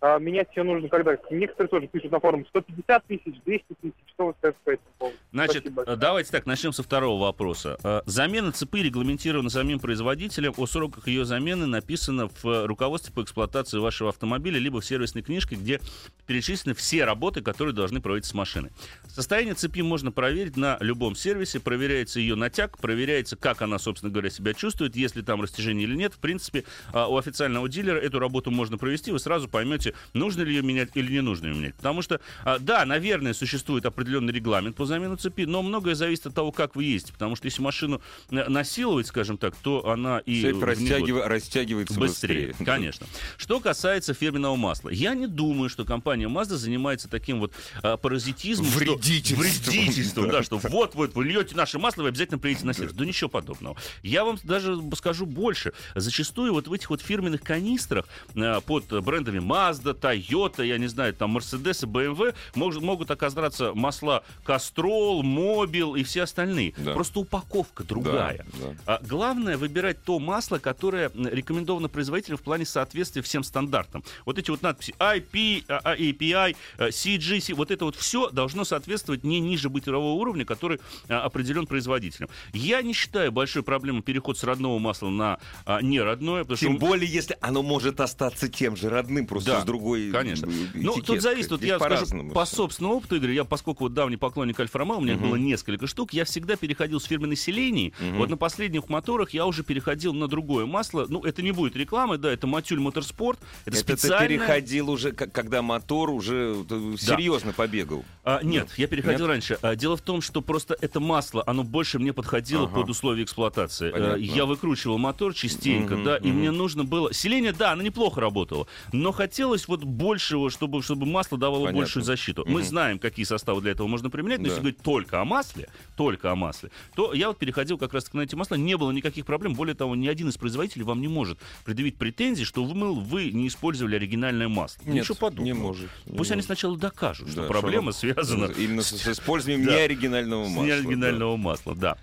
а, 0.00 0.18
менять 0.18 0.48
ее 0.54 0.62
нужно 0.62 0.88
когда? 0.88 1.16
Некоторые 1.30 1.68
тоже 1.68 1.86
пишут 1.86 2.12
на 2.12 2.20
форуме 2.20 2.44
150 2.48 3.04
тысяч, 3.06 3.34
200 3.44 3.64
тысяч. 3.80 3.94
Что 4.14 4.26
вы 4.26 4.34
скажете 4.38 4.60
по 4.64 4.70
этому 4.70 4.90
поводу? 4.98 5.16
Значит, 5.32 5.66
Спасибо 5.66 5.96
давайте 5.96 6.30
так, 6.30 6.46
начнем 6.46 6.72
со 6.72 6.82
второго 6.82 7.22
вопроса. 7.22 7.78
Э, 7.82 8.02
Замена 8.06 8.52
цепи 8.52 8.78
регламентирована 8.82 9.50
самим 9.50 9.78
производителем. 9.78 10.54
О 10.56 10.66
сроках 10.66 11.08
ее 11.08 11.24
замены 11.24 11.66
написано 11.66 12.28
в 12.42 12.66
руководстве 12.66 13.12
по 13.12 13.22
эксплуатации 13.22 13.78
вашего 13.78 14.10
автомобиля, 14.10 14.58
либо 14.58 14.80
в 14.80 14.84
сервисной 14.84 15.22
книжке, 15.22 15.56
где 15.56 15.80
перечислены 16.26 16.74
все 16.74 17.04
работы, 17.04 17.42
которые 17.42 17.74
должны 17.74 18.00
проводиться 18.00 18.30
с 18.30 18.34
машиной. 18.34 18.70
Состояние 19.08 19.54
цепи 19.54 19.80
можно 19.80 20.12
проверить 20.12 20.56
на 20.56 20.76
любом 20.80 21.14
сервисе. 21.14 21.60
Проверяется 21.60 22.20
ее 22.20 22.34
натяг, 22.34 22.78
проверяется, 22.78 23.36
как 23.36 23.62
она, 23.62 23.78
собственно 23.78 24.12
говоря, 24.12 24.30
себя 24.30 24.54
чувствует, 24.54 24.96
есть 24.96 25.16
ли 25.16 25.22
там 25.22 25.40
растяжение 25.40 25.84
или 25.84 25.94
нет. 25.94 26.14
В 26.14 26.18
принципе, 26.18 26.64
а, 26.92 27.08
у 27.08 27.16
официального 27.16 27.68
дилера 27.68 27.98
эту 27.98 28.18
работу 28.18 28.50
можно 28.50 28.78
провести, 28.78 29.10
вы 29.10 29.18
сразу 29.18 29.48
поймете, 29.48 29.85
нужно 30.14 30.42
ли 30.42 30.54
ее 30.54 30.62
менять 30.62 30.90
или 30.94 31.12
не 31.12 31.20
нужно 31.20 31.46
ее 31.48 31.54
менять. 31.54 31.74
Потому 31.74 32.02
что, 32.02 32.20
а, 32.44 32.58
да, 32.58 32.84
наверное, 32.84 33.34
существует 33.34 33.86
определенный 33.86 34.32
регламент 34.32 34.76
по 34.76 34.86
замену 34.86 35.16
цепи, 35.16 35.42
но 35.42 35.62
многое 35.62 35.94
зависит 35.94 36.26
от 36.26 36.34
того, 36.34 36.52
как 36.52 36.76
вы 36.76 36.84
ездите. 36.84 37.12
Потому 37.12 37.36
что 37.36 37.46
если 37.46 37.62
машину 37.62 38.00
э, 38.30 38.48
насиловать, 38.48 39.06
скажем 39.06 39.38
так, 39.38 39.54
то 39.56 39.88
она 39.88 40.18
и... 40.20 40.42
Цепь 40.42 40.54
в 40.56 40.58
негод- 40.58 40.68
растягива- 40.68 41.26
растягивается 41.26 41.98
быстрее, 41.98 42.48
быстрее. 42.48 42.64
конечно. 42.66 43.06
Что 43.36 43.60
касается 43.60 44.14
фирменного 44.14 44.56
масла, 44.56 44.88
я 44.90 45.14
не 45.14 45.26
думаю, 45.26 45.68
что 45.68 45.84
компания 45.84 46.26
Mazda 46.28 46.56
занимается 46.56 47.08
таким 47.08 47.40
вот 47.40 47.52
а, 47.82 47.96
паразитизмом, 47.96 48.68
что- 48.70 48.78
Вредительством. 48.78 49.40
вредительством, 49.44 50.28
Да. 50.30 50.42
что 50.42 50.58
вот 50.58 50.94
вот 50.94 51.14
вы 51.14 51.24
льете 51.24 51.54
наше 51.56 51.78
масло, 51.78 52.02
вы 52.02 52.08
обязательно 52.08 52.38
приедете 52.38 52.66
на 52.66 52.72
сервис. 52.74 52.92
Да 52.94 53.04
ничего 53.04 53.28
подобного. 53.30 53.76
Я 54.02 54.24
вам 54.24 54.38
даже 54.42 54.76
скажу 54.94 55.26
больше. 55.26 55.72
Зачастую 55.94 56.52
вот 56.52 56.68
в 56.68 56.72
этих 56.72 56.90
вот 56.90 57.00
фирменных 57.00 57.42
канистрах 57.42 58.06
а, 58.36 58.60
под 58.60 58.86
брендами 59.04 59.38
Mazda, 59.38 59.75
Toyota, 59.80 60.64
я 60.64 60.78
не 60.78 60.86
знаю, 60.86 61.14
там 61.14 61.36
Mercedes 61.36 61.84
и 61.84 61.86
BMW 61.86 62.34
может, 62.54 62.82
могут 62.82 63.10
оказаться 63.10 63.72
масла 63.74 64.22
Castrol, 64.44 65.20
Mobil 65.22 65.98
и 65.98 66.04
все 66.04 66.22
остальные. 66.22 66.74
Да. 66.76 66.92
Просто 66.92 67.20
упаковка 67.20 67.82
Да, 67.82 67.88
другая. 67.88 68.46
да. 68.60 68.74
А 68.86 69.00
главное 69.06 69.56
выбирать 69.56 70.02
то 70.02 70.18
масло, 70.18 70.58
которое 70.58 71.10
рекомендовано 71.14 71.88
производителем 71.88 72.36
в 72.36 72.42
плане 72.42 72.64
соответствия 72.64 73.22
всем 73.22 73.42
стандартам. 73.42 74.02
Вот 74.24 74.38
эти 74.38 74.50
вот 74.50 74.62
надписи 74.62 74.94
IP, 74.98 75.64
а, 75.68 75.80
а, 75.84 75.96
API, 75.96 76.56
CGC, 76.78 77.54
вот 77.54 77.70
это 77.70 77.84
вот 77.84 77.96
все 77.96 78.30
должно 78.30 78.64
соответствовать 78.64 79.24
не 79.24 79.40
ниже 79.40 79.68
бытового 79.68 80.12
уровня, 80.20 80.44
который 80.44 80.80
а, 81.08 81.22
определен 81.22 81.66
производителем. 81.66 82.28
Я 82.52 82.82
не 82.82 82.92
считаю 82.92 83.32
большой 83.32 83.62
проблемой 83.62 84.02
переход 84.02 84.38
с 84.38 84.44
родного 84.44 84.78
масла 84.78 85.08
на 85.08 85.38
а, 85.64 85.80
неродное, 85.82 86.42
потому 86.42 86.56
Тем 86.58 86.76
что 86.76 86.80
более, 86.86 87.10
если 87.10 87.36
оно 87.40 87.62
может 87.62 88.00
остаться 88.00 88.48
тем 88.48 88.76
же 88.76 88.88
родным, 88.88 89.26
просто 89.26 89.50
Да, 89.52 89.60
с 89.62 89.64
другой 89.66 90.10
Конечно. 90.10 90.46
э, 90.46 90.50
Ну, 90.74 90.94
тут 91.02 91.20
зависит, 91.20 91.50
вот 91.50 91.60
Здесь 91.60 91.70
я 91.70 91.78
скажу 91.78 92.30
по 92.32 92.44
собственному 92.46 92.96
опыту, 92.96 93.16
Игорь, 93.16 93.32
я, 93.32 93.44
поскольку 93.44 93.84
вот 93.84 93.94
давний 93.94 94.16
поклонник 94.16 94.58
Альфа 94.60 94.78
Ромео, 94.78 94.96
у 94.96 95.00
меня 95.00 95.14
Мгм. 95.14 95.28
было 95.28 95.36
несколько 95.36 95.86
штук, 95.86 96.12
я 96.12 96.24
всегда 96.24 96.56
переходил 96.56 97.00
с 97.00 97.04
фирменной 97.04 97.36
селении. 97.36 97.92
Мгм. 98.00 98.18
Вот 98.18 98.30
на 98.30 98.36
последних 98.36 98.88
моторах 98.88 99.30
я 99.30 99.44
уже 99.46 99.62
переходил 99.62 100.14
на 100.14 100.28
другое 100.28 100.64
масло. 100.66 101.06
Ну, 101.08 101.22
это 101.22 101.42
не 101.42 101.52
будет 101.52 101.76
рекламы, 101.76 102.16
да, 102.18 102.32
это 102.32 102.46
Матюль 102.46 102.80
Моторспорт. 102.80 103.38
Это, 103.64 103.76
Это 103.76 103.86
ты 103.86 103.96
специальное... 103.96 104.28
переходил 104.28 104.90
уже, 104.90 105.12
когда 105.12 105.62
мотор 105.62 106.10
уже 106.10 106.56
э, 106.70 106.94
серьезно 106.98 107.52
побегал. 107.52 108.04
А, 108.24 108.40
нет, 108.42 108.68
я 108.76 108.86
переходил 108.86 109.20
Нет? 109.26 109.28
раньше. 109.28 109.58
А, 109.62 109.74
дело 109.76 109.96
в 109.96 110.00
том, 110.02 110.20
что 110.20 110.40
просто 110.42 110.76
это 110.80 111.00
масло, 111.00 111.42
оно 111.46 111.64
больше 111.64 111.98
мне 111.98 112.12
подходило 112.12 112.64
Ага. 112.64 112.74
под 112.80 112.90
условия 112.90 113.22
эксплуатации. 113.24 113.90
Понятно. 113.90 114.14
А, 114.14 114.18
я 114.18 114.44
выкручивал 114.46 114.98
мотор 114.98 115.34
частенько, 115.34 115.94
Мгм, 115.94 116.04
да, 116.04 116.16
и 116.18 116.28
мгм. 116.28 116.38
мне 116.38 116.50
нужно 116.50 116.84
было... 116.84 117.12
Селение, 117.12 117.52
да, 117.52 117.72
оно 117.72 117.82
неплохо 117.82 118.20
работало, 118.20 118.66
но 118.92 119.12
хотелось 119.12 119.55
вот 119.68 119.82
большего, 119.84 120.50
чтобы, 120.50 120.82
чтобы 120.82 121.06
масло 121.06 121.38
давало 121.38 121.64
Понятно. 121.64 121.78
большую 121.80 122.02
защиту. 122.04 122.44
Мы 122.46 122.60
Мгм. 122.60 122.62
знаем, 122.64 122.98
какие 122.98 123.24
составы 123.24 123.60
для 123.62 123.72
этого 123.72 123.86
можно 123.86 124.10
применять, 124.10 124.38
но 124.38 124.44
Да. 124.44 124.48
если 124.50 124.60
говорить 124.60 124.80
только 124.82 125.20
о 125.20 125.24
масле, 125.24 125.68
только 125.96 126.30
о 126.30 126.34
масле, 126.36 126.70
то 126.94 127.12
я 127.14 127.28
вот 127.28 127.38
переходил 127.38 127.78
как 127.78 127.92
раз 127.94 128.12
на 128.12 128.20
эти 128.20 128.34
масла, 128.34 128.56
не 128.56 128.76
было 128.76 128.90
никаких 128.92 129.24
проблем. 129.26 129.54
Более 129.54 129.74
того, 129.74 129.96
ни 129.96 130.06
один 130.08 130.28
из 130.28 130.36
производителей 130.36 130.84
вам 130.84 131.00
не 131.00 131.08
может 131.08 131.38
предъявить 131.64 131.96
претензий, 131.96 132.44
что 132.44 132.62
вы, 132.64 132.74
мыл, 132.74 133.00
вы 133.00 133.30
не 133.32 133.48
использовали 133.48 133.96
оригинальное 133.96 134.48
масло. 134.48 134.82
Нет, 134.84 134.94
Ничего 135.02 135.14
подобного. 135.16 135.44
не 135.44 135.52
может. 135.54 135.90
не 136.06 136.16
Пусть 136.18 136.30
они 136.30 136.38
может. 136.38 136.46
сначала 136.46 136.76
докажут, 136.76 137.28
что 137.30 137.42
Да, 137.42 137.48
проблема 137.48 137.92
что 137.92 138.00
связана 138.00 138.44
Именно 138.58 138.82
с, 138.82 138.88
с 138.90 139.08
использованием 139.08 139.64
Да. 139.66 139.72
неоригинального 139.76 140.46
масла. 140.48 140.62
неоригинального 140.64 141.36
масла, 141.36 141.74
да. 141.74 141.96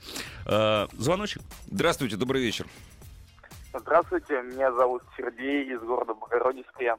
Э, 0.45 0.87
звоночек. 0.97 1.41
да. 1.67 1.75
Здравствуйте, 1.75 2.15
добрый 2.17 2.41
вечер. 2.41 2.65
Здравствуйте, 3.73 4.33
меня 4.43 4.71
зовут 4.73 5.01
Сергей 5.17 5.73
из 5.73 5.79
города 5.81 6.13
Богородицкая. 6.13 6.97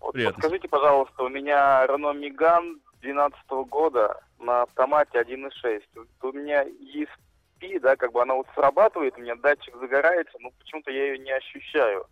Вот 0.00 0.12
Приятно. 0.12 0.34
подскажите, 0.34 0.68
пожалуйста, 0.68 1.22
у 1.22 1.28
меня 1.28 1.84
Renault 1.86 2.18
Megane 2.18 2.80
2012 3.00 3.50
года 3.68 4.20
на 4.38 4.62
автомате 4.62 5.20
1.6. 5.20 5.82
Вот 5.94 6.08
у 6.22 6.32
меня 6.32 6.64
ESP, 6.64 7.80
да, 7.80 7.96
как 7.96 8.12
бы 8.12 8.22
она 8.22 8.34
вот 8.34 8.46
срабатывает, 8.54 9.16
у 9.16 9.20
меня 9.20 9.36
датчик 9.36 9.76
загорается, 9.76 10.36
но 10.40 10.50
почему-то 10.58 10.90
я 10.90 11.12
ее 11.12 11.18
не 11.18 11.32
ощущаю. 11.32 12.06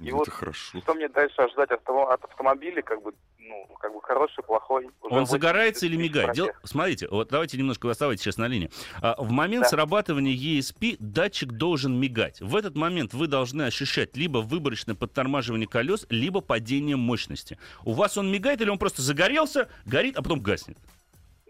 И 0.00 0.06
Это 0.08 0.16
вот 0.16 0.28
хорошо. 0.30 0.80
Что 0.80 0.94
мне 0.94 1.08
дальше 1.08 1.34
ожидать 1.42 1.70
авто- 1.70 2.08
от 2.10 2.24
автомобиля, 2.24 2.80
как 2.80 3.02
бы, 3.02 3.12
ну, 3.38 3.66
как 3.78 3.92
бы 3.92 4.00
хороший, 4.00 4.42
плохой? 4.42 4.84
Уже 4.86 4.92
Он 5.02 5.10
80 5.20 5.30
загорается 5.30 5.84
или 5.86 5.96
мигает? 5.96 6.32
Дел- 6.34 6.48
Смотрите, 6.64 7.06
вот 7.08 7.28
давайте 7.28 7.58
немножко 7.58 7.90
оставайтесь 7.90 8.22
сейчас 8.24 8.38
на 8.38 8.46
линии. 8.48 8.70
А, 9.02 9.14
в 9.22 9.30
момент 9.30 9.64
Да. 9.64 9.68
срабатывания 9.68 10.32
ESP 10.34 10.96
датчик 11.00 11.52
должен 11.52 12.00
мигать. 12.00 12.40
В 12.40 12.56
этот 12.56 12.76
момент 12.76 13.12
вы 13.12 13.26
должны 13.26 13.62
ощущать 13.62 14.16
либо 14.16 14.38
выборочное 14.38 14.94
подтормаживание 14.94 15.68
колес, 15.68 16.06
либо 16.08 16.40
падение 16.40 16.96
мощности. 16.96 17.58
У 17.84 17.92
вас 17.92 18.16
он 18.16 18.32
мигает 18.32 18.62
или 18.62 18.70
он 18.70 18.78
просто 18.78 19.02
загорелся, 19.02 19.68
горит, 19.84 20.16
а 20.16 20.22
потом 20.22 20.40
гаснет? 20.40 20.78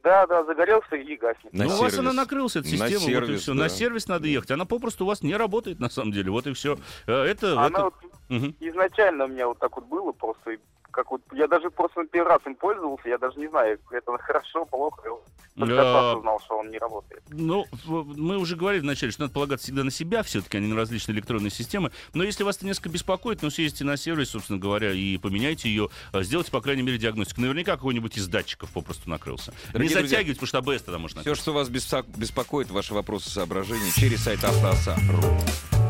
Да, 0.03 0.27
да, 0.27 0.45
загорелся 0.45 0.97
и 0.97 1.17
гаснет. 1.17 1.53
На 1.53 1.65
ну, 1.65 1.71
у 1.71 1.79
вас 1.79 1.93
сервис. 1.93 1.99
она 1.99 2.13
накрылась, 2.13 2.57
эта 2.57 2.67
На 2.67 2.71
система, 2.71 3.01
вот 3.01 3.09
и 3.09 3.13
сервис, 3.13 3.41
все. 3.43 3.53
да. 3.55 3.59
На 3.61 3.69
сервис 3.69 4.09
надо 4.09 4.27
ехать. 4.29 4.51
Она 4.51 4.65
попросту 4.65 5.05
у 5.05 5.09
вас 5.09 5.23
не 5.23 5.35
работает, 5.37 5.79
на 5.79 5.91
самом 5.91 6.13
деле. 6.13 6.31
Вот 6.31 6.47
и 6.47 6.53
все. 6.55 6.79
Это, 7.07 7.53
Она 7.53 7.67
это- 7.69 7.85
вот 7.85 7.95
Мгм. 8.29 8.55
изначально 8.61 9.25
у 9.25 9.29
меня 9.29 9.47
вот 9.49 9.59
так 9.59 9.77
вот 9.77 9.87
было 9.87 10.13
просто. 10.13 10.53
и 10.53 10.59
Как 10.91 11.11
вот, 11.11 11.23
я 11.33 11.47
даже 11.47 11.71
просто 11.71 12.05
первый 12.11 12.29
раз 12.29 12.41
им 12.47 12.55
пользовался, 12.55 13.09
я 13.09 13.19
даже 13.19 13.39
не 13.39 13.49
знаю, 13.49 13.79
это 13.91 14.19
хорошо, 14.19 14.65
плохо. 14.67 15.03
Я 15.57 15.67
только 15.67 15.83
сейчас 15.83 16.17
узнал, 16.17 16.41
что 16.41 16.59
он 16.59 16.71
не 16.71 16.79
работает. 16.79 17.23
Ну, 17.31 17.67
мы 17.87 18.39
уже 18.39 18.57
говорили 18.57 18.81
вначале, 18.83 19.13
что 19.13 19.23
надо 19.23 19.35
полагаться 19.35 19.65
всегда 19.67 19.85
на 19.85 19.91
себя 19.91 20.23
все-таки, 20.23 20.57
а 20.57 20.61
не 20.61 20.69
на 20.69 20.77
различные 20.77 21.15
электронные 21.15 21.51
системы. 21.51 21.91
Но 22.15 22.23
если 22.25 22.45
вас 22.45 22.57
это 22.57 22.67
несколько 22.67 22.89
беспокоит, 22.89 23.43
ну, 23.43 23.51
съездите 23.51 23.85
на 23.85 23.97
сервис, 23.97 24.31
собственно 24.31 24.59
говоря, 24.59 24.93
и 24.93 25.19
поменяйте 25.19 25.69
ее. 25.69 25.89
а, 26.13 26.23
Сделайте, 26.23 26.51
по 26.51 26.61
крайней 26.61 26.83
мере, 26.83 26.99
диагностику. 26.99 27.41
Наверняка 27.41 27.77
какой-нибудь 27.77 28.17
из 28.17 28.29
датчиков 28.29 28.71
попросту 28.73 29.11
накрылся. 29.11 29.53
Дорогие 29.73 29.89
не 29.91 29.95
друзья, 29.95 30.19
затягивайте, 30.19 30.41
потому 30.41 30.47
что 30.49 30.59
АБС 30.73 30.83
тогда 30.83 30.99
можно 30.99 31.21
Все, 31.23 31.35
что 31.35 31.53
вас 31.53 31.69
беспо- 31.69 32.05
беспокоит, 32.17 32.71
ваши 32.71 32.95
вопросы, 32.95 33.29
соображения 33.31 33.91
через 33.95 34.25
сайт 34.25 34.43
автоаса.ру. 34.45 35.90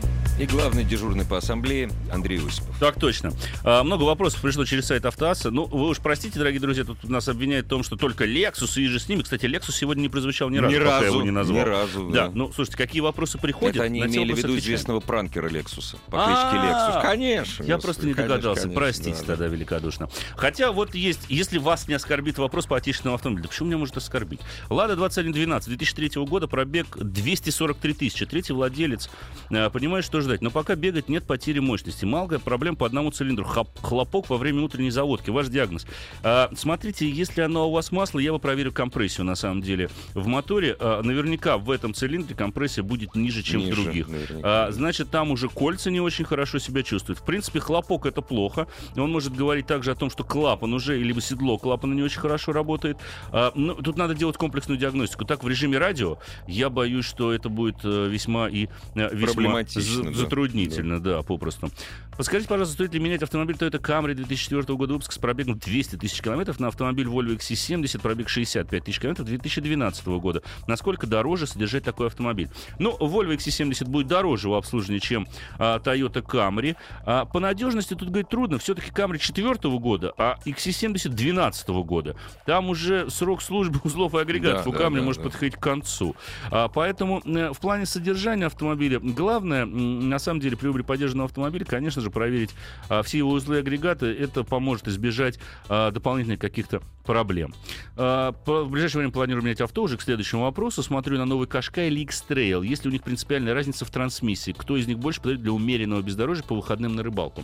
И 0.39 0.45
главный 0.45 0.83
дежурный 0.83 1.23
по 1.23 1.37
ассамблее 1.37 1.89
Андрей 2.11 2.39
Осипов. 2.39 2.75
Так 2.79 2.99
точно. 2.99 3.31
А, 3.63 3.83
много 3.83 4.03
вопросов 4.03 4.41
пришло 4.41 4.65
через 4.65 4.87
сайт 4.87 5.05
Автоаса. 5.05 5.51
Ну, 5.51 5.65
вы 5.65 5.89
уж 5.89 5.99
простите, 5.99 6.39
дорогие 6.39 6.59
друзья, 6.59 6.83
тут 6.83 7.03
нас 7.07 7.27
обвиняют 7.27 7.67
в 7.67 7.69
том, 7.69 7.83
что 7.83 7.95
только 7.95 8.25
Lexus 8.25 8.81
и 8.81 8.87
же 8.87 8.99
с 8.99 9.07
ними. 9.07 9.21
Кстати, 9.21 9.45
Lexus 9.45 9.73
сегодня 9.73 10.01
не 10.01 10.09
прозвучал 10.09 10.49
ни 10.49 10.57
разу, 10.57 10.73
Ни 10.73 10.79
разу, 10.79 11.05
его 11.05 11.21
не 11.21 11.31
назвал. 11.31 11.57
ни 11.59 11.61
разу, 11.63 12.09
Да. 12.09 12.27
да. 12.27 12.31
ну, 12.33 12.51
слушайте, 12.53 12.77
какие 12.77 13.01
вопросы 13.01 13.37
приходят? 13.37 13.75
Это 13.75 13.85
они 13.85 13.99
имели 13.99 14.33
в 14.33 14.37
виду 14.37 14.57
известного 14.57 14.99
пранкера 14.99 15.47
Лексуса 15.47 15.97
по 16.07 16.25
кличке 16.25 16.67
Лексус. 16.67 17.01
Конечно. 17.03 17.63
Я 17.63 17.77
просто 17.77 18.07
не 18.07 18.13
догадался. 18.13 18.69
Простите 18.69 19.19
да, 19.19 19.25
тогда 19.25 19.45
да. 19.45 19.47
великодушно. 19.47 20.09
Хотя 20.35 20.71
вот 20.71 20.95
есть, 20.95 21.21
если 21.29 21.59
вас 21.59 21.87
не 21.87 21.93
оскорбит 21.93 22.37
вопрос 22.37 22.65
по 22.65 22.77
отечественному 22.77 23.15
автомобилю, 23.15 23.47
почему 23.49 23.67
меня 23.67 23.77
может 23.77 23.97
оскорбить? 23.97 24.39
Лада 24.69 24.95
2112 24.95 25.69
2003 25.69 26.25
года, 26.25 26.47
пробег 26.47 26.97
243 26.97 27.93
тысячи. 27.93 28.25
Третий 28.25 28.53
владелец 28.53 29.09
э, 29.49 29.69
понимает, 29.69 30.05
что 30.05 30.20
ждать. 30.21 30.41
Но 30.41 30.51
пока 30.51 30.75
бегать 30.75 31.09
нет 31.09 31.23
потери 31.25 31.59
мощности. 31.59 32.05
Малая 32.05 32.39
проблема 32.39 32.77
по 32.77 32.85
одному 32.85 33.11
цилиндру. 33.11 33.45
Хап- 33.45 33.67
хлопок 33.81 34.29
во 34.29 34.37
время 34.37 34.61
утренней 34.61 34.91
заводки. 34.91 35.29
Ваш 35.29 35.47
диагноз. 35.47 35.85
А, 36.23 36.49
смотрите, 36.55 37.09
если 37.09 37.41
оно 37.41 37.69
у 37.69 37.71
вас 37.71 37.91
масло, 37.91 38.19
я 38.19 38.31
бы 38.31 38.39
проверю 38.39 38.71
компрессию 38.71 39.25
на 39.25 39.35
самом 39.35 39.61
деле. 39.61 39.89
В 40.13 40.27
моторе 40.27 40.75
а, 40.79 41.01
наверняка 41.01 41.57
в 41.57 41.69
этом 41.71 41.93
цилиндре 41.93 42.35
компрессия 42.35 42.83
будет 42.83 43.15
ниже, 43.15 43.43
чем 43.43 43.61
Ниже, 43.61 43.71
в 43.71 43.83
других. 43.83 44.07
наверняка. 44.07 44.67
А, 44.67 44.71
значит, 44.71 45.09
там 45.09 45.31
уже 45.31 45.49
кольца 45.49 45.91
не 45.91 45.99
очень 45.99 46.25
хорошо 46.25 46.59
себя 46.59 46.83
чувствуют. 46.83 47.19
В 47.19 47.23
принципе, 47.23 47.59
хлопок 47.59 48.05
это 48.05 48.21
плохо. 48.21 48.67
Он 48.95 49.11
может 49.11 49.35
говорить 49.35 49.67
также 49.67 49.91
о 49.91 49.95
том, 49.95 50.09
что 50.09 50.23
клапан 50.23 50.73
уже, 50.73 50.97
либо 50.97 51.21
седло 51.21 51.57
клапана 51.57 51.93
не 51.93 52.03
очень 52.03 52.19
хорошо 52.19 52.51
работает. 52.51 52.97
А, 53.31 53.51
ну, 53.55 53.75
тут 53.75 53.97
надо 53.97 54.13
делать 54.15 54.37
комплексную 54.37 54.77
диагностику. 54.79 55.25
Так, 55.25 55.43
в 55.43 55.47
режиме 55.47 55.77
радио, 55.77 56.17
я 56.47 56.69
боюсь, 56.69 57.05
что 57.05 57.33
это 57.33 57.49
будет 57.49 57.77
э, 57.83 58.07
весьма 58.09 58.47
и 58.49 58.67
э, 58.95 59.09
весьма 59.13 59.33
Проблематично, 59.33 60.10
за- 60.13 60.23
да. 60.23 60.23
затруднительно, 60.23 60.99
да. 60.99 61.21
попросту. 61.21 61.69
Подскажите, 62.17 62.49
пожалуйста, 62.49 62.73
стоит 62.75 62.93
ли 62.93 62.99
менять 62.99 63.23
автомобиль 63.23 63.55
Toyota 63.55 63.81
Camry 63.81 64.13
2004 64.13 64.75
года 64.75 64.93
выпуска 64.93 65.13
с 65.13 65.17
пробегом 65.17 65.57
200 65.57 65.95
тысяч 65.97 66.21
километров 66.21 66.59
на 66.59 66.67
автомобиль 66.67 67.07
Volvo 67.07 67.35
XC70, 67.37 67.99
пробег 68.01 68.29
65 68.29 68.83
тысяч 68.83 68.99
километров 68.99 69.25
2012 69.27 70.05
года? 70.19 70.43
Насколько 70.67 71.07
дороже 71.07 71.47
содержать 71.47 71.83
такой 71.83 72.07
автомобиль? 72.07 72.49
Ну, 72.79 72.95
Volvo 72.99 73.35
XC70 73.35 73.85
будет 73.85 74.07
дороже 74.07 74.49
в 74.49 74.53
обслуживании, 74.53 74.99
чем 74.99 75.27
а, 75.57 75.79
Toyota 75.79 76.21
Camry. 76.21 76.75
А, 77.05 77.25
по 77.25 77.39
надежности 77.39 77.93
тут 77.95 78.09
говорить 78.09 78.29
трудно. 78.29 78.57
Все-таки 78.59 78.91
Camry 78.91 79.17
4 79.17 79.55
года, 79.79 80.13
а 80.17 80.37
XC70 80.45 81.09
12 81.09 81.69
года. 81.69 82.15
Там 82.45 82.69
уже 82.69 83.09
срок 83.09 83.41
службы 83.41 83.79
узлов 83.83 84.13
и 84.15 84.19
агрегатов 84.19 84.65
Да, 84.65 84.69
у 84.69 84.73
да, 84.73 84.79
Camry 84.79 84.97
да, 84.97 85.01
может 85.03 85.23
да. 85.23 85.29
подходить 85.29 85.55
к 85.55 85.59
концу. 85.59 86.15
А, 86.51 86.67
поэтому 86.67 87.21
э, 87.25 87.51
в 87.53 87.59
плане 87.59 87.85
содержания 87.85 88.45
автомобиля 88.47 88.99
главное, 88.99 89.65
на 90.09 90.19
самом 90.19 90.39
деле, 90.39 90.57
при 90.57 90.67
выборе 90.67 90.83
поддержанного 90.83 91.27
автомобиля, 91.27 91.65
конечно 91.65 92.01
же, 92.01 92.09
проверить 92.09 92.51
а, 92.89 93.03
все 93.03 93.19
его 93.19 93.31
узлы 93.31 93.57
и 93.57 93.59
агрегаты. 93.59 94.07
Это 94.07 94.43
поможет 94.43 94.87
избежать 94.87 95.39
а, 95.69 95.91
дополнительных 95.91 96.39
каких-то 96.39 96.81
проблем. 97.03 97.53
А, 97.97 98.33
в 98.45 98.69
ближайшее 98.69 98.99
время 98.99 99.13
планирую 99.13 99.43
менять 99.43 99.61
авто 99.61 99.83
уже 99.83 99.97
к 99.97 100.01
следующему 100.01 100.43
вопросу. 100.43 100.83
Смотрю 100.83 101.17
на 101.17 101.25
новый 101.25 101.47
Кашкай 101.47 101.87
или 101.87 102.01
X-Trail. 102.01 102.65
Есть 102.65 102.83
ли 102.83 102.89
у 102.89 102.93
них 102.93 103.03
принципиальная 103.03 103.53
разница 103.53 103.85
в 103.85 103.89
трансмиссии? 103.91 104.51
Кто 104.51 104.77
из 104.77 104.87
них 104.87 104.99
больше 104.99 105.21
подойдет 105.21 105.43
для 105.43 105.51
умеренного 105.51 106.01
бездорожья 106.01 106.43
по 106.43 106.55
выходным 106.55 106.95
на 106.95 107.03
рыбалку? 107.03 107.43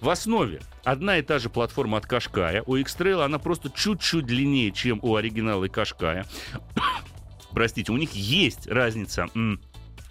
В 0.00 0.10
основе 0.10 0.60
одна 0.84 1.18
и 1.18 1.22
та 1.22 1.38
же 1.38 1.50
платформа 1.50 1.98
от 1.98 2.06
Кашкая. 2.06 2.62
У 2.66 2.76
X-Trail 2.76 3.24
она 3.24 3.38
просто 3.38 3.70
чуть-чуть 3.70 4.26
длиннее, 4.26 4.70
чем 4.70 5.00
у 5.02 5.16
оригинала 5.16 5.64
и 5.64 5.68
Кашкая. 5.68 6.24
Простите, 7.50 7.90
у 7.90 7.96
них 7.96 8.12
есть 8.12 8.68
разница 8.68 9.28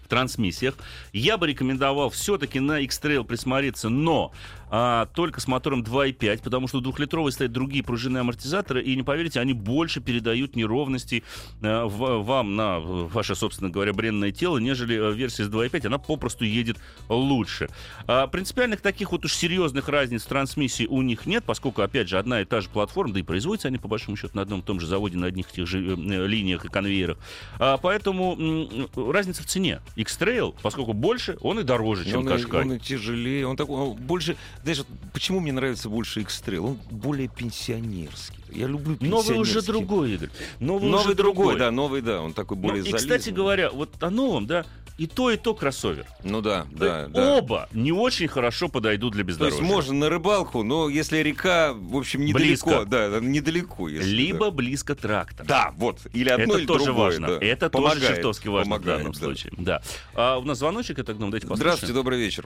трансмиссиях. 0.08 0.76
Я 1.14 1.38
бы 1.38 1.48
рекомендовал 1.48 2.10
все-таки 2.10 2.60
на 2.60 2.80
X-Trail 2.80 3.24
присмотреться, 3.24 3.90
но 3.90 4.32
а, 4.70 5.06
только 5.08 5.40
с 5.42 5.48
мотором 5.48 5.82
2.5, 5.84 6.44
потому 6.44 6.68
что 6.68 6.78
у 6.80 6.82
двухлитровой 6.82 7.32
стоят 7.32 7.52
другие 7.52 7.84
пружинные 7.84 8.22
амортизаторы, 8.22 8.82
и 8.84 8.96
не 8.96 9.04
поверите, 9.04 9.40
они 9.40 9.54
больше 9.54 10.02
передают 10.02 10.56
неровностей 10.56 11.24
а, 11.62 11.86
в- 11.86 12.24
вам 12.24 12.56
на 12.56 12.80
ваше, 12.80 13.36
собственно 13.36 13.70
говоря, 13.70 13.94
бренное 13.94 14.32
тело, 14.32 14.58
нежели 14.58 14.98
а, 15.00 15.12
версия 15.12 15.46
с 15.46 15.50
2.5, 15.50 15.88
она 15.88 15.98
попросту 15.98 16.46
едет 16.46 16.78
лучше. 17.10 17.70
А, 18.08 18.28
принципиальных 18.28 18.82
таких 18.82 19.12
вот 19.12 19.26
уж 19.26 19.34
серьезных 19.34 19.88
разниц 19.90 20.24
в 20.24 20.28
трансмиссии 20.28 20.86
у 20.86 21.02
них 21.02 21.26
нет, 21.26 21.44
поскольку, 21.46 21.82
опять 21.82 22.10
же, 22.10 22.18
одна 22.18 22.42
и 22.42 22.46
та 22.46 22.62
же 22.62 22.70
платформа, 22.70 23.14
да 23.14 23.20
и 23.20 23.24
производятся 23.24 23.68
они, 23.70 23.78
по 23.78 23.88
большому 23.88 24.18
счету, 24.18 24.32
на 24.36 24.42
одном 24.42 24.60
и 24.60 24.64
том 24.64 24.80
же 24.80 24.88
заводе, 24.88 25.18
на 25.18 25.28
одних 25.28 25.50
и 25.52 25.56
тех 25.56 25.68
же 25.68 25.80
э, 25.80 26.28
линиях 26.28 26.66
и 26.66 26.68
конвейерах. 26.68 27.18
А, 27.60 27.78
поэтому 27.78 28.36
м, 28.38 28.88
разница 29.14 29.44
в 29.44 29.46
цене. 29.46 29.82
X-Trail, 29.96 30.56
поскольку 30.62 30.94
больше, 30.94 31.38
он 31.42 31.60
и 31.60 31.64
дороже, 31.64 32.06
чем 32.06 32.20
он, 32.22 32.28
и, 32.28 32.32
Кашкай. 32.32 32.62
он 32.62 32.74
и 32.74 32.80
тяжелее, 32.80 33.48
он 33.48 33.56
такой, 33.56 33.76
он 33.78 33.96
больше, 33.96 34.36
знаешь, 34.68 34.80
вот 34.90 35.12
почему 35.14 35.40
мне 35.40 35.52
нравится 35.54 35.90
больше 35.90 36.22
X-Trail? 36.22 36.60
Он 36.60 36.80
более 36.92 37.28
пенсионерский. 37.28 38.44
Я 38.52 38.68
люблю 38.68 38.96
пенсионерский. 38.96 39.34
Новый 39.34 39.42
уже 39.42 39.62
другой, 39.62 40.12
Игорь. 40.14 40.30
Новый, 40.60 40.90
Новый 40.90 41.06
уже 41.06 41.16
другой, 41.16 41.58
да, 41.58 41.72
новый, 41.72 42.02
да, 42.02 42.22
он 42.22 42.34
такой 42.34 42.58
Ну, 42.58 42.64
более 42.64 42.84
и, 42.84 42.92
кстати 42.92 43.30
говоря, 43.30 43.70
вот 43.72 43.92
о 44.02 44.10
новом, 44.10 44.46
да, 44.48 44.66
и 44.98 45.06
то, 45.06 45.30
и 45.30 45.38
то 45.38 45.54
кроссовер. 45.54 46.08
Ну 46.24 46.42
да, 46.42 46.66
да, 46.72 46.78
То 46.78 47.00
есть 47.02 47.12
да. 47.12 47.34
Оба 47.36 47.70
не 47.72 47.92
очень 47.92 48.28
хорошо 48.28 48.68
подойдут 48.68 49.14
для 49.14 49.22
То 49.24 49.28
бездорожья. 49.28 49.60
есть 49.60 49.72
можно 49.72 49.94
на 49.94 50.10
рыбалку, 50.10 50.64
но 50.64 50.90
если 50.90 51.18
река, 51.20 51.74
в 51.74 51.96
общем, 51.98 52.26
недалеко, 52.26 52.70
Близко. 52.70 52.86
да, 52.86 53.20
недалеко. 53.22 53.90
Если, 53.90 54.10
Либо 54.10 54.46
да. 54.46 54.52
близко 54.52 54.96
трактор. 54.96 55.46
Да, 55.46 55.72
вот. 55.78 56.00
Или 56.14 56.30
одно, 56.30 56.46
Это 56.54 56.58
или 56.58 56.66
тоже 56.66 56.86
другое, 56.86 57.06
важно. 57.06 57.28
да. 57.28 57.46
Это 57.46 57.70
Помогает, 57.70 58.02
тоже 58.02 58.16
чертовски 58.16 58.48
важно 58.48 58.62
в 58.64 58.78
помогает, 58.78 58.98
данном 59.00 59.14
да. 59.14 59.20
случае. 59.20 59.54
Да. 59.58 59.82
А, 60.16 60.38
у 60.40 60.44
нас 60.44 60.58
звоночек, 60.58 60.98
это 60.98 61.14
давайте 61.14 61.46
послушаем. 61.46 61.58
Здравствуйте, 61.58 61.94
добрый 61.94 62.20
вечер. 62.20 62.46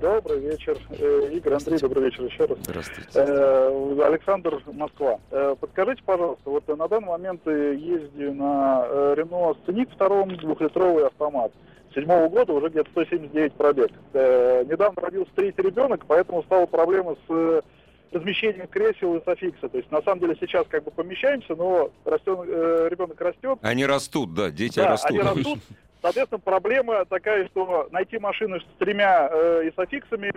Добрый 0.00 0.40
вечер, 0.40 0.78
Э, 0.88 1.30
Игорь, 1.44 1.58
Андрей, 1.58 1.78
добрый 1.78 2.04
вечер 2.04 2.24
еще 2.24 2.46
раз. 2.46 2.56
Здравствуйте. 2.62 3.10
Э, 3.16 4.06
Александр, 4.06 4.62
Москва. 4.66 5.18
Э, 5.30 5.54
Подскажите, 5.60 6.02
пожалуйста, 6.02 6.48
вот 6.48 6.66
на 6.66 6.88
данный 6.88 7.08
момент 7.08 7.42
э, 7.46 7.74
ездию 7.74 8.34
на 8.34 9.14
Рено 9.14 9.54
Сценик 9.62 9.90
втором, 9.92 10.34
двухлитровый 10.36 11.06
автомат. 11.06 11.52
Седьмого 11.94 12.30
года 12.30 12.54
уже 12.54 12.70
где-то 12.70 12.90
179 12.92 13.52
пробег. 13.52 13.90
Недавно 14.14 15.02
родился 15.02 15.30
третий 15.36 15.62
ребенок, 15.62 16.06
поэтому 16.08 16.42
стала 16.44 16.64
проблема 16.64 17.14
с 17.28 17.62
размещением 18.10 18.66
кресел 18.68 19.16
и 19.16 19.24
софикса. 19.24 19.68
То 19.68 19.76
есть 19.76 19.90
на 19.90 20.00
самом 20.02 20.20
деле 20.20 20.36
сейчас 20.40 20.66
как 20.68 20.84
бы 20.84 20.90
помещаемся, 20.90 21.54
но 21.54 21.90
растет, 22.06 22.38
э, 22.46 22.88
ребенок 22.90 23.20
растет, 23.20 23.58
Они 23.60 23.84
растут, 23.84 24.32
да, 24.34 24.50
дети 24.50 24.76
да, 24.76 24.88
растут. 24.92 25.10
они 25.10 25.20
растут. 25.20 25.58
Соответственно, 26.00 26.40
проблема 26.40 27.04
такая, 27.06 27.46
что 27.46 27.88
найти 27.90 28.18
машину 28.18 28.60
с 28.60 28.64
тремя 28.78 29.28
э, 29.30 29.70
исофиксами 29.70 30.32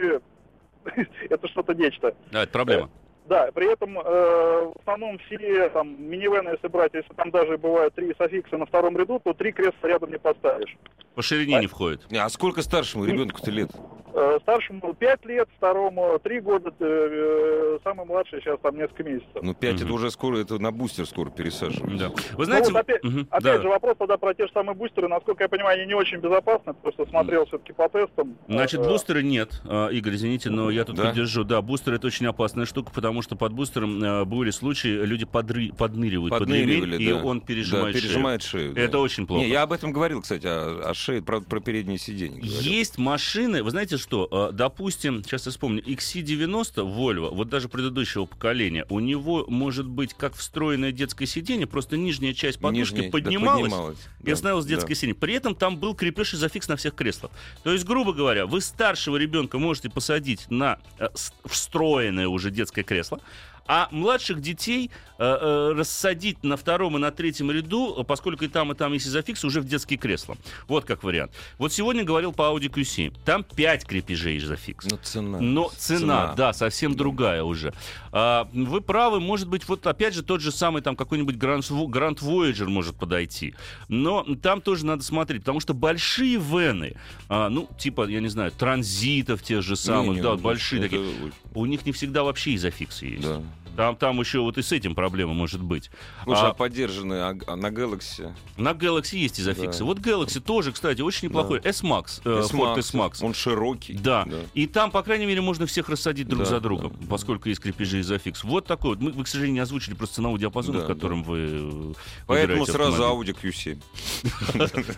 это 1.30 1.48
что-то 1.48 1.74
нечто. 1.74 2.16
Да, 2.32 2.44
это 2.44 2.52
проблема. 2.52 2.90
Да, 3.28 3.50
при 3.54 3.72
этом 3.72 4.00
э, 4.00 4.02
в 4.04 4.80
основном 4.80 5.20
все 5.28 5.70
там 5.70 6.02
минивены, 6.10 6.50
если 6.50 6.68
брать, 6.68 6.94
если 6.94 7.14
там 7.14 7.30
даже 7.32 7.58
бывают 7.58 7.94
три 7.94 8.14
софикса 8.18 8.58
на 8.58 8.66
втором 8.66 8.98
ряду, 8.98 9.20
то 9.24 9.34
три 9.34 9.52
кресла 9.52 9.88
рядом 9.88 10.12
не 10.12 10.18
поставишь. 10.18 10.78
По 11.16 11.22
ширине 11.22 11.60
не 11.60 11.68
входит. 11.68 12.02
А 12.18 12.30
сколько 12.30 12.62
старшему 12.62 13.06
ребенку-то 13.06 13.52
лет? 13.52 13.70
Э, 14.14 14.40
старшему 14.42 14.94
5 14.96 15.26
лет, 15.26 15.48
второму 15.58 16.18
3 16.18 16.40
года, 16.40 16.74
э, 16.80 17.78
самый 17.84 18.06
младший 18.08 18.42
сейчас 18.42 18.58
там 18.62 18.76
несколько 18.76 19.04
месяцев. 19.04 19.44
Ну, 19.44 19.54
5 19.54 19.82
это 19.84 19.94
уже 19.94 20.10
скоро, 20.10 20.38
это 20.40 20.58
на 20.58 20.72
бустер 20.72 21.06
скоро 21.06 21.30
пересаживают. 21.30 22.00
Да. 22.00 22.12
Вы 22.34 22.46
знаете, 22.46 22.70
Ну, 22.70 22.74
вот 22.74 22.80
опять, 22.80 23.04
Мгм, 23.04 23.28
опять 23.30 23.44
да. 23.58 23.62
же, 23.62 23.68
вопрос 23.70 23.96
тогда 24.00 24.18
про 24.18 24.34
те 24.34 24.48
же 24.48 24.54
самые 24.54 24.76
бустеры. 24.76 25.08
Насколько 25.08 25.44
я 25.44 25.50
понимаю, 25.50 25.78
они 25.78 25.86
не 25.88 25.94
очень 25.94 26.18
безопасны, 26.18 26.74
просто 26.74 27.06
смотрел 27.08 27.46
все-таки 27.46 27.74
по 27.74 27.90
тестам. 27.90 28.38
Значит, 28.48 28.80
Э, 28.80 28.88
бустеры 28.88 29.22
нет, 29.22 29.62
А, 29.66 29.90
Игорь, 29.90 30.16
извините, 30.16 30.50
но 30.50 30.72
я 30.72 30.84
тут 30.84 30.96
Да? 30.96 31.10
поддержу. 31.10 31.44
Да, 31.44 31.62
бустеры 31.62 31.98
это 31.98 32.08
очень 32.08 32.26
опасная 32.26 32.66
штука, 32.66 32.92
потому 32.96 33.17
что 33.22 33.36
под 33.36 33.54
бустером 33.54 34.04
э, 34.04 34.26
были 34.26 34.52
случаи, 34.52 34.88
люди 34.88 35.26
подры... 35.26 35.72
подныривают 35.78 36.32
под 36.32 36.50
ремень, 36.50 37.02
и 37.02 37.10
да. 37.10 37.24
он 37.24 37.42
пережимает, 37.42 37.94
да, 37.94 38.00
шею. 38.00 38.04
пережимает 38.04 38.44
шею. 38.44 38.74
да. 38.74 38.82
Это 38.82 39.00
очень 39.00 39.28
плохо. 39.28 39.44
Не, 39.44 39.50
я 39.50 39.64
об 39.64 39.72
этом 39.72 39.92
говорил, 39.92 40.22
кстати, 40.22 40.46
о, 40.46 40.90
о 40.90 40.94
шее, 40.94 41.22
правда, 41.22 41.48
про 41.50 41.60
переднее 41.60 41.98
сиденье. 41.98 42.42
говорил. 42.42 42.62
Есть 42.62 42.98
машины, 42.98 43.64
вы 43.64 43.72
знаете 43.72 43.98
что, 43.98 44.50
э, 44.52 44.56
допустим, 44.56 45.24
сейчас 45.24 45.46
я 45.46 45.52
вспомню, 45.52 45.84
XC90 45.84 46.76
Volvo, 46.76 47.34
вот 47.34 47.50
даже 47.50 47.70
предыдущего 47.70 48.26
поколения, 48.26 48.86
у 48.90 49.00
него 49.00 49.46
может 49.48 49.88
быть 49.88 50.14
как 50.14 50.36
встроенное 50.36 50.92
детское 50.92 51.26
сиденье, 51.26 51.68
просто 51.68 51.98
нижняя 51.98 52.34
часть 52.34 52.60
подушки 52.60 52.96
Нижняя, 52.96 53.12
да, 53.12 53.12
поднималась, 53.12 53.72
поднималась, 53.72 53.98
и 54.22 54.26
да, 54.26 54.34
остановилось 54.34 54.66
да. 54.66 54.76
детское 54.76 54.96
сиденье. 54.96 55.16
При 55.16 55.34
этом 55.34 55.56
там 55.56 55.78
был 55.78 55.96
крепеж 55.96 56.34
и 56.34 56.38
зафикс 56.38 56.68
на 56.68 56.76
всех 56.76 56.96
креслах. 56.96 57.32
То 57.64 57.72
есть, 57.72 57.86
грубо 57.86 58.14
говоря, 58.14 58.46
вы 58.46 58.62
старшего 58.62 59.18
ребенка 59.18 59.58
можете 59.58 59.90
посадить 59.90 60.46
на 60.50 60.80
э, 61.00 61.08
встроенное 61.46 62.28
уже 62.28 62.52
детское 62.52 62.84
кресло, 62.84 63.07
Tesla. 63.08 63.20
А 63.68 63.88
младших 63.92 64.42
детей 64.42 64.92
э, 65.18 65.24
э, 65.24 65.74
рассадить 65.76 66.44
на 66.44 66.58
втором 66.58 66.98
и 66.98 67.00
на 67.00 67.12
третьем 67.12 67.52
ряду, 67.52 68.04
поскольку 68.08 68.46
и 68.46 68.48
там, 68.48 68.72
и 68.72 68.76
там 68.76 68.94
есть 68.94 69.08
изофикс, 69.08 69.44
уже 69.44 69.62
в 69.62 69.66
детские 69.66 70.00
кресла. 70.00 70.38
Вот 70.68 70.86
как 70.86 71.04
вариант. 71.04 71.32
Вот 71.58 71.74
сегодня 71.74 72.04
говорил 72.04 72.34
по 72.34 72.44
Audi 72.44 72.70
Q7. 72.70 73.14
Там 73.26 73.44
5 73.44 73.86
крепежей 73.86 74.38
изофикс. 74.38 74.86
Ну, 74.90 74.98
цена. 75.02 75.40
Но 75.40 75.72
цена, 75.78 76.34
да, 76.36 76.54
совсем 76.54 76.96
другая 76.96 77.44
уже. 77.44 77.74
А, 78.12 78.50
вы 78.54 78.82
правы, 78.82 79.20
может 79.20 79.48
быть, 79.48 79.68
вот 79.68 79.86
опять 79.86 80.14
же 80.14 80.24
тот 80.24 80.42
же 80.42 80.52
самый 80.52 80.82
там 80.82 80.96
какой-нибудь 80.96 81.36
Grand, 81.36 81.62
Grand 81.90 82.18
Voyager 82.18 82.68
может 82.68 82.96
подойти. 82.96 83.54
Но 83.88 84.24
там 84.42 84.62
тоже 84.62 84.86
надо 84.86 85.04
смотреть, 85.04 85.42
потому 85.42 85.60
что 85.60 85.74
большие 85.74 86.38
вены, 86.38 86.96
а, 87.30 87.50
ну, 87.50 87.70
типа, 87.78 88.08
я 88.08 88.20
не 88.20 88.30
знаю, 88.30 88.52
транзитов 88.52 89.44
тех 89.44 89.62
же 89.62 89.76
самых, 89.76 90.16
Не-не, 90.16 90.22
да, 90.22 90.32
ну, 90.32 90.38
большие 90.38 90.80
это 90.80 90.90
такие, 90.90 91.32
у 91.54 91.66
них 91.66 91.86
не 91.86 91.92
всегда 91.92 92.24
вообще 92.24 92.56
изофиксы 92.56 93.06
есть. 93.06 93.24
Да. 93.24 93.42
Там, 93.78 93.96
там 93.96 94.20
еще 94.20 94.40
вот 94.40 94.58
и 94.58 94.64
с 94.64 94.72
этим 94.72 94.96
проблема 94.96 95.36
может 95.36 95.62
быть. 95.62 95.92
Слушай, 96.24 96.42
А 96.42 96.48
а, 96.48 96.54
поддержанные 96.54 97.22
а, 97.22 97.38
а 97.46 97.56
на 97.56 97.68
Galaxy? 97.68 98.34
на 98.58 98.70
Galaxy 98.70 99.18
есть 99.18 99.40
изофиксы. 99.40 99.80
Да. 99.80 99.86
Вот 99.86 100.00
Galaxy 100.00 100.40
тоже, 100.40 100.72
кстати, 100.72 101.02
очень 101.02 101.28
неплохой. 101.28 101.60
S-Max, 101.60 102.22
э, 102.26 102.42
Ford 102.52 102.80
S-Max. 102.80 103.20
Он 103.22 103.36
широкий. 103.36 103.94
Да. 103.94 104.28
И 104.56 104.66
там, 104.66 104.90
по 104.90 105.04
крайней 105.04 105.28
мере, 105.28 105.42
можно 105.42 105.68
всех 105.68 105.90
рассадить 105.90 106.28
друг 106.28 106.40
Да, 106.40 106.50
за 106.50 106.60
другом, 106.60 106.94
да, 107.00 107.06
поскольку 107.08 107.50
есть 107.50 107.62
крепежи 107.62 108.00
изофикс. 108.00 108.44
Вот 108.44 108.66
такой 108.66 108.96
вот. 108.96 109.00
Мы, 109.00 109.12
вы, 109.12 109.24
к 109.24 109.28
сожалению, 109.28 109.54
не 109.54 109.60
озвучили 109.60 109.94
просто 109.94 110.16
ценовой 110.16 110.40
диапазон, 110.40 110.78
Да, 110.78 110.84
в 110.84 110.88
котором 110.88 111.22
вы 111.22 111.48
э, 111.52 111.94
Поэтому 112.26 112.66
сразу 112.66 113.04
автомобиль. 113.04 113.36
Audi 113.36 113.80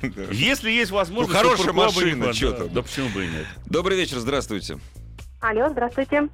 Q7. 0.05 0.31
Если 0.33 0.71
есть 0.71 0.91
возможность... 0.91 1.37
Ну, 1.37 1.49
хорошая 1.49 1.73
машина, 1.73 2.27
надо. 2.27 2.51
там. 2.53 2.73
Да 2.73 2.81
почему 2.81 3.09
бы 3.09 3.25
и 3.25 3.27
нет? 3.27 3.45
Добрый 3.65 3.97
вечер, 3.97 4.19
здравствуйте. 4.19 4.79
Алло, 5.41 5.67
здравствуйте. 5.69 6.29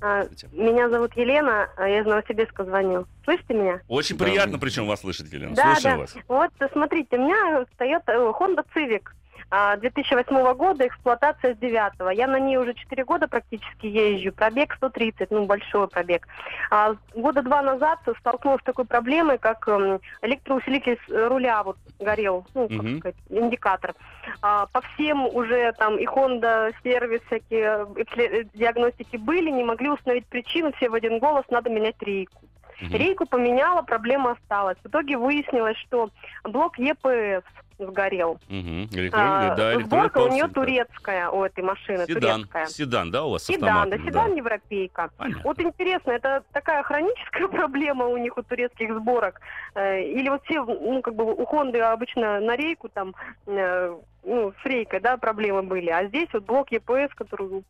А, 0.00 0.24
Меня 0.52 0.88
зовут 0.90 1.16
Елена, 1.16 1.68
а 1.76 1.88
я 1.88 2.00
из 2.00 2.06
Новосибирска 2.06 2.64
звоню. 2.64 3.06
Слышите 3.24 3.54
меня? 3.54 3.80
Очень 3.88 4.18
приятно, 4.18 4.58
причем 4.58 4.86
вас 4.86 5.00
слышать, 5.00 5.32
Елена. 5.32 5.54
да, 5.54 5.74
Слушаю 5.74 5.94
да. 5.94 5.98
вас. 5.98 6.14
Вот, 6.28 6.50
смотрите, 6.72 7.16
у 7.16 7.22
меня 7.24 7.64
стоит 7.74 8.02
э, 8.06 8.12
Honda 8.12 8.64
Civic 8.74 9.02
2008 9.50 10.54
года, 10.54 10.86
эксплуатация 10.86 11.54
с 11.54 11.58
9 11.58 12.16
Я 12.16 12.26
на 12.26 12.38
ней 12.38 12.56
уже 12.56 12.74
4 12.74 13.04
года 13.04 13.28
практически 13.28 13.86
езжу. 13.86 14.32
Пробег 14.32 14.74
130, 14.74 15.30
ну, 15.30 15.46
большой 15.46 15.88
пробег. 15.88 16.26
А, 16.70 16.94
года 17.14 17.42
два 17.42 17.62
назад 17.62 18.00
столкнулась 18.20 18.60
с 18.60 18.64
такой 18.64 18.84
проблемой, 18.84 19.38
как 19.38 19.66
эм, 19.68 20.00
электроусилитель 20.22 20.98
э, 21.08 21.26
руля 21.28 21.62
вот 21.62 21.76
горел, 22.00 22.46
ну, 22.54 22.68
как 22.68 22.78
Мгм. 22.78 22.98
сказать, 22.98 23.16
индикатор. 23.28 23.94
А, 24.42 24.66
по 24.66 24.80
всем 24.80 25.26
уже 25.26 25.72
там 25.78 25.98
и 25.98 26.06
Honda 26.06 26.72
сервис, 26.82 27.20
всякие 27.26 27.62
э, 27.62 27.86
эксле- 28.02 28.48
диагностики 28.54 29.16
были, 29.16 29.50
не 29.50 29.64
могли 29.64 29.90
установить 29.90 30.26
причину, 30.26 30.72
все 30.72 30.88
в 30.88 30.94
один 30.94 31.18
голос, 31.18 31.44
надо 31.50 31.70
менять 31.70 32.00
рейку. 32.00 32.42
Рейку 32.80 33.24
поменяла, 33.26 33.82
проблема 33.82 34.32
осталась. 34.32 34.76
В 34.82 34.88
итоге 34.88 35.16
выяснилось, 35.16 35.76
что 35.78 36.10
блок 36.42 36.76
ЕПС 36.78 37.44
сгорел. 37.78 38.38
Мгм. 38.48 38.88
А, 39.12 39.54
да, 39.56 39.80
сборка 39.80 40.18
у 40.18 40.28
нее 40.32 40.46
да. 40.46 40.52
турецкая, 40.52 41.28
у 41.30 41.42
этой 41.44 41.64
машины, 41.64 42.06
Седан, 42.06 42.40
турецкая. 42.42 42.66
седан, 42.66 43.10
да, 43.10 43.24
у 43.24 43.30
вас 43.30 43.44
Седан, 43.44 43.90
да, 43.90 43.98
седан 43.98 44.34
европейка. 44.36 45.10
Вот 45.42 45.60
интересно, 45.60 46.12
это 46.12 46.42
такая 46.52 46.82
хроническая 46.82 47.48
проблема 47.48 48.06
у 48.06 48.16
них, 48.16 48.36
у 48.38 48.42
турецких 48.42 48.94
сборок? 48.94 49.40
Э, 49.74 50.02
Или 50.02 50.28
вот 50.28 50.42
все, 50.44 50.64
ну, 50.64 51.02
как 51.02 51.14
бы 51.14 51.24
у 51.34 51.44
Хонды 51.46 51.80
обычно 51.80 52.40
на 52.40 52.56
рейку 52.56 52.88
там, 52.88 53.14
э, 53.46 53.96
ну, 54.24 54.52
с 54.62 54.66
рейкой, 54.66 55.00
да, 55.00 55.16
проблемы 55.16 55.62
были. 55.62 55.90
А 55.90 56.06
здесь 56.06 56.28
вот 56.32 56.44
блок 56.44 56.70
ЕПС, 56.72 57.14
который 57.14 57.64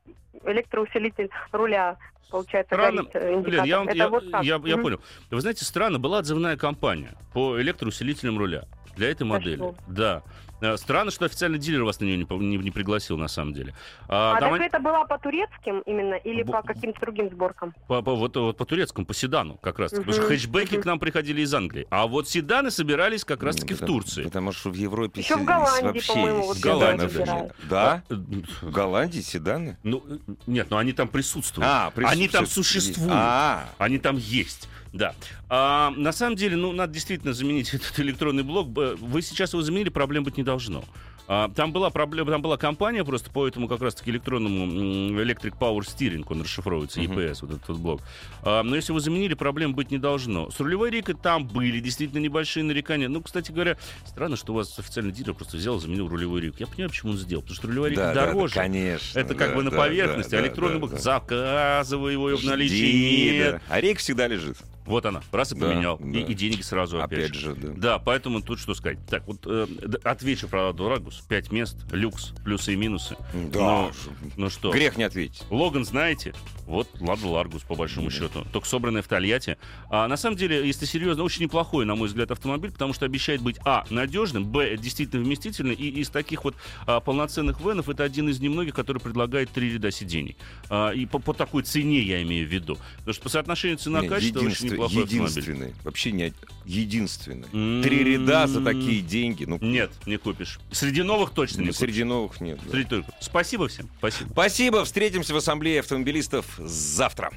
электроусилитель 0.45 1.31
руля, 1.53 1.97
получается, 2.31 2.75
Странно, 2.75 3.03
горит. 3.05 3.11
э, 3.15 3.43
Лен, 3.51 3.65
я, 3.65 3.79
вам- 3.79 3.89
я- 3.93 4.09
вот 4.09 4.31
так. 4.31 4.43
я- 4.45 4.61
я 4.65 4.75
Мгм. 4.77 4.83
понял. 4.83 5.01
Вы 5.31 5.41
знаете, 5.41 5.65
странно, 5.65 5.99
была 5.99 6.19
отзывная 6.19 6.57
кампания 6.57 7.15
по 7.33 7.61
электроусилителям 7.61 8.39
руля 8.39 8.65
для 8.97 9.11
этой 9.11 9.25
модели. 9.25 9.75
Да. 9.95 10.23
Э, 10.61 10.77
Странно, 10.79 11.11
что 11.11 11.27
официальный 11.27 11.59
дилер 11.59 11.83
вас 11.83 12.01
на 12.01 12.05
нее 12.07 12.17
не, 12.17 12.25
не- 12.25 12.57
не 12.57 12.71
пригласил, 12.71 13.19
на 13.19 13.29
самом 13.29 13.53
деле. 13.53 13.75
А, 14.09 14.31
А 14.37 14.41
там 14.41 14.51
так 14.51 14.59
они- 14.61 14.67
это 14.69 14.79
была 14.79 15.05
по 15.05 15.19
турецким 15.19 15.81
именно 15.81 16.15
или 16.15 16.43
Бу- 16.43 16.53
по 16.53 16.63
каким-то 16.63 17.01
другим 17.01 17.29
сборкам? 17.29 17.75
по, 17.89 18.01
по- 18.03 18.15
вот, 18.15 18.37
вот 18.37 18.57
по 18.57 18.65
турецкому, 18.65 19.05
по 19.07 19.13
седану 19.15 19.59
как 19.61 19.79
раз. 19.79 19.91
Потому 19.91 20.13
что 20.13 20.23
хэтчбеки 20.23 20.81
к 20.81 20.85
нам 20.87 20.99
приходили 21.01 21.43
из 21.43 21.53
Англии. 21.53 21.87
А 21.91 22.07
вот 22.07 22.29
седаны 22.29 22.71
собирались 22.71 23.25
как 23.25 23.43
раз-таки 23.43 23.75
в 23.75 23.81
Турции. 23.81 24.23
Потому 24.25 24.53
что 24.53 24.71
в 24.71 24.75
Европе 24.75 25.21
Еще 25.21 25.37
в 25.37 25.45
Голландии, 25.45 25.87
вообще 25.87 26.13
по-моему, 26.13 26.47
вот 26.47 26.57
В 26.57 26.61
Голландии 26.61 27.09
седаны. 27.09 27.27
собирают. 27.27 27.53
Да? 27.69 28.03
В 28.09 28.71
Голландии 28.71 29.21
седаны? 29.21 29.77
Ну, 29.83 30.03
э, 30.09 30.19
нет, 30.47 30.71
но 30.71 30.79
они 30.79 30.93
там 30.93 31.09
присутствуют. 31.09 31.69
А, 31.69 31.93
Они 31.97 32.29
там 32.29 32.45
присутствуют. 32.45 32.67
существуют. 32.85 33.13
А. 33.13 33.69
Они 33.79 33.99
там 33.99 34.17
есть. 34.17 34.69
Да. 34.95 35.13
А, 35.51 35.91
на 35.97 36.13
самом 36.13 36.37
деле, 36.37 36.57
ну, 36.57 36.73
надо 36.73 36.93
действительно 36.93 37.35
заменить 37.35 37.75
этот 37.75 37.99
электронный 37.99 38.45
блок. 38.45 38.69
Вы 38.69 39.23
сейчас 39.23 39.53
его 39.53 39.63
заменили, 39.63 39.89
проблем 39.89 40.25
быть 40.25 40.37
не 40.37 40.45
должно. 40.45 40.85
А, 41.27 41.51
там 41.51 41.73
была 41.73 41.89
проблема, 41.91 42.31
там 42.31 42.43
была 42.43 42.59
компания 42.59 43.03
просто 43.03 43.31
по 43.31 43.49
этому 43.49 43.67
как 43.67 43.81
раз-таки 43.81 44.11
электронному 44.11 45.19
Electric 45.21 45.59
Power 45.59 45.81
Steering, 45.81 46.25
он 46.29 46.43
расшифровывается, 46.43 47.01
EPS, 47.01 47.39
вот 47.41 47.53
этот 47.53 47.79
блок. 47.79 48.03
А, 48.43 48.63
но 48.63 48.77
если 48.77 48.93
вы 48.93 49.01
заменили, 49.01 49.35
проблем 49.35 49.75
быть 49.75 49.91
не 49.91 49.97
должно. 49.99 50.51
С 50.51 50.61
рулевой 50.61 50.91
рейкой 50.91 51.15
там 51.15 51.47
были 51.47 51.81
действительно 51.81 52.21
небольшие 52.21 52.63
нарекания. 52.63 53.09
Ну, 53.09 53.23
кстати 53.23 53.51
говоря, 53.51 53.79
странно, 54.05 54.37
что 54.37 54.53
у 54.53 54.57
вас 54.57 54.79
официальный 54.79 55.13
дилер 55.13 55.33
просто 55.35 55.57
взял 55.57 55.79
и 55.79 55.81
заменил 55.81 56.09
рулевую 56.09 56.43
рейку. 56.43 56.59
Я 56.61 56.67
понимаю, 56.67 56.91
почему 56.91 57.13
он 57.13 57.19
сделал, 57.19 57.41
потому 57.43 57.57
что 57.57 57.69
рулевая 57.69 57.91
рейка 57.91 58.03
Да, 58.05 58.15
да, 58.15 58.27
да, 58.27 58.33
дороже. 58.33 58.55
конечно, 58.55 59.19
Это 59.19 59.35
как 59.35 59.51
да, 59.51 59.57
бы 59.57 59.63
на 59.63 59.71
да, 59.71 59.77
поверхности, 59.79 60.31
да, 60.33 60.39
а 60.39 60.41
электронный 60.43 60.75
да, 60.75 60.79
блок 60.81 60.91
да. 60.91 60.99
заказывай 60.99 62.13
его 62.13 62.31
и 62.31 62.37
в 62.37 62.45
наличии 62.45 62.75
Жди, 62.75 63.33
нет. 63.39 63.53
да. 63.53 63.61
А 63.75 63.81
рейка 63.81 64.01
всегда 64.01 64.29
лежит. 64.29 64.59
Вот 64.87 65.07
она, 65.07 65.22
раз 65.32 65.53
и 65.53 65.55
Да, 65.55 65.68
поменял. 65.68 65.99
да. 65.99 66.18
И, 66.18 66.22
и 66.22 66.35
деньги 66.35 66.61
сразу 66.62 67.03
опять, 67.03 67.30
Опять 67.30 67.35
же, 67.35 67.55
да. 67.55 67.68
Да, 67.76 67.99
поэтому 67.99 68.43
тут 68.43 68.59
что 68.59 68.74
сказать. 68.74 68.99
Так, 69.09 69.26
вот 69.26 69.41
э, 69.47 69.66
отвечу 70.05 70.49
про 70.49 70.72
Дорагус. 70.72 71.24
Пять 71.28 71.51
мест, 71.51 71.76
люкс, 71.91 72.32
плюсы 72.45 72.74
и 72.74 72.76
минусы. 72.76 73.16
Да. 73.32 73.61
Ну, 73.61 73.91
ну 74.37 74.51
что? 74.51 74.70
Грех 74.70 74.97
не 74.97 75.05
ответить. 75.05 75.43
Логан 75.51 75.85
знаете? 75.85 76.35
Вот 76.66 76.89
Ладу 77.01 77.28
Ларгус, 77.28 77.62
по 77.62 77.74
большому 77.74 78.11
счету. 78.11 78.45
Только 78.53 78.66
собранная 78.66 79.03
в 79.03 79.09
Тольятти. 79.09 79.59
А 79.91 80.09
на 80.09 80.16
самом 80.16 80.37
деле, 80.37 80.66
если 80.66 80.87
серьезно, 80.87 81.22
очень 81.22 81.43
неплохой, 81.43 81.85
на 81.85 81.95
мой 81.95 82.09
взгляд, 82.09 82.30
автомобиль, 82.30 82.72
потому 82.72 82.93
что 82.95 83.05
обещает 83.05 83.43
быть, 83.43 83.57
а, 83.64 83.85
надежным, 83.91 84.45
б, 84.47 84.76
действительно 84.76 85.22
вместительный, 85.22 85.74
и 85.74 86.01
из 86.01 86.09
таких 86.09 86.45
вот 86.45 86.55
а, 86.87 87.01
полноценных 87.01 87.61
венов 87.61 87.89
это 87.89 88.05
один 88.05 88.28
из 88.28 88.41
немногих, 88.41 88.74
который 88.74 88.99
предлагает 88.99 89.51
три 89.51 89.74
ряда 89.74 89.91
сидений. 89.91 90.37
А, 90.70 90.91
и 90.91 91.07
по, 91.07 91.18
по 91.18 91.32
такой 91.35 91.62
цене 91.62 92.01
я 92.01 92.22
имею 92.22 92.47
в 92.47 92.51
виду. 92.51 92.78
Потому 92.99 93.14
что 93.14 93.22
по 93.22 93.28
соотношению 93.28 93.78
цена-качество 93.78 94.41
очень 94.41 94.74
неплохой 94.75 95.03
автомобиль. 95.05 95.29
единственный. 95.29 95.75
Вообще 95.85 96.12
не 96.12 96.33
единственный. 96.64 97.83
Три 97.83 98.05
ряда 98.05 98.47
за 98.47 98.62
такие 98.62 99.01
деньги. 99.01 99.45
Ну, 99.45 99.59
Нет, 99.61 99.91
не 100.07 100.16
купишь. 100.16 100.59
Среди 100.70 101.03
новых 101.03 101.31
точно 101.31 101.61
не 101.61 101.66
ну, 101.66 101.72
купишь. 101.72 101.79
среди 101.81 102.05
новых 102.05 102.41
нет. 102.41 102.59
да. 102.64 102.70
Среди 102.70 102.89
только. 102.89 103.12
Спасибо 103.20 103.68
всем. 103.68 103.89
Спасибо. 103.99 104.31
Спасибо. 104.33 104.85
Встретимся 104.85 105.35
в 105.35 105.37
ассамблее 105.37 105.81
автомобилистов 105.81 106.47
завтра. 106.59 107.33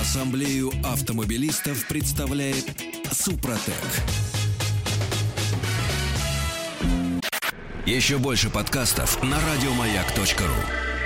Ассамблею 0.00 0.72
автомобилистов 0.84 1.86
представляет 1.86 2.66
Супротек. 3.12 3.74
Еще 7.86 8.18
больше 8.18 8.48
подкастов 8.48 9.22
на 9.22 9.38
радиомаяк.ру. 9.40 11.01